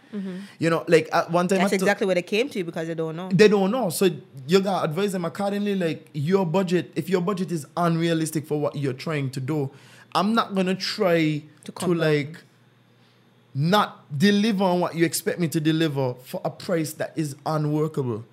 [0.59, 3.17] You know, like at one time, That's exactly where they came to because they don't
[3.17, 3.31] know.
[3.33, 3.89] they don't know.
[3.89, 4.11] So
[4.47, 5.75] you gotta advise them accordingly.
[5.75, 9.71] Like your budget, if your budget is unrealistic for what you're trying to do,
[10.15, 12.37] I'm not gonna try To to, like
[13.55, 18.25] not deliver on what you expect me to deliver for a price that is unworkable.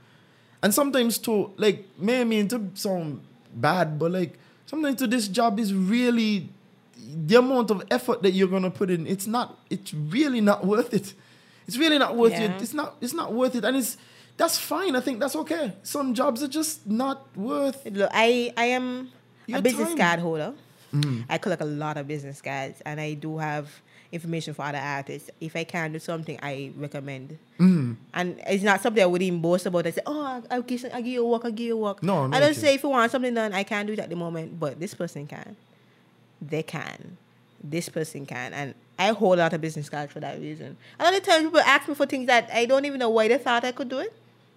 [0.64, 3.22] And sometimes to like may I mean to sound
[3.54, 6.50] bad, but like sometimes to this job is really
[7.26, 10.94] the amount of effort that you're gonna put in, it's not it's really not worth
[10.94, 11.14] it.
[11.68, 12.56] It's really not worth Yeah.
[12.56, 12.62] it.
[12.62, 13.64] It's not it's not worth it.
[13.66, 13.98] And it's
[14.38, 14.96] that's fine.
[14.96, 15.74] I think that's okay.
[15.84, 19.10] Some jobs are just not worth Look, I I am
[19.54, 19.98] a business time.
[19.98, 20.54] card holder.
[21.30, 23.70] I collect a lot of business cards, and I do have
[24.12, 25.30] information for other artists.
[25.40, 27.38] If I can do something, I recommend.
[27.60, 27.94] Mm-hmm.
[28.14, 29.86] And it's not something I would even boast about.
[29.86, 31.46] I say, "Oh, I- I'll give, I'll give you a work.
[31.46, 33.64] I'll give you a work." No, I don't say if you want something done, I
[33.64, 35.56] can't do it at the moment, but this person can.
[36.42, 37.18] They can.
[37.64, 40.78] This person can, and I hold out a business card for that reason.
[41.00, 43.28] A lot of times people ask me for things that I don't even know why
[43.28, 44.14] they thought I could do it.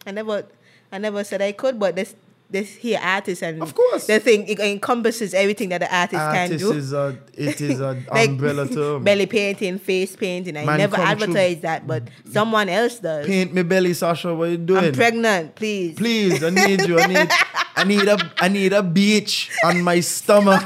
[0.06, 0.46] I never,
[0.92, 2.14] I never said I could, but this
[2.52, 4.06] this here artist and Of course.
[4.06, 6.72] the thing it encompasses everything that the artist, can artist do.
[6.72, 9.02] is a it is an Like, umbrella term.
[9.08, 10.56] belly painting, face painting.
[10.56, 11.62] I Man, never advertise true.
[11.62, 13.26] that, but someone else does.
[13.26, 14.34] Paint me belly, Sasha.
[14.34, 14.84] What you doing?
[14.84, 15.96] I'm pregnant, please.
[15.96, 17.00] Please, I need you.
[17.00, 17.30] I need
[17.76, 20.62] I need a I need a beach on my stomach.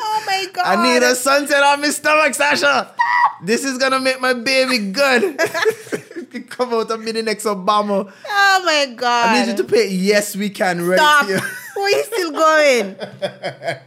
[0.00, 0.64] Oh my god!
[0.78, 2.94] I need a sunset on my stomach, Sasha.
[3.42, 5.40] This is gonna make my baby good.
[6.48, 8.12] Come out and be the next Obama.
[8.28, 9.28] Oh my god!
[9.28, 11.26] I need you to pay yes we can right Stop.
[11.26, 11.40] here.
[11.74, 12.96] Why you still going?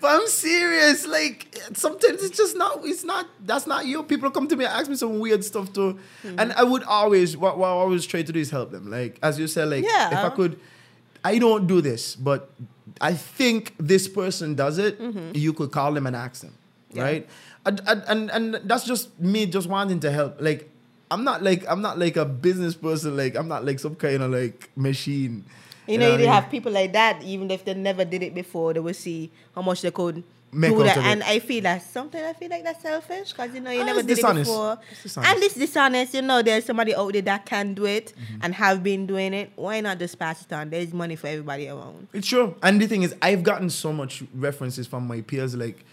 [0.00, 1.06] But I'm serious.
[1.06, 2.80] Like sometimes it's just not.
[2.84, 3.26] It's not.
[3.44, 4.02] That's not you.
[4.02, 6.38] People come to me and ask me some weird stuff too, Hmm.
[6.38, 7.36] and I would always.
[7.36, 8.90] What, what I always try to do is help them.
[8.90, 10.08] Like as you said, like Yeah.
[10.18, 10.58] if I could,
[11.24, 12.50] I don't do this, but
[13.00, 14.98] I think this person does it.
[15.34, 16.52] You could call them and ask them,
[16.90, 16.96] Mm-hmm.
[16.98, 17.02] Yeah.
[17.04, 17.28] right?
[17.66, 20.36] And and and that's just me just wanting to help.
[20.40, 20.68] Like
[21.14, 23.16] I'm not like I'm not like a business person.
[23.16, 25.44] Like I'm not like some kind of like machine.
[25.86, 26.28] You know, you I mean?
[26.28, 29.62] have people like that, even if they never did it before, they will see how
[29.62, 30.96] much they could Make do that.
[30.98, 33.84] And I feel that sometimes I feel like that's selfish because you know you Ah,
[33.84, 34.48] never did dishonest.
[34.50, 36.14] it before, It's and it's dishonest.
[36.14, 38.38] You know, there's somebody out there that can do it Mm-hmm.
[38.42, 39.50] and have been doing it.
[39.56, 40.70] Why not just pass it on?
[40.70, 42.08] There's money for everybody around.
[42.12, 42.54] It's true.
[42.62, 45.54] And the thing is, I've gotten so much references from my peers.
[45.54, 45.84] Like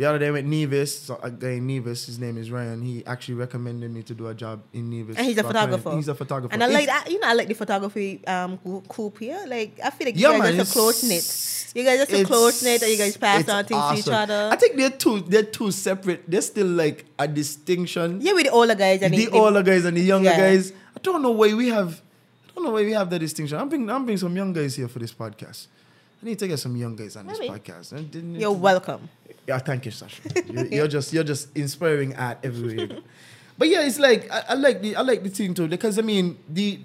[0.00, 2.80] the other day with Nevis, so a guy in Nevis, his name is Ryan.
[2.80, 5.18] He actually recommended me to do a job in Nevis.
[5.18, 5.94] And he's a photographer.
[5.94, 6.54] He's a photographer.
[6.54, 6.88] And I like.
[7.10, 8.56] You know, I like the photography um
[8.88, 9.44] group here.
[9.46, 11.76] Like I feel like Yeah, you guys man, are so close knit.
[11.76, 14.48] You guys are so close knit, and you guys pass on things to each other.
[14.50, 15.20] I think they're two.
[15.20, 16.24] They're two separate.
[16.26, 18.22] They're still like a distinction.
[18.22, 20.38] yeah, with the older guys and the older guys and the younger Yeah.
[20.38, 20.72] guys.
[20.96, 22.00] I don't know why we have.
[22.48, 23.58] I don't know why we have that distinction.
[23.58, 23.90] I'm bringing.
[23.90, 25.66] I'm bringing some young guys here for this podcast.
[26.22, 28.40] I need to get some young guys on this podcast.
[28.40, 29.10] You're welcome.
[29.48, 30.20] Yeah, thank you, Sasha.
[30.46, 33.00] You're, you're just you're just inspiring art everywhere.
[33.58, 36.02] But yeah, it's like I, I like the I like the thing too because I
[36.02, 36.78] mean the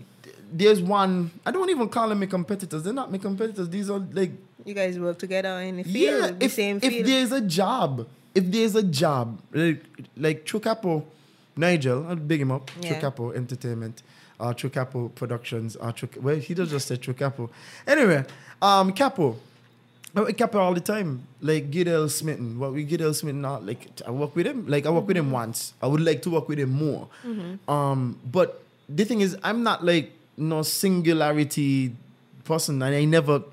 [0.52, 2.84] there's one I don't even call them my competitors.
[2.84, 3.70] They're not my competitors.
[3.70, 4.32] These are like
[4.66, 6.32] You guys work together in the field, yeah.
[6.32, 6.94] the If, same field.
[6.94, 9.84] if there's a job, if there's a job like
[10.18, 11.04] like Chukapo,
[11.56, 12.72] Nigel, I'll big him up.
[12.82, 13.00] Yeah.
[13.00, 14.02] Chukapo Entertainment.
[14.40, 15.78] Uh, Chukapo Productions.
[15.80, 17.50] Uh, Chuk- well, he does just say Chukapo.
[17.88, 18.26] Anyway,
[18.62, 19.38] um, Capo.
[20.16, 21.28] I with all the time.
[21.42, 22.58] Like Gidel Smitten.
[22.60, 24.68] What we Gidel Smitten now, like I work with him.
[24.68, 25.34] Like I work with him mm-hmm.
[25.34, 25.74] once.
[25.82, 27.08] I would like to work with him more.
[27.26, 27.70] Mm-hmm.
[27.70, 31.96] Um, but the thing is, I'm not like no singularity
[32.44, 33.44] person, and I never.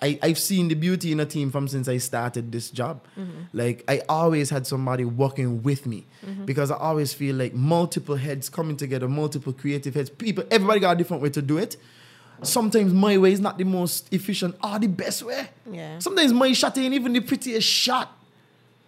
[0.00, 3.00] I, I've seen the beauty in a team from since I started this job.
[3.16, 3.42] Mm-hmm.
[3.52, 6.06] Like I always had somebody working with me
[6.44, 10.92] because I always feel like multiple heads coming together, multiple creative heads, people, everybody got
[10.92, 11.76] a different way to do it
[12.42, 15.48] sometimes my way is not the most efficient or the best way.
[15.70, 15.98] Yeah.
[15.98, 18.16] Sometimes my shot ain't even the prettiest shot.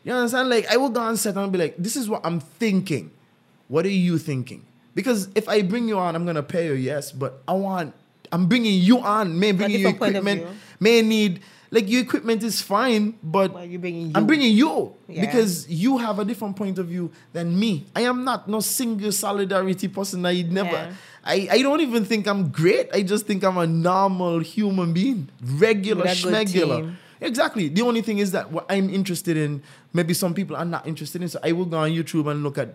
[0.05, 0.49] You understand?
[0.49, 3.11] Like I will go on set and be like, this is what I'm thinking.
[3.69, 4.65] What are you thinking?
[4.95, 7.95] Because if I bring you on, I'm gonna pay you, yes, but I want
[8.31, 9.39] I'm bringing you on.
[9.39, 10.47] May bringing you equipment.
[10.81, 11.41] May need
[11.71, 15.27] like your equipment is fine, but Well, bringing I'm bringing you Yeah.
[15.27, 17.87] because you have a different point of view than me.
[17.97, 20.25] I am not no single solidarity person.
[20.25, 20.71] I never.
[20.71, 20.93] Yeah.
[21.25, 22.89] I, I don't even think I'm great.
[22.93, 26.95] I just think I'm a normal human being, regular, schmegular.
[27.21, 27.69] Exactly.
[27.69, 29.63] The only thing is that what I'm interested in,
[29.95, 31.29] maybe some people are not interested in.
[31.29, 32.75] So I will go on YouTube and look at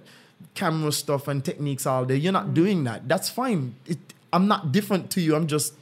[0.56, 2.16] camera stuff and techniques all day.
[2.16, 2.54] You're not Mm.
[2.56, 3.08] doing that.
[3.08, 3.76] That's fine.
[3.86, 4.00] It,
[4.34, 5.36] I'm not different to you.
[5.36, 5.74] I'm just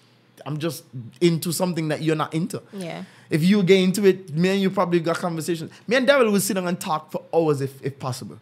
[0.45, 0.83] I'm just
[1.19, 2.61] into something that you're not into.
[2.73, 3.03] Yeah.
[3.29, 5.71] If you get into it, me and you probably got conversations.
[5.87, 8.39] Me and Daryl will sit down and talk for hours if, if possible.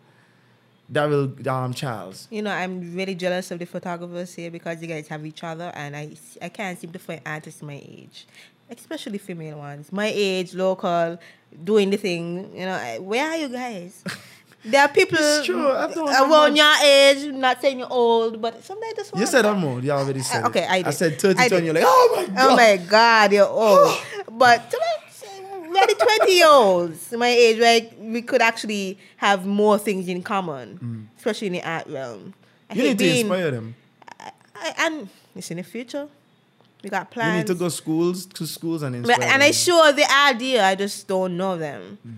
[0.91, 2.27] Daryl um, Charles.
[2.29, 5.71] You know, I'm really jealous of the photographers here because you guys have each other,
[5.73, 8.27] and I I can't seem to find artists my age,
[8.69, 9.91] especially female ones.
[9.91, 11.17] My age, local,
[11.63, 12.51] doing the thing.
[12.55, 14.03] You know, I- where are you guys?
[14.67, 17.31] There are people It's true, I don't know around your age.
[17.31, 19.21] Not saying you're old, but sometimes I just want.
[19.21, 19.83] You said I'm old.
[19.83, 20.71] You already said Uh, okay, it.
[20.71, 21.65] I I said 32 I and did.
[21.65, 22.49] you're like, oh my God.
[22.49, 23.95] Oh my God, you're old.
[24.31, 24.73] but
[25.75, 31.07] really 20 year olds, my age, like we could actually have more things in common,
[31.17, 32.33] especially in the art realm.
[32.69, 32.77] I Mm.
[32.77, 33.75] You need to inspire them.
[34.55, 36.07] I, and it's in the future.
[36.83, 37.31] We got plans.
[37.33, 40.63] You need to go schools to schools and But- inspire and I sure the idea,
[40.65, 41.97] I just don't know them.
[42.07, 42.13] Mm.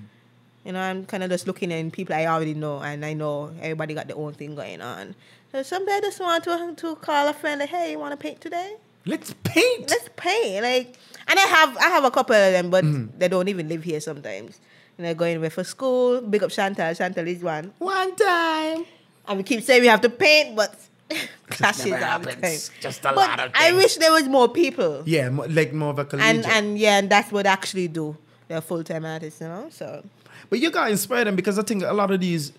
[0.66, 3.52] You know, I'm kind of just looking at people I already know, and I know
[3.62, 5.16] everybody got their own thing going on.
[5.54, 8.18] So someday I just want to to call a friend, like, hey, you want to
[8.18, 8.76] paint today?
[9.06, 9.90] Let's paint.
[9.90, 10.64] Let's paint.
[10.64, 10.96] Like,
[11.28, 13.18] and I have I have a couple of them, but Mm-hmm.
[13.20, 14.60] they don't even live here sometimes.
[14.98, 16.22] And they're going away for school.
[16.22, 16.94] Big up Chantal.
[16.96, 17.72] Chantal is one.
[17.78, 18.86] One time.
[19.28, 20.74] And we keep saying we have to paint, but
[21.50, 22.58] clashes never all the time.
[22.82, 23.56] Just a but lot of things.
[23.56, 25.04] I wish there was more people.
[25.06, 26.46] Yeah, mo- like more of a collegiate.
[26.46, 28.18] and and yeah, and that's what they actually do.
[28.48, 29.68] They're full time artists, you know.
[29.70, 30.04] So
[30.50, 32.52] But you got inspired inspire them because I think a lot of these,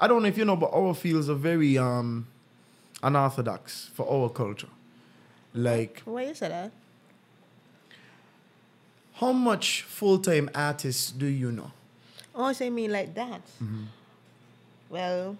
[0.00, 2.26] I don't know if you know, but our fields are very um,
[3.02, 4.68] unorthodox for our culture.
[5.54, 6.72] Like, why you say that?
[9.18, 11.70] How much full time artists do you know?
[12.34, 13.40] Oh, so you mean like that?
[13.62, 13.84] Mm-hmm.
[14.90, 15.36] Well,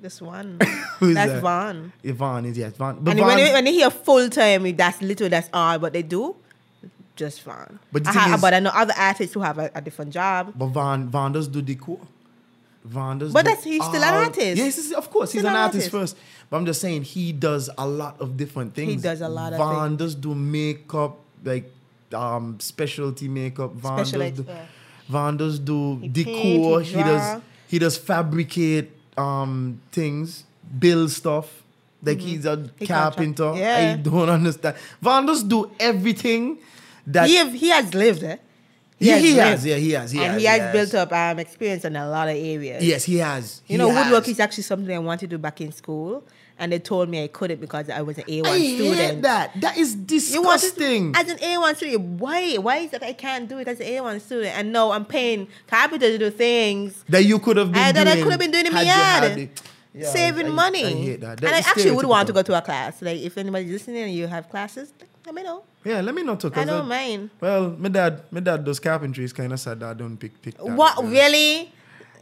[0.00, 0.58] this one.
[0.98, 1.40] Who's that's that?
[1.42, 1.92] Vaughn.
[2.02, 2.98] Yvonne is yes, Vaughn.
[3.00, 6.02] But And Vaughn, when you, when hear full time, that's little, that's all but they
[6.02, 6.34] do.
[7.14, 7.78] Just fun.
[7.92, 10.52] But I ha- is- but I know other artists who have a, a different job.
[10.56, 12.00] but Vaughn, Vaughn does do decor.
[12.84, 13.32] Vaughn does.
[13.32, 14.56] But do that's- he's still an artist.
[14.56, 16.16] Yes, he's- of course, he's Still an an artist, artist.
[16.16, 16.24] first.
[16.50, 18.90] But I'm just saying he does a lot of different things.
[18.90, 21.70] He does a lot of Vaughn does do makeup, like
[22.14, 23.72] um specialty makeup.
[23.80, 24.44] Does do.
[24.46, 24.66] yeah.
[25.08, 26.80] Vaughn does do He decor.
[26.80, 27.42] paint, he he does.
[27.68, 30.44] He does fabricate um things,
[30.78, 31.62] build stuff.
[32.04, 32.76] Like he's a Mm-hmm.
[32.78, 33.52] He carpenter.
[33.52, 34.76] I don't understand.
[35.02, 36.58] Does do everything
[37.06, 38.36] that He, have, he has lived, eh?
[38.98, 39.64] Yeah, he has.
[39.66, 40.10] Yeah, he has.
[40.12, 40.72] He and has, he has has.
[40.72, 42.84] built up um, experience in a lot of areas.
[42.84, 43.60] Yes, he has.
[43.66, 46.22] You He know, woodwork is actually something I wanted to do back in school,
[46.58, 48.96] and they told me I couldn't because I was an A1 I student.
[48.96, 49.60] hate that.
[49.60, 51.12] That is disgusting.
[51.12, 52.56] to, as an A1 student, why?
[52.56, 54.56] Why is that I can't do it as an A1 student?
[54.56, 58.06] And no, I'm paying carpenter to do things that you could have been I, that.
[58.08, 59.50] I could have been doing in my yard.
[59.94, 60.84] Yeah, saving I- I money.
[61.04, 61.38] hate that.
[61.40, 63.02] That and I actually would want to go to a class.
[63.02, 64.90] Like, if anybody's listening and you have classes,
[65.26, 65.64] let me know.
[65.84, 66.50] Yeah, let me know too.
[66.54, 67.30] I don't mind.
[67.40, 69.24] Well, my dad, my dad does carpentry.
[69.24, 70.56] It's kind of sad that I don't pick pick.
[70.56, 71.72] That What, up, really?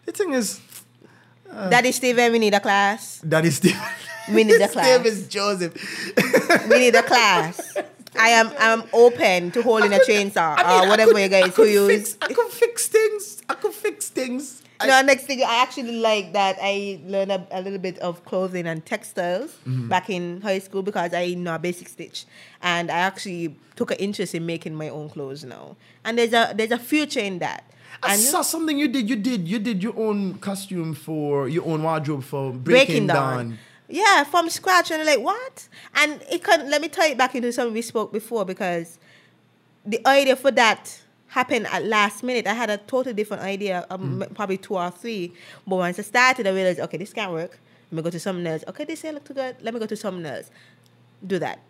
[0.05, 0.61] The thing is,
[1.52, 3.20] uh, Daddy Steven, we need a class.
[3.23, 3.78] that is Steve.
[4.35, 4.86] We need a His class.
[4.98, 5.74] name is Joseph.
[6.69, 7.77] We need a class.
[8.19, 11.28] I am I'm open to holding a chainsaw I mean, or whatever could- you I
[11.28, 12.16] guys could who fix- use.
[12.23, 13.43] I could fix things.
[13.48, 14.62] I could fix things.
[14.81, 18.24] I- No, next thing I actually like that I learned a, a little bit of
[18.24, 19.89] clothing and textiles Mm-hmm.
[19.89, 22.24] back in high school because I know a basic stitch,
[22.62, 25.77] and I actually took an interest in making my own clothes now.
[26.05, 27.62] And there's a there's a future in that.
[28.02, 29.09] I And saw something you did.
[29.11, 29.47] You did.
[29.47, 33.36] You did your own costume for your own wardrobe for breaking Breaking, down.
[33.36, 33.59] Dawn.
[33.91, 35.69] Yeah, from scratch, and I'm like what?
[35.95, 38.99] And it can let me tie it back into something we spoke before because
[39.85, 41.01] the idea for that
[41.31, 42.47] happened at last minute.
[42.47, 45.33] I had a totally different idea, um, probably two or three.
[45.67, 47.59] But once I started, I realized, okay, this can't work.
[47.91, 48.65] Let me go to something else.
[48.69, 49.57] Okay, this ain't look too good.
[49.62, 50.51] Let me go to something else.
[51.27, 51.61] Do that.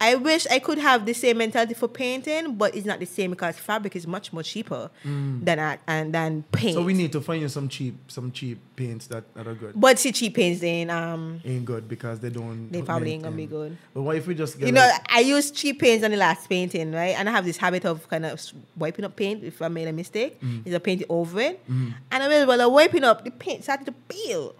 [0.00, 3.30] I wish I could have the same mentality for painting, but it's not the same
[3.30, 5.44] because fabric is much more cheaper mm.
[5.44, 6.74] than art and than paint.
[6.74, 9.72] So we need to find you some cheap, some cheap paints that, that are good.
[9.74, 12.70] but see, cheap paints ain't um ain't good because they don't.
[12.70, 13.48] They probably ain't gonna maintain.
[13.48, 13.78] be good.
[13.92, 14.66] But what if we just get?
[14.66, 17.16] You know, I use cheap paints on the last painting, right?
[17.18, 18.40] And I have this habit of kind of
[18.76, 20.40] wiping up paint if I made a mistake.
[20.40, 20.64] Mm.
[20.64, 21.92] Is I paint it over it, mm.
[22.12, 24.54] and I mean, while I'm wiping up, the paint started to peel.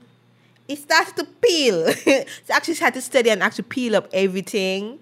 [0.66, 1.92] It started to peel.
[1.92, 4.98] so I actually had to study and actually peel up everything.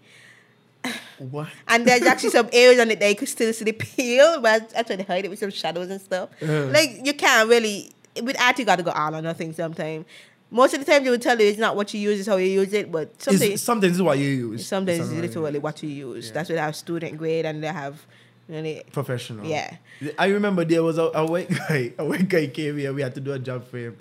[1.19, 1.49] What?
[1.69, 4.73] And there's actually some areas on it that you could still see the peel, but
[4.77, 6.31] I tried to hide it with some shadows and stuff.
[6.43, 6.67] Uh-huh.
[6.73, 7.93] Like you can't really
[8.23, 10.07] with art you gotta go all or nothing sometimes.
[10.51, 12.37] Most of the time, they will tell you it's not what you use, it's how
[12.37, 12.91] you use it.
[12.93, 14.67] But something, Is something is what you use.
[14.67, 16.31] sometimes it's literally what you use.
[16.31, 18.07] That's what I have student grade and they have,
[18.49, 19.45] they, professional.
[19.45, 19.77] Yeah.
[20.17, 21.93] I remember there was a, a white guy.
[21.99, 22.93] A white guy came here.
[22.93, 23.97] We had to do a job for him,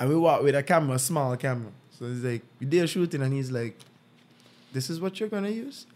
[0.00, 1.70] and we walked with a camera, a small camera.
[1.98, 3.78] So he's like, "We there shooting," and he's like,
[4.72, 5.86] "This is what you're gonna use,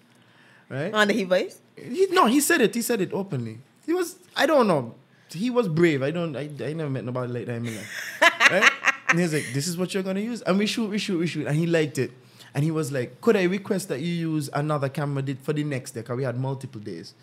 [0.68, 1.60] right?" on the voice.
[1.76, 2.74] He, no, he said it.
[2.74, 3.58] He said it openly.
[3.84, 4.16] He was.
[4.34, 4.94] I don't know.
[5.30, 6.02] He was brave.
[6.02, 6.36] I don't.
[6.36, 8.20] I, I never met nobody like that in my life.
[8.50, 8.72] right?
[9.08, 11.18] And he was like, "This is what you're gonna use," and we shoot, we shoot,
[11.18, 12.10] we shoot, and he liked it.
[12.54, 15.64] And he was like, "Could I request that you use another camera did for the
[15.64, 16.02] next day?
[16.02, 17.14] Cause we had multiple days."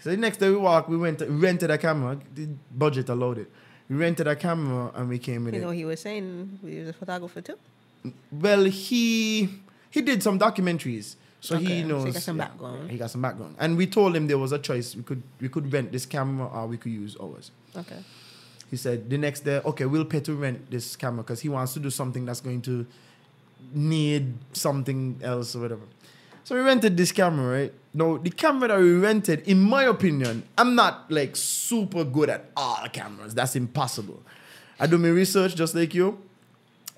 [0.00, 2.18] So the next day we walked, we went, rented a camera.
[2.34, 3.50] The budget allowed it.
[3.88, 5.54] We rented a camera and we came in.
[5.54, 5.64] You it.
[5.64, 7.58] know, he was saying he was a photographer too.
[8.30, 9.48] Well, he
[9.90, 12.12] he did some documentaries, so Okay, so he he knows.
[12.12, 12.90] got some background.
[12.90, 14.94] He got some background, and we told him there was a choice.
[14.96, 17.50] We could we could rent this camera or we could use ours.
[17.76, 17.98] Okay.
[18.70, 21.72] He said the next day, okay, we'll pay to rent this camera because he wants
[21.74, 22.84] to do something that's going to
[23.72, 25.82] need something else or whatever.
[26.44, 27.72] So we rented this camera, right?
[27.94, 32.50] Now the camera that we rented, in my opinion, I'm not like super good at
[32.56, 33.34] all cameras.
[33.34, 34.22] That's impossible.
[34.78, 36.18] I do my research just like you.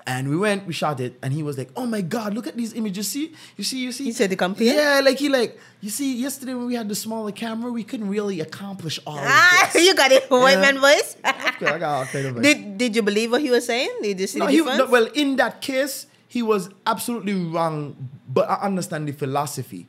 [0.07, 2.57] And we went, we shot it, and he was like, "Oh my God, look at
[2.57, 3.07] these images!
[3.09, 4.73] See, you see, you see." He said to compare?
[4.73, 6.15] Yeah, like he like you see.
[6.17, 10.11] Yesterday when we had the smaller camera, we couldn't really accomplish all Ah, you got
[10.11, 10.61] it, white Yeah.
[10.73, 11.15] man voice.
[11.59, 12.41] Okay, I got all kind of it.
[12.41, 13.91] did Did you believe what he was saying?
[14.01, 14.79] Did you see No, the he, difference?
[14.79, 17.93] no, well, in that case, he was absolutely wrong,
[18.27, 19.85] but I understand the philosophy.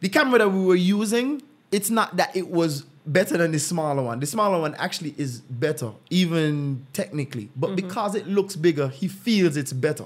[0.00, 4.02] The camera that we were using, it's not that it was better than the smaller
[4.02, 4.20] one.
[4.20, 7.48] The smaller one actually is better, even technically.
[7.56, 7.76] But Mm-hmm.
[7.76, 10.04] because it looks bigger, he feels it's better.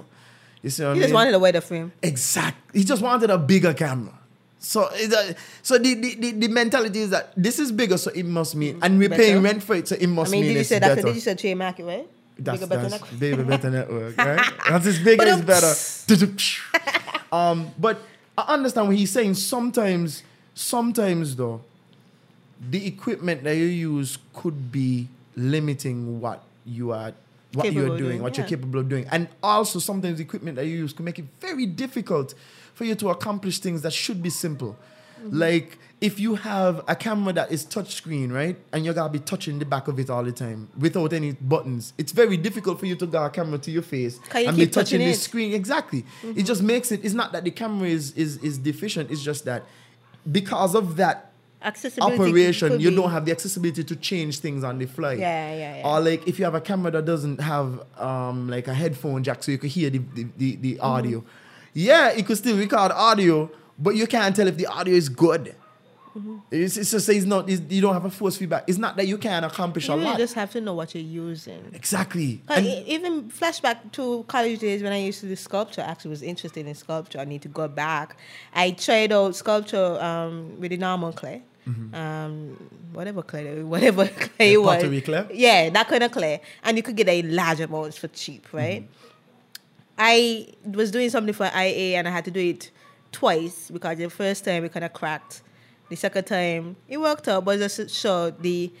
[0.61, 1.91] You see what he I just wanted a wider frame.
[2.03, 2.79] Exactly.
[2.79, 4.13] He just wanted a bigger camera.
[4.61, 8.25] So, uh, so the, the, the, the mentality is that this is bigger, so it
[8.25, 9.23] must mean, and we're Better.
[9.23, 10.95] paying rent for it, so it must mean, I mean did you say better.
[10.95, 12.07] that's a digital trade market, right?
[12.37, 13.19] That's, Bigger, better, that's network.
[13.19, 14.51] bigger, better network, right?
[14.69, 15.73] That's as bigger is better.
[17.31, 18.01] um, but
[18.37, 19.35] I understand what he's saying.
[19.35, 20.23] Sometimes,
[20.53, 21.61] sometimes though,
[22.69, 27.13] the equipment that you use could be limiting what you are,
[27.53, 30.55] what Capable you're doing, doing, what you're capable of doing, and also sometimes the equipment
[30.57, 32.33] that you use can make it very difficult
[32.73, 34.77] for you to accomplish things that should be simple.
[35.19, 35.37] Mm-hmm.
[35.37, 39.59] Like if you have a camera that is touchscreen, right, and you're gonna be touching
[39.59, 42.95] the back of it all the time without any buttons, it's very difficult for you
[42.95, 45.05] to get a camera to your face you and be touching touching the?
[45.05, 45.13] Mm-hmm.
[45.13, 45.53] screen.
[45.53, 46.05] Exactly.
[46.23, 47.03] It just makes it.
[47.03, 49.11] It's not that the camera is is is deficient.
[49.11, 49.63] It's just that
[50.31, 51.28] because of that
[51.61, 55.13] Accessibility operation, you be- don't have the accessibility to change things on the fly.
[55.13, 55.87] Yeah, yeah, yeah.
[55.87, 59.43] Or like if you have a camera that doesn't have um like a headphone jack,
[59.43, 60.85] so you could hear the the, the, the Mm-hmm.
[60.85, 61.23] audio.
[61.73, 65.55] Yeah, it could still record audio, but you can't tell if the audio is good.
[66.17, 66.37] Mm-hmm.
[66.49, 68.63] It's, it's just it's not it's, you don't have a force feedback.
[68.67, 70.17] It's not that you can't accomplish You a really lot.
[70.17, 71.69] You just have to know what you're using.
[71.73, 72.41] exactly.
[72.47, 75.81] And- even flashback to college days when I used to do sculpture.
[75.81, 77.19] I actually was interested in sculpture.
[77.19, 78.17] I need to go back.
[78.53, 81.43] I tried out sculpture um, with the normal clay.
[81.93, 84.77] Um, whatever clay, whatever clay it was.
[84.77, 84.81] Mm-hmm.
[84.81, 85.27] pottery clay?
[85.33, 86.41] Yeah, that kind of clay.
[86.63, 88.83] And you could get a large amounts for cheap, right?
[88.83, 89.09] Mm-hmm.
[89.97, 92.71] I was doing something for IA and I had to do it
[93.11, 95.41] twice because the first time it kind of cracked.
[95.89, 98.71] The second time it worked out, but it just showed the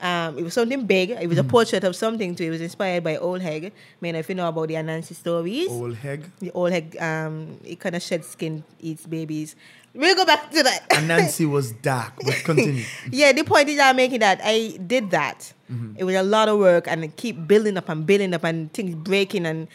[0.00, 1.10] um, it was something big.
[1.10, 2.44] It was a portrait of something too.
[2.44, 3.66] It was inspired by Old Heg.
[3.66, 6.30] I mean, if you know about the Anansi stories, Old Heg.
[6.38, 9.56] the Old Heg, um, it kind of shed skin, eats babies.
[9.98, 10.86] We'll go back to that.
[10.96, 12.84] And Nancy was dark, but continue.
[13.10, 15.52] yeah, the point is I'm making that I did that.
[15.70, 15.96] Mm-hmm.
[15.98, 18.94] It was a lot of work and keep building up and building up and things
[18.94, 19.66] breaking and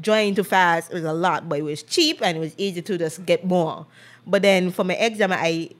[0.00, 0.92] joining too fast.
[0.92, 3.44] It was a lot, but it was cheap and it was easy to just get
[3.44, 3.84] more.
[4.24, 5.70] But then for my exam, I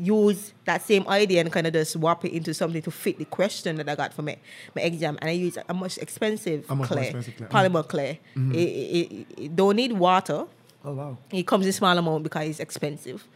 [0.00, 3.24] use that same idea and kind of just warp it into something to fit the
[3.24, 4.36] question that I got for my,
[4.76, 5.18] my exam.
[5.20, 7.46] And I use a much expensive A much clay, expensive clay.
[7.48, 8.20] polymer clay.
[8.36, 10.46] It, it, it, it don't need water.
[10.84, 11.18] Oh wow.
[11.30, 13.26] It comes in small amount because it's expensive,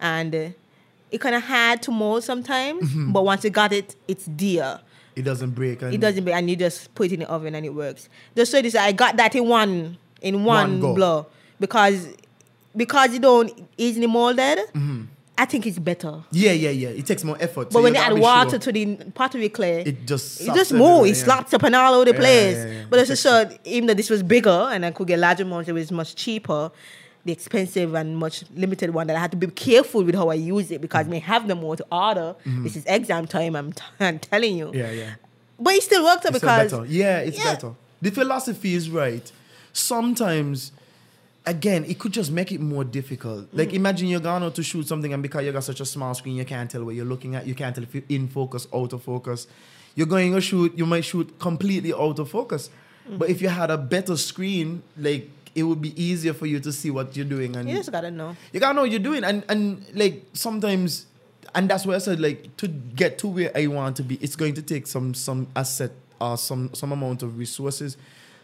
[0.00, 0.48] and uh,
[1.10, 2.90] it kind of hard to mold sometimes.
[2.90, 3.12] Mm-hmm.
[3.12, 4.80] But once you got it, it's dear.
[5.16, 5.82] It doesn't break.
[5.82, 8.08] And It doesn't, be, and you just put it in the oven and it works.
[8.36, 11.26] Just so this, I got that in one in one, One blow
[11.58, 12.08] because
[12.76, 14.58] because you don't easily molded.
[14.58, 15.02] Mm-hmm.
[15.40, 16.22] I think it's better.
[16.32, 16.88] Yeah, yeah, yeah.
[16.90, 17.70] It takes more effort.
[17.70, 18.58] But so when you you add water sure.
[18.58, 20.82] to the pottery clay, It just it just move.
[20.82, 21.24] everywhere, It yeah.
[21.24, 22.56] slaps up and all over the Yeah, place.
[22.58, 22.84] yeah.
[22.90, 25.70] But it's just so even though this was bigger and I could get larger amounts,
[25.70, 26.70] it was much cheaper.
[27.24, 30.34] The expensive and much limited one that I had to be careful with how I
[30.34, 31.08] use it because mm.
[31.08, 32.36] i may have them more to order.
[32.44, 32.62] Mm-hmm.
[32.64, 33.56] This is exam time.
[33.56, 34.70] I'm, t- I'm telling you.
[34.74, 35.14] Yeah, yeah.
[35.58, 36.84] But it still worked out It's because better.
[36.86, 37.72] Yeah, it's better.
[38.02, 39.26] The philosophy is right.
[39.72, 40.72] Sometimes,
[41.46, 43.46] again, it could just make it more difficult.
[43.46, 43.58] Mm-hmm.
[43.58, 46.14] Like imagine you're going out to shoot something and because you got such a small
[46.14, 47.46] screen, you can't tell what you're looking at.
[47.46, 49.46] You can't tell if you're in focus, out of focus.
[49.94, 52.70] You're going to shoot, you might shoot completely out of focus.
[53.08, 56.72] But if you had a better screen, like it would be easier for you to
[56.72, 58.36] see what you're doing and You just gotta know.
[58.52, 61.06] you gotta know what you're doing and and like sometimes
[61.54, 64.36] and that's why I said like to get to where I want to be, it's
[64.36, 65.90] going to take some some asset
[66.20, 67.96] or some some amount of resources.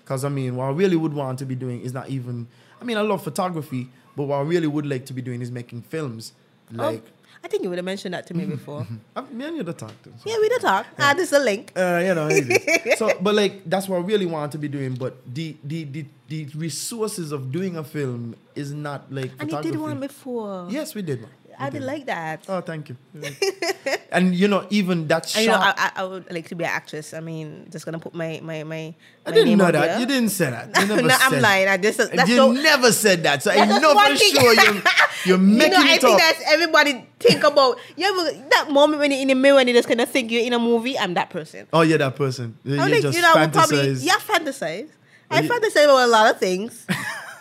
[0.04, 2.48] Cause I mean what I really would want to be doing is not even
[2.80, 5.50] I mean I love photography, but what I really would like to be doing is
[5.50, 6.32] making films.
[6.70, 7.10] Like oh,
[7.44, 8.86] I think you would have mentioned that to me before.
[9.16, 10.10] I, me and you talk to.
[10.18, 10.28] so.
[10.28, 10.84] yeah, we did talk.
[10.98, 11.72] Ah, this is a link.
[11.76, 12.28] Uh, you know,
[12.96, 14.94] so but like that's what I really want to be doing.
[14.94, 19.62] But the the the, the resources of doing a film is not like And you
[19.62, 20.66] did one before.
[20.70, 21.22] Yes, we did.
[21.22, 21.30] one.
[21.58, 22.44] I did like that.
[22.48, 22.96] Oh, thank you.
[24.12, 25.42] and you know, even that shot.
[25.42, 27.14] You know, I, I, I would like to be an actress.
[27.14, 28.94] I mean, just gonna put my my my.
[29.24, 29.72] I my didn't know that.
[29.72, 30.00] there.
[30.00, 30.68] You didn't say that.
[30.78, 31.68] You never no, I'm lying.
[31.68, 33.42] I just that's you so, never said that.
[33.42, 34.82] So I know for sure you're, you're
[35.24, 36.18] you making know, I think up.
[36.18, 37.78] that's everybody think about.
[37.96, 40.30] You ever that moment when you're in the mirror and you just kind of think
[40.30, 40.98] you're in a movie.
[40.98, 41.66] I'm that person.
[41.72, 42.56] Oh, you're that person.
[42.64, 44.04] You I you think just you know, I would probably fantasize.
[44.04, 44.88] yeah, fantasize.
[45.30, 46.86] Oh, I you- fantasize about a lot of things.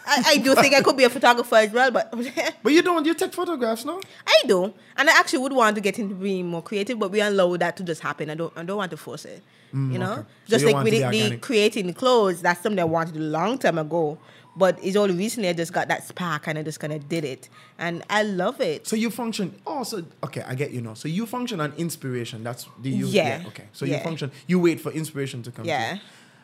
[0.08, 2.14] I, I do think I could be a photographer as well, but
[2.64, 3.06] But you don't.
[3.06, 4.00] You take photographs, no?
[4.28, 7.22] I do, and I actually would want to get into being more creative, but we
[7.22, 8.30] allow that to just happen.
[8.30, 9.42] I don't, I don't want to force it.
[9.74, 10.22] you know, Mm, okay.
[10.46, 13.20] So just you like with the, the creating the clothes, that's something I wanted a
[13.20, 14.18] long time ago.
[14.58, 17.26] But it's only recently I just got that spark and I just kind of did
[17.26, 18.88] it, and I love it.
[18.88, 19.54] So you function.
[19.68, 20.94] Oh, so okay, I get you now.
[20.94, 22.42] So you function on inspiration.
[22.44, 23.08] That's the you.
[23.08, 23.44] Yeah.
[23.48, 23.66] Okay.
[23.74, 24.32] So you function.
[24.48, 25.66] You wait for inspiration to come.
[25.66, 25.98] Yeah.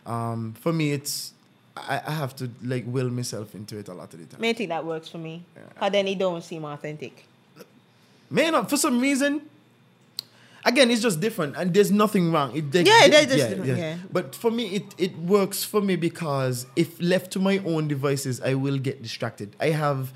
[0.05, 1.33] Um, for me, it's
[1.87, 4.41] I, I have to like will myself into it a lot of the time.
[4.41, 5.43] May think that works for me,
[5.79, 7.25] but then it don't seem authentic.
[8.29, 9.41] Man, for some reason,
[10.65, 12.55] again, it's just different, and there's nothing wrong.
[12.55, 13.97] It, like, Yeah, that's just different, yeah.
[14.11, 18.39] But for me, it it works for me because if left to my own devices,
[18.41, 19.55] I will get distracted.
[19.59, 20.13] I have,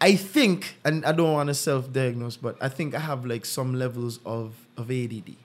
[0.00, 3.74] I think, and I don't want to self-diagnose, but I think I have like some
[3.74, 5.36] levels of of ADD.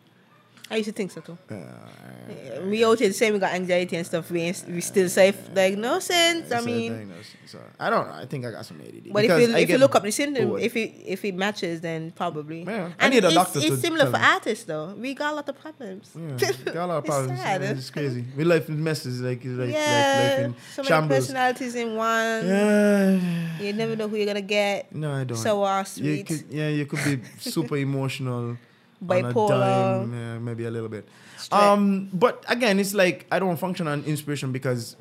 [0.72, 1.38] I used to think so too.
[1.50, 4.30] Yeah, we out here saying we got anxiety and stuff.
[4.30, 6.16] We ain't, we still safe diagnosing.
[6.16, 7.12] I It's mean.
[7.48, 8.14] So, I don't know.
[8.14, 9.12] I think I got some ADD.
[9.12, 10.62] But if you I if you look up the symptom, bored.
[10.62, 12.64] if it if it matches, then probably.
[12.64, 14.94] Yeah, I And need a it's, doctor It's to similar for artists though.
[14.94, 16.12] We got a lot of problems.
[16.16, 17.40] Yeah, got a lot of It's problems.
[17.42, 17.62] sad.
[17.64, 18.24] It's crazy.
[18.38, 21.20] We life in messes, like like, like yeah, life in so many shambles.
[21.20, 22.48] personalities in one.
[22.48, 23.60] Yeah.
[23.60, 24.94] You never know who you're gonna get.
[24.94, 25.36] No, I don't.
[25.38, 26.28] So uh, You sweet.
[26.28, 28.58] could, yeah, you could be super emotional.
[29.04, 29.50] Bipolar.
[29.50, 31.08] dime, yeah, maybe a little bit.
[31.38, 31.58] Straight.
[31.58, 34.96] Um, but again, it's like I don't function on inspiration because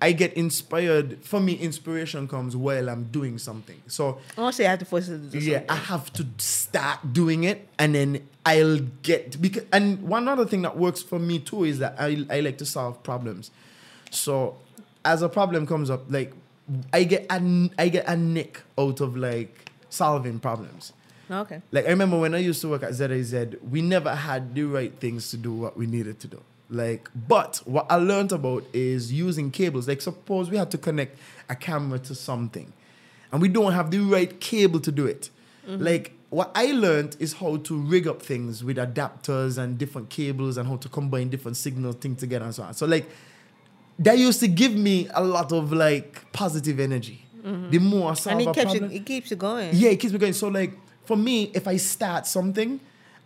[0.00, 1.18] I get inspired.
[1.22, 3.80] For me, inspiration comes while I'm doing something.
[3.86, 4.18] So
[4.52, 5.70] say I have to force it to do yeah, something.
[5.70, 9.64] I have to start doing it, and then I'll get because.
[9.72, 12.66] And one other thing that works for me too is that I I like to
[12.66, 13.50] solve problems.
[14.10, 14.56] So
[15.04, 16.32] as a problem comes up, like
[16.92, 20.92] I get a, I get a nick out of like solving problems.
[21.30, 21.62] Okay.
[21.72, 23.34] Like I remember when I used to work at ZAZ,
[23.70, 26.40] we never had the right things to do what we needed to do.
[26.70, 29.86] Like, but what I learned about is using cables.
[29.86, 31.18] Like, suppose we had to connect
[31.48, 32.72] a camera to something,
[33.30, 35.30] and we don't have the right cable to do it.
[35.68, 35.84] Mm-hmm.
[35.84, 40.56] Like, what I learned is how to rig up things with adapters and different cables
[40.56, 42.74] and how to combine different signal things together and so on.
[42.74, 43.08] So, like,
[43.98, 47.24] that used to give me a lot of like positive energy.
[47.44, 47.70] Mm-hmm.
[47.70, 49.70] The more I solve And it keeps problem, you, it keeps you going.
[49.74, 50.32] yeah, it keeps me going.
[50.32, 50.72] So like
[51.04, 52.80] for me, if I start something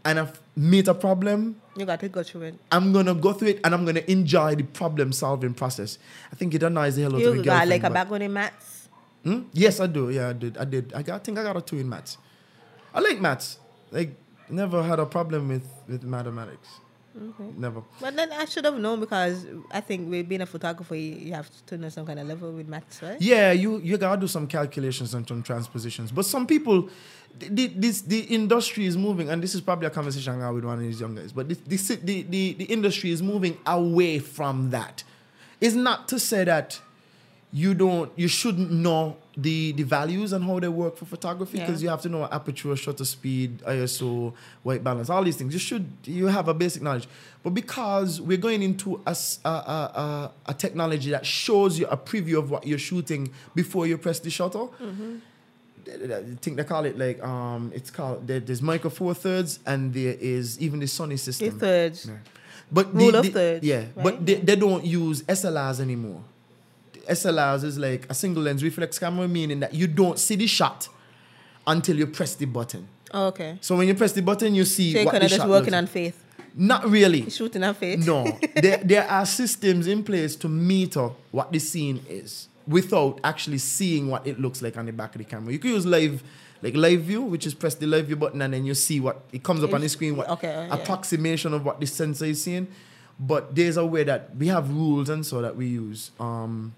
[0.04, 2.54] and I meet a problem, You got to go through it.
[2.72, 5.98] I'm gonna go through it and I'm gonna enjoy the problem solving process.
[6.32, 8.88] I think it annoys the hell out of You got like a background in maths.
[9.22, 9.42] Hmm?
[9.52, 10.10] Yes, I do.
[10.10, 10.56] Yeah, I did.
[10.58, 10.92] I did.
[10.94, 12.18] I, got, I think I got a two in maths.
[12.94, 13.58] I like maths.
[13.90, 14.14] Like
[14.48, 16.68] never had a problem with with mathematics.
[17.56, 17.82] Never.
[18.00, 21.50] But then I should have known because I think with being a photographer, you have
[21.66, 23.20] to know some kind of level with maths, right?
[23.20, 26.12] Yeah, you you gotta do some calculations and some transpositions.
[26.12, 26.88] But some people,
[27.38, 30.54] the, the, this the industry is moving, and this is probably a conversation I have
[30.54, 31.32] with one of these young guys.
[31.32, 35.04] But this, this, the, the the industry is moving away from that.
[35.60, 36.80] It's not to say that
[37.52, 41.80] you don't you shouldn't know the the values and how they work for photography because
[41.82, 41.86] Yeah.
[41.86, 45.52] you have to know aperture, shutter speed, ISO, white balance, all these things.
[45.54, 47.08] You should you have a basic knowledge.
[47.42, 49.16] But because we're going into a
[49.46, 54.18] a a technology that shows you a preview of what you're shooting before you press
[54.20, 54.66] the shutter.
[55.90, 59.94] I think they call it like um, it's called there- there's micro four thirds and
[59.94, 61.58] there is even the Sony The system.
[61.58, 62.06] thirds.
[62.06, 62.16] Yeah.
[62.70, 66.22] But Rule the, of the- thirds, Yeah, but they, they don't use SLRs anymore.
[67.08, 70.88] SLRs is like a single lens reflex camera, meaning that you don't see the shot
[71.66, 72.88] until you press the button.
[73.12, 73.58] Oh, okay.
[73.60, 75.86] So when you press the button, you see So you're kind of just working on
[75.86, 76.24] faith.
[76.54, 77.30] Not really.
[77.30, 78.04] Shooting on faith.
[78.06, 83.58] No, there, there are systems in place to meter what the scene is without actually
[83.58, 85.52] seeing what it looks like on the back of the camera.
[85.52, 86.22] You can use live,
[86.60, 89.22] like live view, which is press the live view button and then you see what
[89.32, 90.74] it comes up on the screen, what okay, yeah.
[90.74, 92.66] approximation of what the sensor is seeing.
[93.18, 96.74] but there's a way that we have rules and so that we use um,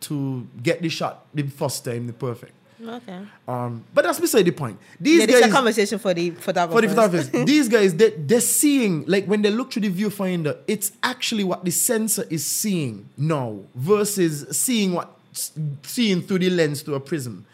[0.00, 2.52] to get the shot the first time the perfect.
[2.80, 3.18] Okay.
[3.48, 4.78] Um, but that's beside the point.
[5.00, 6.74] These Yeah, this is a guys conversation for the photographers.
[6.74, 10.56] for the photographers, these guys they, they're seeing like when they look through the viewfinder,
[10.68, 16.82] it's actually what the sensor is seeing now versus seeing what seeing through the lens
[16.82, 17.44] through a prism.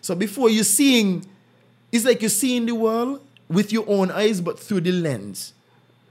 [0.00, 1.24] So before you're seeing,
[1.92, 5.52] it's like you're seeing the world with your own eyes, but through the lens.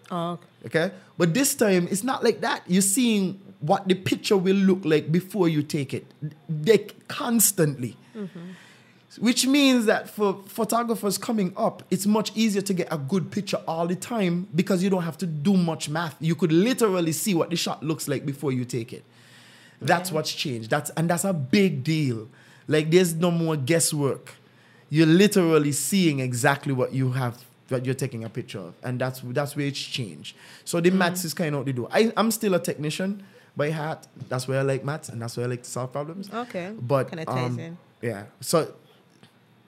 [0.09, 2.63] Oh, Okay, but this time it's not like that.
[2.67, 6.05] You're seeing what the picture will look like before you take it,
[6.49, 7.95] they constantly.
[9.19, 13.61] Which means that for photographers coming up, it's much easier to get a good picture
[13.67, 16.15] all the time because you don't have to do much math.
[16.19, 19.03] You could literally see what the shot looks like before you take it.
[19.81, 20.69] That's what's changed.
[20.69, 22.27] That's and that's a big deal.
[22.67, 24.33] Like there's no more guesswork.
[24.89, 29.21] You're literally seeing exactly what you have that you're taking a picture of, and that's
[29.23, 30.35] that's where it's changed.
[30.65, 31.25] So the maths mm.
[31.25, 31.87] is kind of what they do.
[31.91, 33.23] I, I'm still a technician
[33.55, 34.07] by heart.
[34.29, 36.31] That's where I like maths, and that's where I like to solve problems.
[36.33, 36.73] Okay.
[36.79, 37.77] But Kinda ties um, in.
[38.01, 38.23] yeah.
[38.39, 38.73] So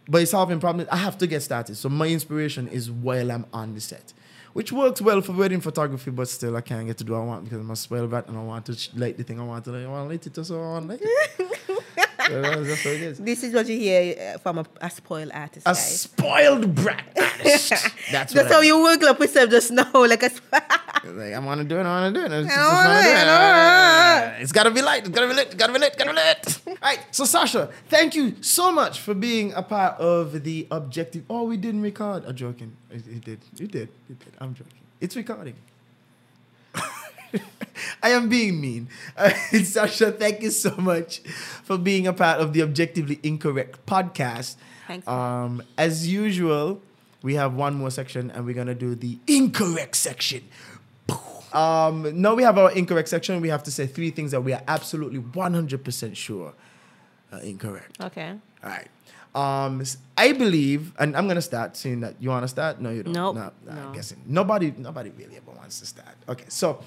[0.08, 1.76] by solving problems, I have to get started.
[1.76, 4.14] So my inspiration is while I'm on the set,
[4.54, 7.26] which works well for wedding photography, but still I can't get to do what I
[7.26, 9.44] want because I'm a spoiled brat and I want to sh- light the thing I
[9.44, 9.84] want to light.
[9.84, 11.52] I want to light it so I want to light it.
[12.42, 13.18] That's that's what it is.
[13.20, 17.70] This is what you hear uh, from a, a spoiled artist, A spoiled brat artist.
[18.12, 20.30] That's what That's how you work up yourself just now, like a.
[20.34, 20.54] sp-
[21.06, 21.86] Like, I want to do it.
[21.86, 22.32] I want to do it.
[22.32, 23.28] I just, I just wanna do it, it.
[23.28, 25.02] Uh, It's gotta be light.
[25.06, 25.46] It's gotta be lit.
[25.48, 25.98] It's gotta be lit.
[25.98, 26.60] Gotta be lit.
[26.68, 27.00] All right.
[27.12, 31.24] So Sasha, thank you so much for being a part of the objective.
[31.30, 32.26] Oh, we didn't record.
[32.26, 32.76] I'm joking.
[32.90, 33.40] It, it did.
[33.58, 33.90] You did.
[34.10, 34.34] You did.
[34.40, 34.74] I'm joking.
[35.00, 35.56] It's recording.
[38.04, 38.90] I am being mean.
[39.18, 39.30] Uh,
[39.64, 41.20] Sasha, thank you so much
[41.64, 44.56] for being a part of the Objectively Incorrect podcast.
[44.88, 45.08] Thanks.
[45.08, 46.82] Um, as usual,
[47.22, 50.44] we have one more section and we're going to do the incorrect section.
[51.54, 53.40] Um, now we have our incorrect section.
[53.42, 56.54] We have to say three things that we are absolutely 100% sure
[57.32, 57.98] are incorrect.
[58.02, 58.34] okay.
[58.64, 58.88] All right.
[59.36, 59.84] Um,
[60.18, 61.76] I believe, and I'm gonna start.
[61.76, 62.80] Seeing that you want to start?
[62.80, 63.14] No, you don't.
[63.14, 63.36] Nope.
[63.36, 63.88] No, no, No.
[63.88, 66.16] I'm guessing nobody, nobody really ever wants to start.
[66.30, 66.80] Okay, so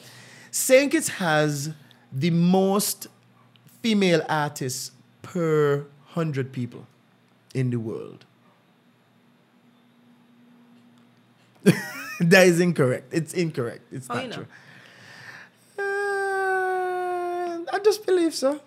[0.51, 1.71] Saint Kitts has
[2.13, 3.07] the most
[3.83, 4.93] female artists
[5.23, 6.87] per hundred people
[7.55, 8.25] in the world.
[12.21, 13.13] that is incorrect.
[13.13, 13.83] It's incorrect.
[13.93, 14.37] It's How not you know?
[14.37, 14.47] true.
[15.79, 18.61] Uh, I just believe so.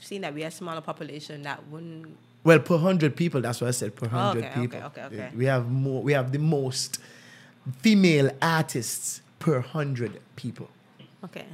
[0.00, 2.16] Seeing that we have a smaller population, that wouldn't.
[2.42, 3.40] Well, per hundred people.
[3.40, 3.96] That's what I said.
[3.96, 4.82] Per hundred Oh, okay, people.
[4.82, 5.30] okay, okay, okay.
[5.36, 6.02] We have more.
[6.02, 6.98] We have the most
[7.80, 10.68] female artists per hundred people.
[11.24, 11.44] Okay.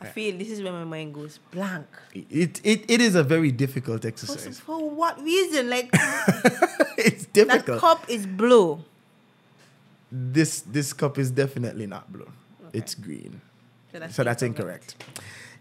[0.00, 1.86] I feel this is where my mind goes blank.
[2.14, 4.58] It it, it is a very difficult exercise.
[4.58, 5.68] for what reason?
[5.68, 5.90] Like
[6.96, 7.66] it's difficult.
[7.66, 8.82] that cup is blue.
[10.10, 12.30] This this cup is definitely not blue.
[12.72, 13.40] It's green.
[13.92, 14.96] that's So that's incorrect.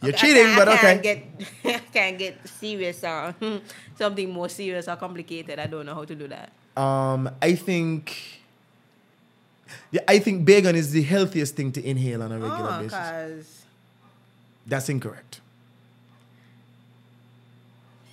[0.01, 0.81] You're Okay, I cheating, can't- but I okay.
[0.87, 1.19] Can't get,
[1.75, 3.35] I can't get serious or
[3.97, 5.59] something more serious or complicated.
[5.59, 6.51] I don't know how to do that.
[6.79, 8.38] Um, I think.
[9.91, 13.63] Yeah, I think bacon is the healthiest thing to inhale on a regular Oh, basis.
[14.67, 15.41] That's incorrect.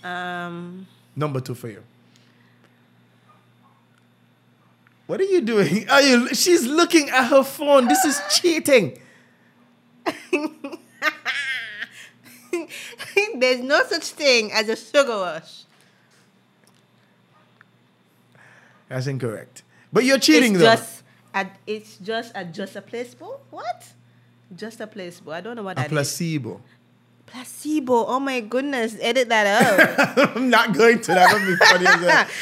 [0.02, 1.82] um, Number two for you.
[5.06, 5.88] What are you doing?
[5.88, 6.34] Are you?
[6.34, 7.86] She's looking at her phone.
[7.88, 8.98] This is cheating.
[13.38, 15.64] there's no such thing as a sugar rush.
[18.88, 19.62] That's incorrect.
[19.92, 20.76] But you're cheating it's though.
[21.66, 23.40] It's just a just a placebo.
[23.50, 23.92] What?
[24.54, 25.32] Just a placebo.
[25.32, 25.92] I don't know what a that is.
[25.92, 26.60] placebo.
[27.26, 28.06] Placebo.
[28.06, 28.96] Oh my goodness!
[29.00, 30.18] Edit that out.
[30.36, 31.12] I'm not going to.
[31.12, 31.84] That would be funny.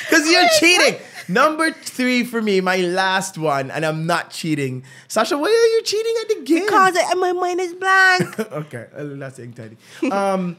[0.05, 1.01] Because you're cheating.
[1.27, 4.85] Number three for me, my last one, and I'm not cheating.
[5.09, 6.67] Sasha, why are you cheating at the game?
[6.67, 8.39] because I, my mind is blank.
[8.53, 9.79] okay, that's saying.
[10.13, 10.59] Um,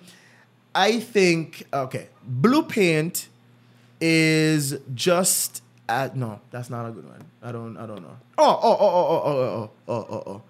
[0.73, 3.29] I think okay, blue paint
[4.01, 7.23] is just at no, that's not a good one.
[7.43, 8.17] I don't, I don't know.
[8.37, 10.41] Oh, oh, oh, oh, oh, oh, oh, oh, oh, oh.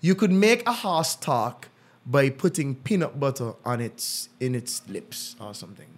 [0.00, 1.68] You could make a horse talk
[2.06, 5.88] by putting peanut butter on its in its lips or something.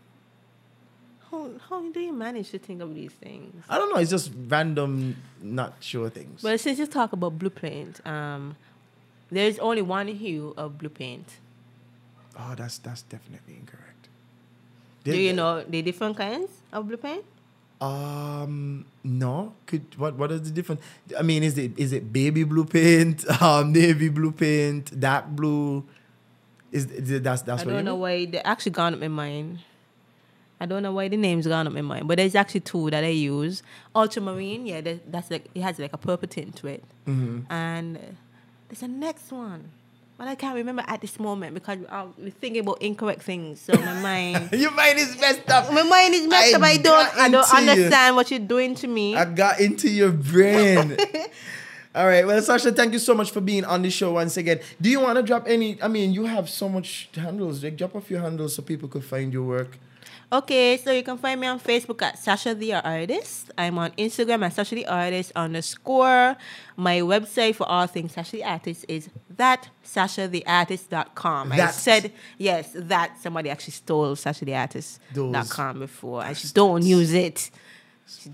[1.30, 3.64] how, how do you manage to think of these things?
[3.68, 4.00] I don't know.
[4.00, 6.42] It's just random, not sure things.
[6.42, 8.56] Well, since you talk about blue paint, um,
[9.30, 11.26] there's only one hue of blue paint.
[12.38, 14.08] oh, that's that's definitely incorrect.
[15.04, 17.24] Do There- you know the different kinds of blue paint?
[17.80, 19.54] Um, no.
[19.66, 20.14] Could what?
[20.16, 20.80] What is the difference?
[21.18, 25.84] I mean, is it is it baby blue paint, um, navy blue paint, dark blue?
[26.72, 28.00] Is, is it, that's that's I what don't know mean?
[28.00, 29.58] why they actually gone up my mind.
[30.58, 33.04] I don't know why the name's gone up my mind, but there's actually two that
[33.04, 33.62] I use.
[33.94, 37.52] Ultramarine, yeah, that's like it has like a purple tint to it, Mm-hmm.
[37.52, 37.98] and
[38.68, 39.70] there's a next one.
[40.18, 43.60] But I can't remember at this moment because uh, I'm thinking about incorrect things.
[43.60, 45.70] So my mind, Your mind is messed up.
[45.72, 46.62] my mind is messed I up.
[46.62, 47.70] I don't, I don't into you.
[47.70, 49.14] understand what you're doing to me.
[49.14, 50.96] I got into your brain.
[51.94, 52.26] All right.
[52.26, 54.60] Well, Sasha, thank you so much for being on the show once again.
[54.80, 55.80] Do you want to drop any?
[55.82, 57.62] I mean, you have so much handles.
[57.62, 59.78] Like, drop off your handles so people could find your work.
[60.32, 63.52] Okay, so you can find me on Facebook at Sasha the Artist.
[63.56, 66.36] I'm on Instagram at Sasha the Artist underscore.
[66.76, 71.52] My website for all things Sasha the Artist is that sashatheartist.com.
[71.52, 76.22] I said yes, that somebody actually stole Those sashatheartist.com before.
[76.22, 77.50] I just don't use it.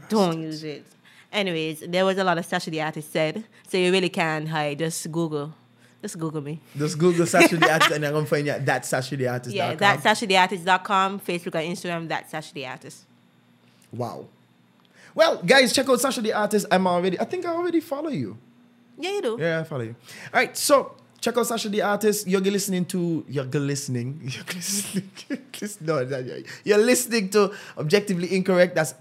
[0.08, 0.86] Don't use it.
[1.30, 4.78] Anyways, there was a lot of Sasha the Artist said, so you really can hide.
[4.78, 5.54] Just Google.
[6.02, 6.60] Just Google me.
[6.76, 9.28] Just Google Sasha the Artist and I'm going to find you at that Sasha the
[9.28, 9.54] Artist.
[9.54, 13.04] Yeah, that's sashatheartist.com, Facebook and Instagram, that's Sasha the Artist.
[13.92, 14.26] Wow.
[15.14, 16.66] Well, guys, check out Sasha the Artist.
[16.72, 18.36] I'm already, I think I already follow you.
[18.98, 19.36] Yeah, you do.
[19.38, 19.94] Yeah, I follow you.
[20.34, 22.26] All right, so check out Sasha the Artist.
[22.26, 24.20] You're listening to, you're listening.
[24.24, 25.10] You're listening.
[25.82, 26.00] no,
[26.64, 28.74] you're listening to Objectively Incorrect.
[28.74, 28.94] That's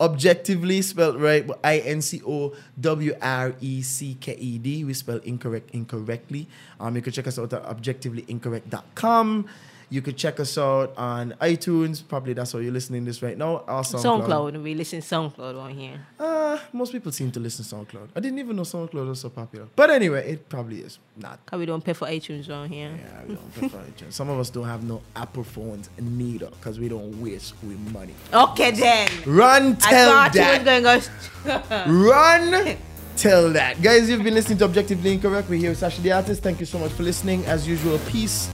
[0.00, 4.84] objectively spelled right, but I N C O W R E C K E D.
[4.84, 6.46] We spell incorrect incorrectly.
[6.80, 9.46] Um, you can check us out at objectivelyincorrect.com.
[9.90, 12.06] You could check us out on iTunes.
[12.06, 13.58] Probably that's why you're listening this right now.
[13.58, 14.26] Or SoundCloud.
[14.26, 14.62] SoundCloud.
[14.62, 16.06] We listen to SoundCloud on here.
[16.20, 18.08] Uh, most people seem to listen to SoundCloud.
[18.14, 19.66] I didn't even know SoundCloud was so popular.
[19.74, 21.44] But anyway, it probably is not.
[21.46, 22.90] Cause we don't pay for iTunes on here.
[22.98, 24.12] Yeah, we don't pay for iTunes.
[24.12, 28.14] Some of us don't have no Apple phones neither because we don't waste we money.
[28.32, 29.08] Okay then.
[29.26, 31.10] Run, I tell thought you was going to
[31.44, 31.84] go.
[31.86, 32.76] Run,
[33.18, 33.82] tell that.
[33.82, 35.48] Guys, you've been listening to Objectively Incorrect.
[35.48, 36.42] We're here with Sasha the Artist.
[36.42, 37.44] Thank you so much for listening.
[37.46, 38.50] As usual, peace,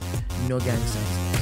[0.49, 1.34] no gang signs.